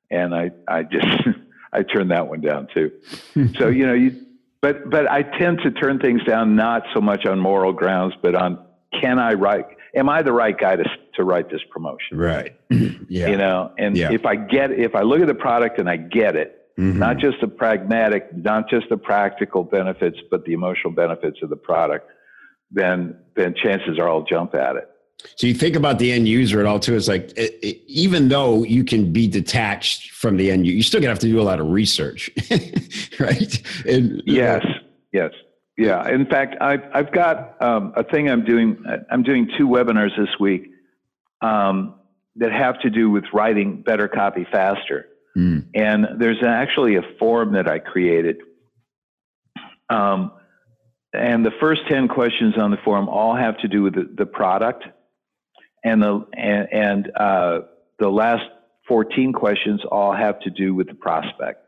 And 0.09 0.33
I 0.33 0.49
I 0.67 0.81
just 0.81 1.05
I 1.71 1.83
turned 1.83 2.09
that 2.09 2.27
one 2.27 2.41
down 2.41 2.67
too. 2.73 2.91
so 3.59 3.67
you 3.67 3.85
know 3.85 3.93
you, 3.93 4.25
but 4.59 4.89
but 4.89 5.07
I 5.07 5.21
tend 5.21 5.59
to 5.65 5.71
turn 5.71 5.99
things 5.99 6.23
down 6.23 6.55
not 6.55 6.81
so 6.95 6.99
much 6.99 7.27
on 7.27 7.39
moral 7.39 7.73
grounds, 7.73 8.15
but 8.23 8.33
on 8.33 8.65
can 8.99 9.19
I 9.19 9.33
write? 9.33 9.67
Am 9.95 10.09
I 10.09 10.21
the 10.21 10.31
right 10.31 10.57
guy 10.57 10.75
to 10.75 10.83
to 11.15 11.23
write 11.23 11.49
this 11.49 11.61
promotion? 11.69 12.17
Right. 12.17 12.55
yeah. 12.69 13.27
You 13.27 13.37
know, 13.37 13.71
and 13.77 13.97
yeah. 13.97 14.11
if 14.11 14.25
I 14.25 14.35
get, 14.35 14.71
if 14.71 14.95
I 14.95 15.01
look 15.01 15.21
at 15.21 15.27
the 15.27 15.35
product 15.35 15.79
and 15.79 15.89
I 15.89 15.97
get 15.97 16.35
it, 16.35 16.69
mm-hmm. 16.77 16.99
not 16.99 17.17
just 17.17 17.41
the 17.41 17.47
pragmatic, 17.47 18.35
not 18.35 18.69
just 18.69 18.89
the 18.89 18.97
practical 18.97 19.63
benefits, 19.63 20.17
but 20.29 20.45
the 20.45 20.53
emotional 20.53 20.93
benefits 20.93 21.39
of 21.41 21.49
the 21.49 21.55
product, 21.55 22.09
then 22.71 23.17
then 23.35 23.55
chances 23.55 23.97
are 23.99 24.07
I'll 24.07 24.23
jump 24.23 24.55
at 24.55 24.75
it. 24.75 24.89
So 25.35 25.47
you 25.47 25.53
think 25.53 25.75
about 25.75 25.99
the 25.99 26.11
end 26.11 26.27
user 26.27 26.59
at 26.59 26.65
all 26.65 26.79
too. 26.79 26.95
It's 26.95 27.07
like 27.07 27.31
it, 27.37 27.59
it, 27.61 27.81
even 27.87 28.29
though 28.29 28.63
you 28.63 28.83
can 28.83 29.11
be 29.11 29.27
detached 29.27 30.11
from 30.11 30.37
the 30.37 30.49
end 30.51 30.65
user, 30.65 30.77
you 30.77 30.83
still 30.83 31.01
gonna 31.01 31.09
have 31.09 31.19
to 31.19 31.27
do 31.27 31.39
a 31.39 31.43
lot 31.43 31.59
of 31.59 31.67
research, 31.67 32.29
right? 33.19 33.85
And, 33.85 34.21
yes, 34.25 34.65
yes. 35.11 35.31
Yeah. 35.79 36.09
In 36.09 36.25
fact, 36.25 36.57
I've, 36.59 36.83
I've 36.93 37.11
got 37.13 37.61
um, 37.63 37.93
a 37.95 38.03
thing 38.03 38.29
I'm 38.29 38.43
doing. 38.43 38.83
I'm 39.09 39.23
doing 39.23 39.49
two 39.57 39.65
webinars 39.65 40.15
this 40.17 40.37
week 40.37 40.71
um, 41.41 41.95
that 42.35 42.51
have 42.51 42.81
to 42.81 42.89
do 42.89 43.09
with 43.09 43.23
writing 43.33 43.81
better 43.81 44.09
copy 44.09 44.45
faster. 44.51 45.07
Mm. 45.37 45.67
And 45.73 46.05
there's 46.19 46.43
actually 46.45 46.97
a 46.97 47.01
form 47.17 47.53
that 47.53 47.69
I 47.69 47.79
created. 47.79 48.41
Um, 49.89 50.33
and 51.13 51.45
the 51.45 51.53
first 51.61 51.81
10 51.87 52.09
questions 52.09 52.55
on 52.57 52.71
the 52.71 52.77
form 52.83 53.07
all 53.07 53.35
have 53.35 53.57
to 53.59 53.69
do 53.69 53.81
with 53.81 53.95
the, 53.95 54.13
the 54.17 54.25
product. 54.25 54.83
And 55.83 56.03
the, 56.03 56.27
and, 56.33 56.73
and 56.73 57.11
uh, 57.15 57.61
the 57.99 58.09
last 58.09 58.43
14 58.89 59.31
questions 59.31 59.81
all 59.89 60.13
have 60.13 60.41
to 60.41 60.49
do 60.49 60.75
with 60.75 60.87
the 60.87 60.93
prospect. 60.93 61.65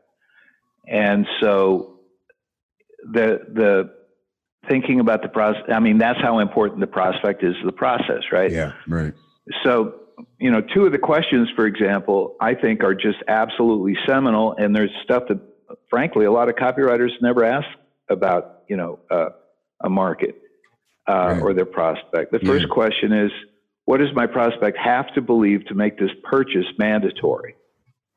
And 0.86 1.26
so 1.40 2.00
the 3.04 3.40
the 3.54 4.01
thinking 4.70 5.00
about 5.00 5.22
the 5.22 5.30
process. 5.30 5.64
I 5.72 5.80
mean, 5.80 5.98
that's 5.98 6.20
how 6.22 6.40
important 6.40 6.80
the 6.80 6.88
prospect 6.88 7.44
is 7.44 7.56
to 7.60 7.66
the 7.66 7.72
process, 7.72 8.24
right? 8.32 8.52
Yeah, 8.52 8.74
right. 8.88 9.14
So, 9.64 9.96
you 10.40 10.52
know, 10.52 10.62
two 10.62 10.86
of 10.86 10.92
the 10.92 11.00
questions, 11.00 11.50
for 11.56 11.66
example, 11.66 12.36
I 12.40 12.54
think 12.54 12.84
are 12.84 12.94
just 12.94 13.18
absolutely 13.28 13.98
seminal, 14.08 14.54
and 14.58 14.76
there's 14.76 14.92
stuff 15.04 15.24
that, 15.30 15.40
frankly, 15.90 16.26
a 16.26 16.32
lot 16.32 16.50
of 16.50 16.56
copywriters 16.56 17.10
never 17.22 17.44
ask 17.44 17.68
about, 18.10 18.64
you 18.68 18.78
know, 18.78 19.00
uh, 19.10 19.30
a 19.84 19.90
market 19.90 20.36
uh, 21.08 21.14
right. 21.14 21.42
or 21.42 21.54
their 21.54 21.66
prospect. 21.66 22.32
The 22.32 22.40
first 22.40 22.66
yeah. 22.68 22.74
question 22.74 23.12
is, 23.14 23.32
what 23.86 23.98
does 23.98 24.14
my 24.14 24.28
prospect 24.28 24.78
have 24.78 25.12
to 25.16 25.22
believe 25.22 25.66
to 25.66 25.74
make 25.74 25.98
this 25.98 26.12
purchase 26.24 26.66
mandatory? 26.78 27.56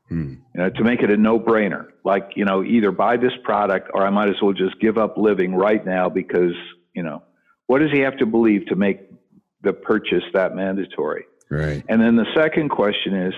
Hmm. 0.08 0.34
You 0.54 0.60
know, 0.60 0.70
to 0.70 0.84
make 0.84 1.00
it 1.00 1.10
a 1.10 1.16
no-brainer, 1.16 1.86
like 2.04 2.32
you 2.36 2.44
know, 2.44 2.62
either 2.62 2.90
buy 2.90 3.16
this 3.16 3.32
product 3.42 3.90
or 3.94 4.06
I 4.06 4.10
might 4.10 4.28
as 4.28 4.36
well 4.42 4.52
just 4.52 4.78
give 4.80 4.98
up 4.98 5.16
living 5.16 5.54
right 5.54 5.84
now 5.84 6.08
because 6.08 6.52
you 6.94 7.02
know, 7.02 7.22
what 7.66 7.80
does 7.80 7.90
he 7.92 8.00
have 8.00 8.16
to 8.18 8.26
believe 8.26 8.66
to 8.66 8.76
make 8.76 9.00
the 9.62 9.72
purchase 9.72 10.22
that 10.34 10.54
mandatory? 10.54 11.24
Right. 11.50 11.82
And 11.88 12.00
then 12.00 12.16
the 12.16 12.26
second 12.34 12.68
question 12.68 13.14
is, 13.14 13.34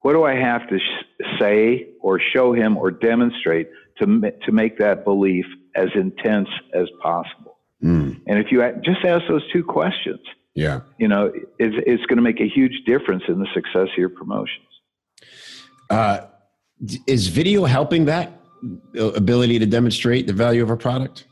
what 0.00 0.12
do 0.12 0.24
I 0.24 0.34
have 0.34 0.68
to 0.68 0.78
sh- 0.78 1.24
say 1.40 1.88
or 2.00 2.20
show 2.34 2.52
him 2.52 2.76
or 2.76 2.90
demonstrate 2.90 3.68
to 3.98 4.32
to 4.44 4.52
make 4.52 4.78
that 4.78 5.04
belief 5.04 5.46
as 5.74 5.88
intense 5.94 6.48
as 6.74 6.88
possible? 7.02 7.58
Mm. 7.82 8.20
And 8.26 8.38
if 8.38 8.52
you 8.52 8.62
just 8.84 9.04
ask 9.04 9.24
those 9.28 9.42
two 9.52 9.64
questions, 9.64 10.20
yeah, 10.54 10.80
you 10.98 11.08
know, 11.08 11.32
it's, 11.58 11.76
it's 11.86 12.06
going 12.06 12.16
to 12.16 12.22
make 12.22 12.40
a 12.40 12.48
huge 12.48 12.84
difference 12.86 13.24
in 13.28 13.40
the 13.40 13.48
success 13.52 13.88
of 13.92 13.98
your 13.98 14.08
promotions. 14.08 14.66
Uh, 15.94 16.26
is 17.06 17.28
video 17.28 17.64
helping 17.64 18.04
that 18.06 18.32
ability 18.96 19.60
to 19.60 19.66
demonstrate 19.66 20.26
the 20.26 20.32
value 20.32 20.60
of 20.60 20.70
a 20.70 20.76
product? 20.76 21.24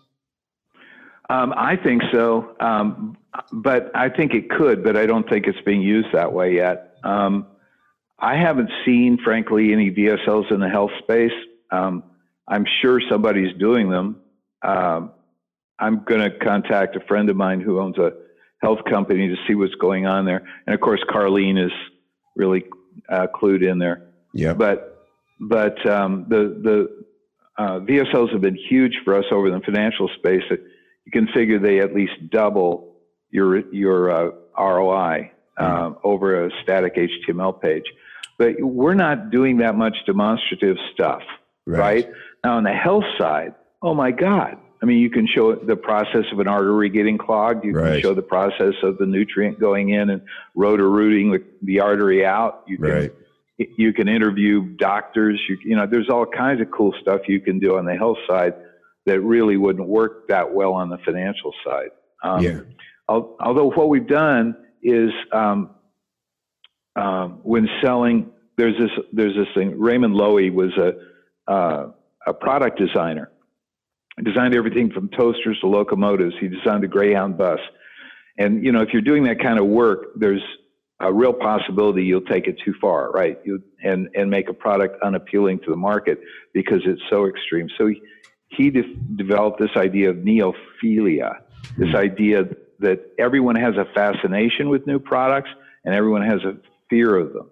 Um, 1.29 1.53
I 1.57 1.75
think 1.75 2.01
so, 2.13 2.55
um, 2.61 3.17
but 3.53 3.91
I 3.93 4.09
think 4.09 4.35
it 4.35 4.49
could, 4.51 4.85
but 4.85 4.97
I 4.97 5.05
don't 5.05 5.29
think 5.29 5.49
it's 5.49 5.61
being 5.63 5.83
used 5.83 6.13
that 6.13 6.33
way 6.33 6.55
yet. 6.55 6.97
Um, 7.03 7.47
I 8.21 8.37
haven't 8.37 8.71
seen, 8.87 9.19
frankly, 9.25 9.73
any 9.73 9.91
VSLs 9.91 10.53
in 10.53 10.61
the 10.61 10.69
health 10.69 10.93
space. 11.03 11.33
Um, 11.73 12.05
I'm 12.47 12.65
sure 12.83 13.01
somebody's 13.11 13.57
doing 13.59 13.91
them. 13.91 14.21
Um, 14.63 15.11
I'm 15.81 16.05
going 16.05 16.21
to 16.21 16.39
contact 16.39 16.95
a 16.95 17.01
friend 17.01 17.29
of 17.31 17.35
mine 17.35 17.61
who 17.61 17.81
owns 17.81 17.99
a 17.99 18.13
health 18.61 18.85
company 18.89 19.27
to 19.27 19.37
see 19.49 19.57
what's 19.57 19.75
going 19.75 20.07
on 20.07 20.25
there. 20.25 20.47
And 20.69 20.75
of 20.75 20.81
course, 20.81 21.01
Carline 21.11 21.59
is 21.59 21.73
really 22.37 22.63
uh, 23.09 23.27
clued 23.35 23.69
in 23.69 23.81
there. 23.81 24.12
Yeah. 24.33 24.55
But 24.55 25.07
but 25.41 25.85
um, 25.89 26.27
the 26.29 26.61
the 26.63 27.05
uh, 27.59 27.81
VSLs 27.81 28.33
have 28.33 28.41
been 28.41 28.59
huge 28.69 28.99
for 29.05 29.17
us 29.17 29.25
over 29.31 29.51
the 29.51 29.61
financial 29.61 30.09
space. 30.19 30.43
You 30.51 31.13
can 31.13 31.29
figure 31.35 31.59
they 31.59 31.81
at 31.81 31.95
least 31.95 32.13
double 32.31 32.97
your 33.31 33.59
your 33.73 34.11
uh, 34.11 34.31
ROI 34.59 35.33
uh, 35.57 35.65
mm-hmm. 35.65 35.99
over 36.05 36.47
a 36.47 36.51
static 36.63 36.97
HTML 36.97 37.61
page. 37.61 37.85
But 38.39 38.55
we're 38.61 38.95
not 38.95 39.31
doing 39.31 39.59
that 39.59 39.77
much 39.77 39.97
demonstrative 40.07 40.77
stuff, 40.95 41.23
right? 41.67 41.79
right? 41.79 42.09
Now 42.45 42.57
on 42.57 42.65
the 42.65 42.73
health 42.73 43.05
side, 43.19 43.55
oh 43.83 43.95
my 43.95 44.11
God, 44.11 44.57
I 44.83 44.85
mean, 44.85 44.99
you 44.99 45.11
can 45.11 45.29
show 45.29 45.55
the 45.55 45.77
process 45.77 46.25
of 46.33 46.41
an 46.41 46.49
artery 46.49 46.89
getting 46.89 47.17
clogged. 47.17 47.65
You 47.65 47.73
right. 47.73 47.93
can 47.93 48.01
show 48.01 48.15
the 48.15 48.23
process 48.23 48.75
of 48.83 48.99
the 48.99 49.07
nutrient 49.07 49.61
going 49.61 49.91
in 49.91 50.11
and 50.11 50.23
rotor-rooting 50.57 51.31
the, 51.31 51.45
the 51.63 51.81
artery 51.81 52.27
out. 52.27 52.65
You 52.67 52.79
can, 52.79 52.91
right. 52.91 53.13
You 53.77 53.93
can 53.93 54.09
interview 54.09 54.63
doctors. 54.77 55.41
You, 55.49 55.59
you 55.65 55.77
know, 55.77 55.87
there's 55.87 56.09
all 56.09 56.27
kinds 56.27 56.61
of 56.61 56.71
cool 56.71 56.95
stuff 57.01 57.23
you 57.29 57.41
can 57.41 57.59
do 57.59 57.77
on 57.77 57.85
the 57.85 57.95
health 57.95 58.19
side 58.29 58.55
that 59.07 59.21
really 59.21 59.57
wouldn't 59.57 59.89
work 59.89 60.29
that 60.29 60.53
well 60.53 60.73
on 60.73 60.89
the 60.89 60.99
financial 61.05 61.53
side. 61.65 61.91
Um, 62.23 62.43
yeah. 62.43 62.61
Although 63.09 63.71
what 63.71 63.89
we've 63.89 64.07
done 64.07 64.57
is 64.83 65.11
um, 65.33 65.71
um, 66.97 67.41
when 67.43 67.69
selling, 67.83 68.31
there's 68.57 68.79
this 68.79 68.91
there's 69.13 69.35
this 69.35 69.49
thing. 69.55 69.79
Raymond 69.79 70.15
Loewy 70.15 70.53
was 70.53 70.71
a 70.79 71.53
uh, 71.53 71.91
a 72.27 72.33
product 72.33 72.79
designer, 72.79 73.31
designed 74.23 74.55
everything 74.55 74.91
from 74.93 75.09
toasters 75.09 75.59
to 75.61 75.67
locomotives. 75.67 76.35
He 76.41 76.49
designed 76.49 76.85
a 76.85 76.89
Greyhound 76.89 77.37
bus. 77.37 77.59
And, 78.39 78.65
you 78.65 78.73
know, 78.73 78.81
if 78.81 78.91
you're 78.93 79.03
doing 79.03 79.25
that 79.25 79.41
kind 79.41 79.59
of 79.59 79.67
work, 79.67 80.13
there's 80.17 80.43
a 81.03 81.13
real 81.13 81.33
possibility 81.33 82.05
you'll 82.05 82.21
take 82.23 82.47
it 82.47 82.57
too 82.65 82.75
far, 82.81 83.11
right? 83.11 83.39
You, 83.45 83.63
and, 83.83 84.09
and 84.15 84.31
make 84.31 84.49
a 84.49 84.55
product 84.55 85.03
unappealing 85.03 85.59
to 85.61 85.71
the 85.71 85.77
market 85.77 86.21
because 86.53 86.81
it's 86.85 87.03
so 87.11 87.27
extreme. 87.27 87.69
So 87.77 87.89
he, 87.89 88.01
he 88.49 88.71
de- 88.71 88.95
developed 89.17 89.61
this 89.61 89.77
idea 89.77 90.11
of 90.11 90.17
neophilia, 90.17 91.41
this 91.77 91.91
hmm. 91.91 91.97
idea 91.97 92.45
that 92.81 93.13
everyone 93.19 93.57
has 93.57 93.75
a 93.77 93.87
fascination 93.95 94.69
with 94.69 94.87
new 94.87 94.99
products 94.99 95.51
and 95.85 95.95
everyone 95.95 96.23
has 96.23 96.41
a 96.45 96.57
fear 96.89 97.17
of 97.17 97.33
them. 97.33 97.51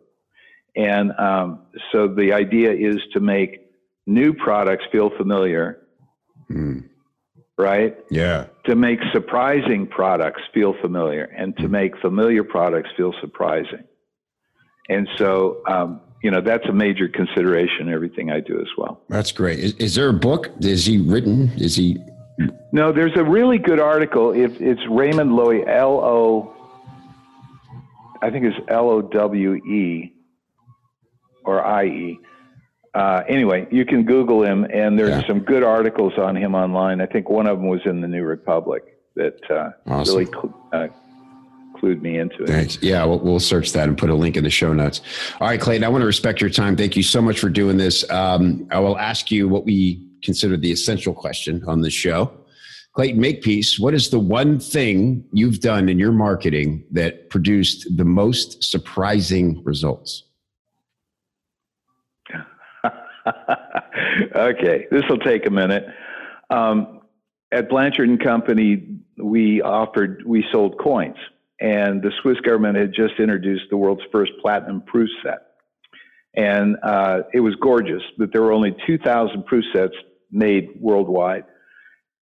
And 0.77 1.13
um, 1.19 1.63
so 1.93 2.09
the 2.09 2.33
idea 2.33 2.73
is 2.73 2.99
to 3.13 3.21
make 3.21 3.61
new 4.07 4.33
products 4.33 4.85
feel 4.93 5.11
familiar 5.17 5.81
Mm. 6.51 6.90
Right? 7.61 7.97
Yeah. 8.11 8.47
To 8.65 8.75
make 8.75 8.99
surprising 9.13 9.87
products 9.87 10.43
feel 10.55 10.75
familiar 10.81 11.25
and 11.25 11.57
to 11.59 11.69
make 11.69 11.97
familiar 12.01 12.45
products 12.45 12.91
feel 12.97 13.13
surprising. 13.21 13.85
And 14.89 15.09
so, 15.17 15.63
um, 15.69 16.01
you 16.23 16.31
know, 16.31 16.41
that's 16.41 16.67
a 16.67 16.73
major 16.73 17.09
consideration 17.09 17.89
in 17.89 17.95
everything 17.95 18.31
I 18.31 18.41
do 18.41 18.61
as 18.61 18.69
well. 18.77 19.03
That's 19.09 19.33
great. 19.33 19.59
Is, 19.59 19.73
is 19.75 19.95
there 19.95 20.09
a 20.09 20.13
book? 20.29 20.51
Is 20.61 20.87
he 20.87 20.99
written? 20.99 21.51
Is 21.57 21.77
he? 21.77 21.99
No, 22.73 22.93
there's 22.93 23.17
a 23.17 23.25
really 23.25 23.59
good 23.59 23.81
article. 23.81 24.33
It, 24.33 24.61
it's 24.61 24.81
Raymond 24.89 25.31
Loewy, 25.33 25.69
L 25.69 26.01
O, 26.03 26.55
I 28.23 28.31
think 28.31 28.45
it's 28.45 28.57
L 28.69 28.91
O 28.91 29.03
W 29.03 29.55
E 29.55 30.15
or 31.45 31.65
I 31.65 31.85
E 31.87 32.19
uh, 32.95 33.23
anyway, 33.29 33.67
you 33.71 33.85
can 33.85 34.05
Google 34.05 34.43
him, 34.43 34.65
and 34.65 34.99
there's 34.99 35.23
yeah. 35.23 35.27
some 35.27 35.41
good 35.41 35.63
articles 35.63 36.15
on 36.19 36.37
him 36.37 36.55
online. 36.55 37.01
I 37.01 37.07
think 37.07 37.29
one 37.29 37.47
of 37.47 37.59
them 37.59 37.69
was 37.69 37.81
in 37.85 38.01
the 38.01 38.09
New 38.09 38.25
Republic 38.25 38.83
that 39.15 39.39
uh, 39.51 39.71
awesome. 39.87 40.17
really 40.17 40.27
cl- 40.27 40.69
uh, 40.73 40.89
clued 41.79 42.03
me 42.03 42.19
into 42.19 42.43
it. 42.43 42.49
Thanks. 42.49 42.79
Yeah, 42.83 43.05
we'll, 43.05 43.21
we'll, 43.21 43.41
search 43.41 43.73
that 43.73 43.89
and 43.89 43.97
put 43.97 44.11
a 44.11 44.15
link 44.15 44.37
in 44.37 44.45
the 44.45 44.51
show 44.51 44.73
notes. 44.73 45.03
All 45.41 45.47
right, 45.47 45.61
Clayton, 45.61 45.85
I 45.85 45.89
want 45.89 46.03
to 46.03 46.07
respect 46.07 46.41
your 46.41 46.51
time. 46.51 46.77
Thank 46.77 46.97
you 46.97 47.03
so 47.03 47.23
much 47.23 47.39
for 47.39 47.49
doing 47.49 47.77
this. 47.77 48.09
Um, 48.11 48.67
I 48.71 48.81
will 48.81 48.99
ask 48.99 49.31
you 49.31 49.49
what 49.49 49.65
we 49.65 50.07
consider 50.23 50.57
the 50.57 50.73
essential 50.73 51.15
question 51.15 51.63
on 51.67 51.81
the 51.81 51.91
show. 51.91 52.33
Clayton 52.95 53.21
Makepeace, 53.21 53.79
what 53.79 53.95
is 53.95 54.11
the 54.11 54.19
one 54.19 54.59
thing 54.59 55.25
you've 55.33 55.61
done 55.61 55.89
in 55.89 55.99
your 55.99 56.13
marketing 56.13 56.85
that 56.91 57.31
produced 57.31 57.87
the 57.97 58.05
most 58.05 58.65
surprising 58.65 59.63
results? 59.65 60.25
okay, 64.37 64.87
this 64.91 65.03
will 65.09 65.19
take 65.19 65.47
a 65.47 65.51
minute. 65.51 65.87
Um, 66.51 67.01
at 67.53 67.69
Blanchard 67.69 68.09
and 68.09 68.23
Company, 68.23 69.01
we 69.17 69.61
offered, 69.61 70.23
we 70.27 70.45
sold 70.53 70.79
coins, 70.79 71.17
and 71.61 72.03
the 72.03 72.13
Swiss 72.23 72.39
government 72.41 72.77
had 72.77 72.93
just 72.95 73.15
introduced 73.19 73.65
the 73.71 73.77
world's 73.77 74.03
first 74.13 74.33
platinum 74.41 74.83
proof 74.83 75.11
set. 75.23 75.41
And 76.35 76.77
uh, 76.83 77.23
it 77.35 77.41
was 77.41 77.55
gorgeous, 77.61 78.03
but 78.17 78.33
there 78.33 78.43
were 78.43 78.53
only 78.53 78.75
2,000 78.87 79.45
proof 79.47 79.65
sets 79.75 79.95
made 80.31 80.71
worldwide. 80.81 81.45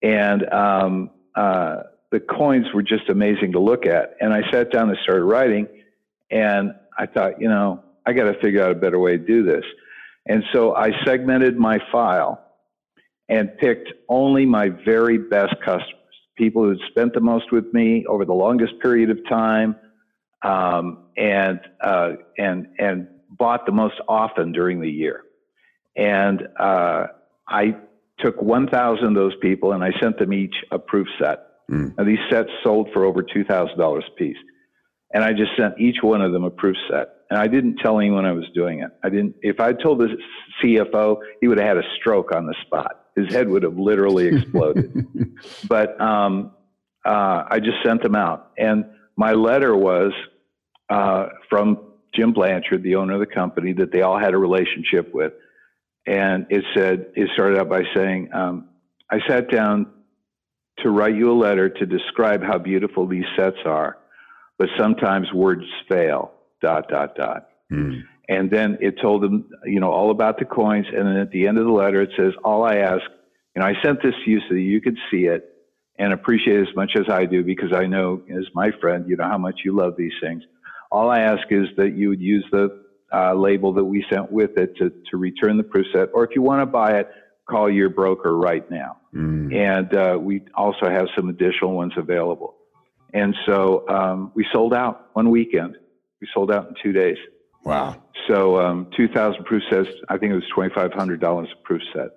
And 0.01 0.51
um, 0.53 1.09
uh, 1.35 1.83
the 2.11 2.21
coins 2.21 2.67
were 2.73 2.83
just 2.83 3.09
amazing 3.09 3.51
to 3.51 3.59
look 3.59 3.85
at. 3.85 4.15
And 4.21 4.33
I 4.33 4.49
sat 4.51 4.71
down 4.71 4.89
and 4.89 4.97
started 5.03 5.25
writing, 5.25 5.67
and 6.31 6.71
I 6.97 7.05
thought, 7.05 7.41
you 7.41 7.49
know, 7.49 7.83
I 8.05 8.13
got 8.13 8.31
to 8.31 8.39
figure 8.39 8.63
out 8.63 8.71
a 8.71 8.75
better 8.75 8.99
way 8.99 9.17
to 9.17 9.23
do 9.23 9.43
this. 9.43 9.63
And 10.28 10.43
so 10.53 10.75
I 10.75 10.91
segmented 11.05 11.57
my 11.57 11.80
file 11.91 12.43
and 13.30 13.57
picked 13.57 13.91
only 14.09 14.45
my 14.45 14.69
very 14.86 15.17
best 15.17 15.55
customers, 15.63 15.93
people 16.38 16.63
who 16.63 16.69
had 16.69 16.80
spent 16.89 17.13
the 17.13 17.21
most 17.21 17.51
with 17.51 17.73
me 17.73 18.05
over 18.07 18.25
the 18.25 18.34
longest 18.34 18.73
period 18.82 19.09
of 19.09 19.17
time, 19.30 19.75
um, 20.43 21.05
and 21.17 21.59
uh, 21.82 22.11
and 22.38 22.67
and 22.78 23.07
bought 23.30 23.65
the 23.65 23.71
most 23.71 23.95
often 24.07 24.51
during 24.51 24.82
the 24.82 24.89
year. 24.89 25.23
And 25.95 26.47
uh, 26.59 27.07
I 27.47 27.75
took 28.19 28.41
1,000 28.41 29.05
of 29.05 29.13
those 29.15 29.36
people 29.41 29.73
and 29.73 29.84
I 29.84 29.91
sent 29.99 30.17
them 30.17 30.34
each 30.34 30.55
a 30.71 30.80
proof 30.80 31.07
set. 31.19 31.39
Mm. 31.69 31.97
Now 31.97 32.03
these 32.03 32.19
sets 32.32 32.49
sold 32.63 32.89
for 32.93 33.03
over 33.03 33.23
$2,000 33.23 33.78
a 33.78 34.11
piece, 34.15 34.38
and 35.13 35.23
I 35.23 35.34
just 35.34 35.51
sent 35.57 35.80
each 35.80 35.97
one 36.01 36.21
of 36.21 36.32
them 36.32 36.43
a 36.43 36.49
proof 36.49 36.75
set 36.89 37.16
and 37.30 37.39
I 37.39 37.47
didn't 37.47 37.78
tell 37.78 37.99
anyone 37.99 38.25
I 38.25 38.32
was 38.32 38.45
doing 38.53 38.80
it. 38.80 38.91
I 39.03 39.09
didn't. 39.09 39.36
If 39.41 39.59
I 39.59 39.73
told 39.73 39.99
the 39.99 40.17
CFO, 40.63 41.17
he 41.41 41.47
would 41.47 41.57
have 41.59 41.67
had 41.67 41.78
a 41.78 41.88
stroke 41.99 42.34
on 42.34 42.45
the 42.45 42.55
spot. 42.65 43.05
His 43.15 43.34
head 43.34 43.49
would 43.49 43.63
have 43.63 43.78
literally 43.78 44.28
exploded. 44.36 45.07
but 45.67 45.99
um, 45.99 46.51
uh, 47.05 47.43
I 47.49 47.59
just 47.59 47.78
sent 47.86 48.03
them 48.03 48.15
out, 48.15 48.51
and 48.57 48.86
my 49.15 49.34
letter 49.34 49.75
was 49.75 50.13
uh, 50.89 51.28
from 51.49 51.80
Jim 52.15 52.34
Blanchard, 52.34 52.84
the 52.84 52.95
owner 52.95 53.13
of 53.13 53.19
the 53.19 53.25
company, 53.25 53.73
that 53.73 53.91
they 53.91 54.01
all 54.01 54.19
had 54.19 54.34
a 54.34 54.38
relationship 54.38 55.13
with, 55.13 55.34
and 56.05 56.45
it 56.49 56.63
said 56.75 57.07
it 57.15 57.30
started 57.34 57.59
out 57.59 57.69
by 57.69 57.84
saying, 57.95 58.30
um, 58.34 58.69
I 59.11 59.19
sat 59.28 59.49
down 59.51 59.88
to 60.80 60.89
write 60.89 61.15
you 61.15 61.32
a 61.32 61.38
letter 61.38 61.69
to 61.69 61.86
describe 61.86 62.43
how 62.43 62.57
beautiful 62.57 63.07
these 63.07 63.25
sets 63.36 63.57
are, 63.65 63.97
but 64.57 64.69
sometimes 64.78 65.32
words 65.34 65.65
fail. 65.89 66.34
Dot 66.62 66.88
dot 66.89 67.16
dot. 67.16 67.49
Mm. 67.72 68.01
And 68.30 68.51
then 68.51 68.78
it 68.82 68.95
told 69.01 69.24
them, 69.24 69.49
you 69.66 69.80
know, 69.80 69.91
all 69.91 70.12
about 70.12 70.38
the 70.39 70.45
coins. 70.45 70.88
And 70.93 71.08
then 71.08 71.18
at 71.18 71.32
the 71.32 71.47
end 71.47 71.58
of 71.58 71.66
the 71.66 71.72
letter, 71.72 72.01
it 72.01 72.12
says, 72.18 72.34
"All 72.43 72.64
I 72.64 72.78
ask." 72.78 73.03
You 73.55 73.62
know, 73.62 73.68
I 73.68 73.74
sent 73.84 74.01
this 74.03 74.14
to 74.24 74.32
you 74.32 74.39
so 74.41 74.53
that 74.53 74.62
you 74.62 74.82
could 74.82 74.97
see 75.10 75.26
it 75.26 75.49
and 75.97 76.14
appreciate 76.14 76.60
it 76.60 76.70
as 76.70 76.76
much 76.76 76.91
as 76.95 77.05
I 77.10 77.26
do 77.26 77.43
because 77.43 77.74
I 77.74 77.86
know, 77.88 78.22
as 78.30 78.45
my 78.53 78.70
friend, 78.80 79.05
you 79.08 79.16
know 79.16 79.28
how 79.28 79.38
much 79.38 79.62
you 79.66 79.76
love 79.76 79.95
these 79.97 80.14
things. 80.22 80.43
All 80.91 81.10
I 81.10 81.22
ask 81.22 81.41
is 81.49 81.68
that 81.78 81.95
you 81.95 82.10
would 82.10 82.22
use 82.22 82.45
the 82.51 82.84
uh, 83.14 83.34
label 83.34 83.74
that 83.74 83.84
we 83.84 84.05
sent 84.12 84.32
with 84.32 84.58
it 84.58 84.76
to, 84.78 84.91
to 85.10 85.18
return 85.18 85.58
the 85.58 85.64
proof 85.64 85.88
set, 85.93 86.10
or 86.14 86.24
if 86.24 86.32
you 86.36 86.41
want 86.41 86.62
to 86.62 86.66
buy 86.66 86.99
it, 86.99 87.10
call 87.49 87.70
your 87.70 87.89
broker 87.89 88.38
right 88.38 88.70
now. 88.70 88.97
Mm. 89.14 89.55
And 89.55 89.93
uh, 89.93 90.18
we 90.20 90.43
also 90.53 90.89
have 90.89 91.08
some 91.16 91.30
additional 91.30 91.72
ones 91.72 91.93
available. 91.97 92.55
And 93.14 93.34
so 93.45 93.88
um, 93.88 94.32
we 94.36 94.45
sold 94.53 94.74
out 94.74 95.10
one 95.14 95.30
weekend. 95.30 95.78
We 96.22 96.28
sold 96.34 96.51
out 96.51 96.68
in 96.68 96.76
two 96.82 96.91
days. 96.91 97.18
Wow. 97.63 98.01
So 98.28 98.59
um, 98.59 98.88
2,000 98.95 99.43
proof 99.45 99.63
sets, 99.70 99.89
I 100.09 100.18
think 100.18 100.32
it 100.32 100.36
was 100.36 100.43
$2,500 100.55 101.43
a 101.43 101.47
proof 101.63 101.82
set. 101.93 102.09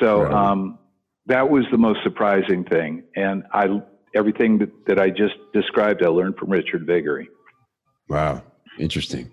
So 0.00 0.22
right. 0.22 0.32
um, 0.32 0.78
that 1.26 1.48
was 1.48 1.64
the 1.70 1.78
most 1.78 2.00
surprising 2.02 2.64
thing. 2.64 3.04
And 3.16 3.44
I, 3.52 3.82
everything 4.14 4.58
that, 4.58 4.70
that 4.86 4.98
I 4.98 5.10
just 5.10 5.34
described, 5.52 6.02
I 6.02 6.08
learned 6.08 6.36
from 6.36 6.50
Richard 6.50 6.86
Viguerie. 6.86 7.28
Wow. 8.08 8.42
Interesting. 8.78 9.30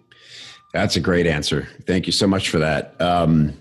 That's 0.74 0.96
a 0.96 1.00
great 1.00 1.28
answer. 1.28 1.68
Thank 1.86 2.08
you 2.08 2.14
so 2.14 2.28
much 2.28 2.50
for 2.50 2.60
that. 2.60 3.00
Um, 3.02 3.54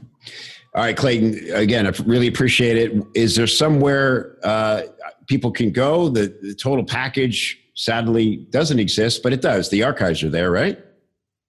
all 0.75 0.85
right, 0.85 0.97
Clayton, 0.97 1.53
again, 1.53 1.87
I 1.87 1.93
really 2.05 2.29
appreciate 2.29 2.77
it. 2.77 3.05
Is 3.15 3.35
there 3.35 3.49
somewhere 3.49 4.37
uh, 4.45 4.83
people 5.27 5.51
can 5.51 5.73
go? 5.73 6.09
The, 6.09 6.37
the 6.43 6.55
total 6.55 6.85
package 6.85 7.59
sadly 7.81 8.37
doesn't 8.37 8.79
exist, 8.79 9.23
but 9.23 9.33
it 9.33 9.41
does. 9.41 9.71
The 9.71 9.85
archives 9.85 10.23
are 10.23 10.29
there, 10.29 10.51
right? 10.51 10.79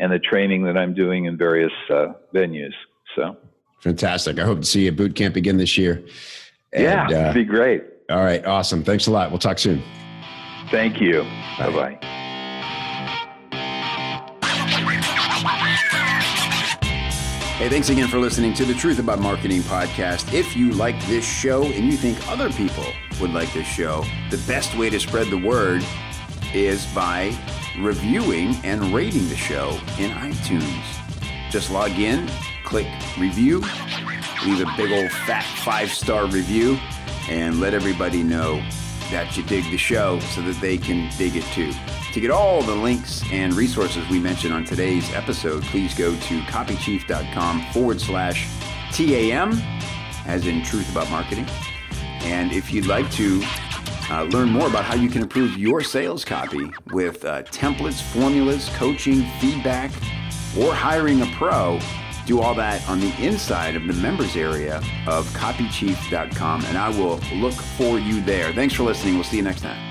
and 0.00 0.12
the 0.12 0.18
training 0.18 0.64
that 0.64 0.76
I'm 0.76 0.92
doing 0.92 1.26
in 1.26 1.36
various 1.36 1.72
uh, 1.88 2.08
venues. 2.34 2.74
So 3.14 3.36
fantastic! 3.80 4.38
I 4.40 4.44
hope 4.44 4.58
to 4.60 4.66
see 4.66 4.82
you 4.82 4.88
at 4.88 4.96
boot 4.96 5.14
camp 5.14 5.36
again 5.36 5.56
this 5.56 5.78
year. 5.78 6.02
And, 6.72 6.82
yeah, 6.84 7.06
it'd 7.06 7.16
uh, 7.16 7.32
be 7.32 7.44
great. 7.44 7.84
All 8.10 8.24
right, 8.24 8.44
awesome. 8.44 8.82
Thanks 8.82 9.06
a 9.06 9.12
lot. 9.12 9.30
We'll 9.30 9.38
talk 9.38 9.58
soon. 9.58 9.82
Thank 10.70 11.00
you. 11.00 11.22
Bye 11.58 11.70
bye. 11.70 11.98
Hey, 17.56 17.68
thanks 17.68 17.90
again 17.90 18.08
for 18.08 18.18
listening 18.18 18.54
to 18.54 18.64
the 18.64 18.72
Truth 18.72 18.98
About 18.98 19.20
Marketing 19.20 19.60
podcast. 19.60 20.32
If 20.32 20.56
you 20.56 20.72
like 20.72 20.98
this 21.06 21.24
show 21.24 21.62
and 21.64 21.84
you 21.84 21.92
think 21.92 22.26
other 22.26 22.50
people 22.50 22.86
would 23.20 23.32
like 23.32 23.52
this 23.52 23.66
show, 23.66 24.02
the 24.30 24.42
best 24.48 24.74
way 24.78 24.88
to 24.88 24.98
spread 24.98 25.28
the 25.28 25.36
word 25.36 25.84
is 26.54 26.86
by 26.94 27.36
reviewing 27.78 28.54
and 28.64 28.94
rating 28.94 29.28
the 29.28 29.36
show 29.36 29.70
in 29.98 30.10
iTunes. 30.10 30.84
Just 31.50 31.70
log 31.70 31.92
in, 31.92 32.28
click 32.64 32.86
review, 33.18 33.60
leave 34.44 34.60
a 34.60 34.70
big 34.76 34.92
old 34.92 35.10
fat 35.26 35.44
five 35.64 35.90
star 35.90 36.26
review, 36.26 36.78
and 37.28 37.60
let 37.60 37.74
everybody 37.74 38.22
know 38.22 38.56
that 39.10 39.36
you 39.36 39.42
dig 39.42 39.64
the 39.70 39.76
show 39.76 40.20
so 40.20 40.40
that 40.42 40.60
they 40.60 40.78
can 40.78 41.10
dig 41.18 41.36
it 41.36 41.44
too. 41.52 41.72
To 42.12 42.20
get 42.20 42.30
all 42.30 42.62
the 42.62 42.74
links 42.74 43.22
and 43.32 43.54
resources 43.54 44.08
we 44.08 44.18
mentioned 44.18 44.52
on 44.52 44.64
today's 44.64 45.12
episode, 45.14 45.62
please 45.64 45.94
go 45.94 46.12
to 46.12 46.40
copychief.com 46.42 47.72
forward 47.72 48.00
slash 48.00 48.48
TAM, 48.92 49.60
as 50.26 50.46
in 50.46 50.62
Truth 50.62 50.90
About 50.90 51.10
Marketing. 51.10 51.46
And 52.22 52.52
if 52.52 52.72
you'd 52.72 52.86
like 52.86 53.10
to 53.12 53.42
uh, 54.10 54.24
learn 54.24 54.48
more 54.50 54.66
about 54.66 54.84
how 54.84 54.94
you 54.94 55.08
can 55.08 55.22
improve 55.22 55.56
your 55.56 55.82
sales 55.82 56.24
copy 56.24 56.70
with 56.92 57.24
uh, 57.24 57.42
templates, 57.44 58.02
formulas, 58.02 58.68
coaching, 58.74 59.24
feedback, 59.40 59.90
or 60.58 60.74
hiring 60.74 61.22
a 61.22 61.26
pro, 61.36 61.78
do 62.26 62.40
all 62.40 62.54
that 62.54 62.86
on 62.88 63.00
the 63.00 63.14
inside 63.24 63.76
of 63.76 63.86
the 63.86 63.92
members 63.94 64.36
area 64.36 64.76
of 65.06 65.26
copychief.com. 65.28 66.64
And 66.66 66.76
I 66.76 66.88
will 66.90 67.18
look 67.34 67.54
for 67.54 67.98
you 67.98 68.20
there. 68.22 68.52
Thanks 68.52 68.74
for 68.74 68.82
listening. 68.82 69.14
We'll 69.14 69.24
see 69.24 69.38
you 69.38 69.42
next 69.42 69.62
time. 69.62 69.89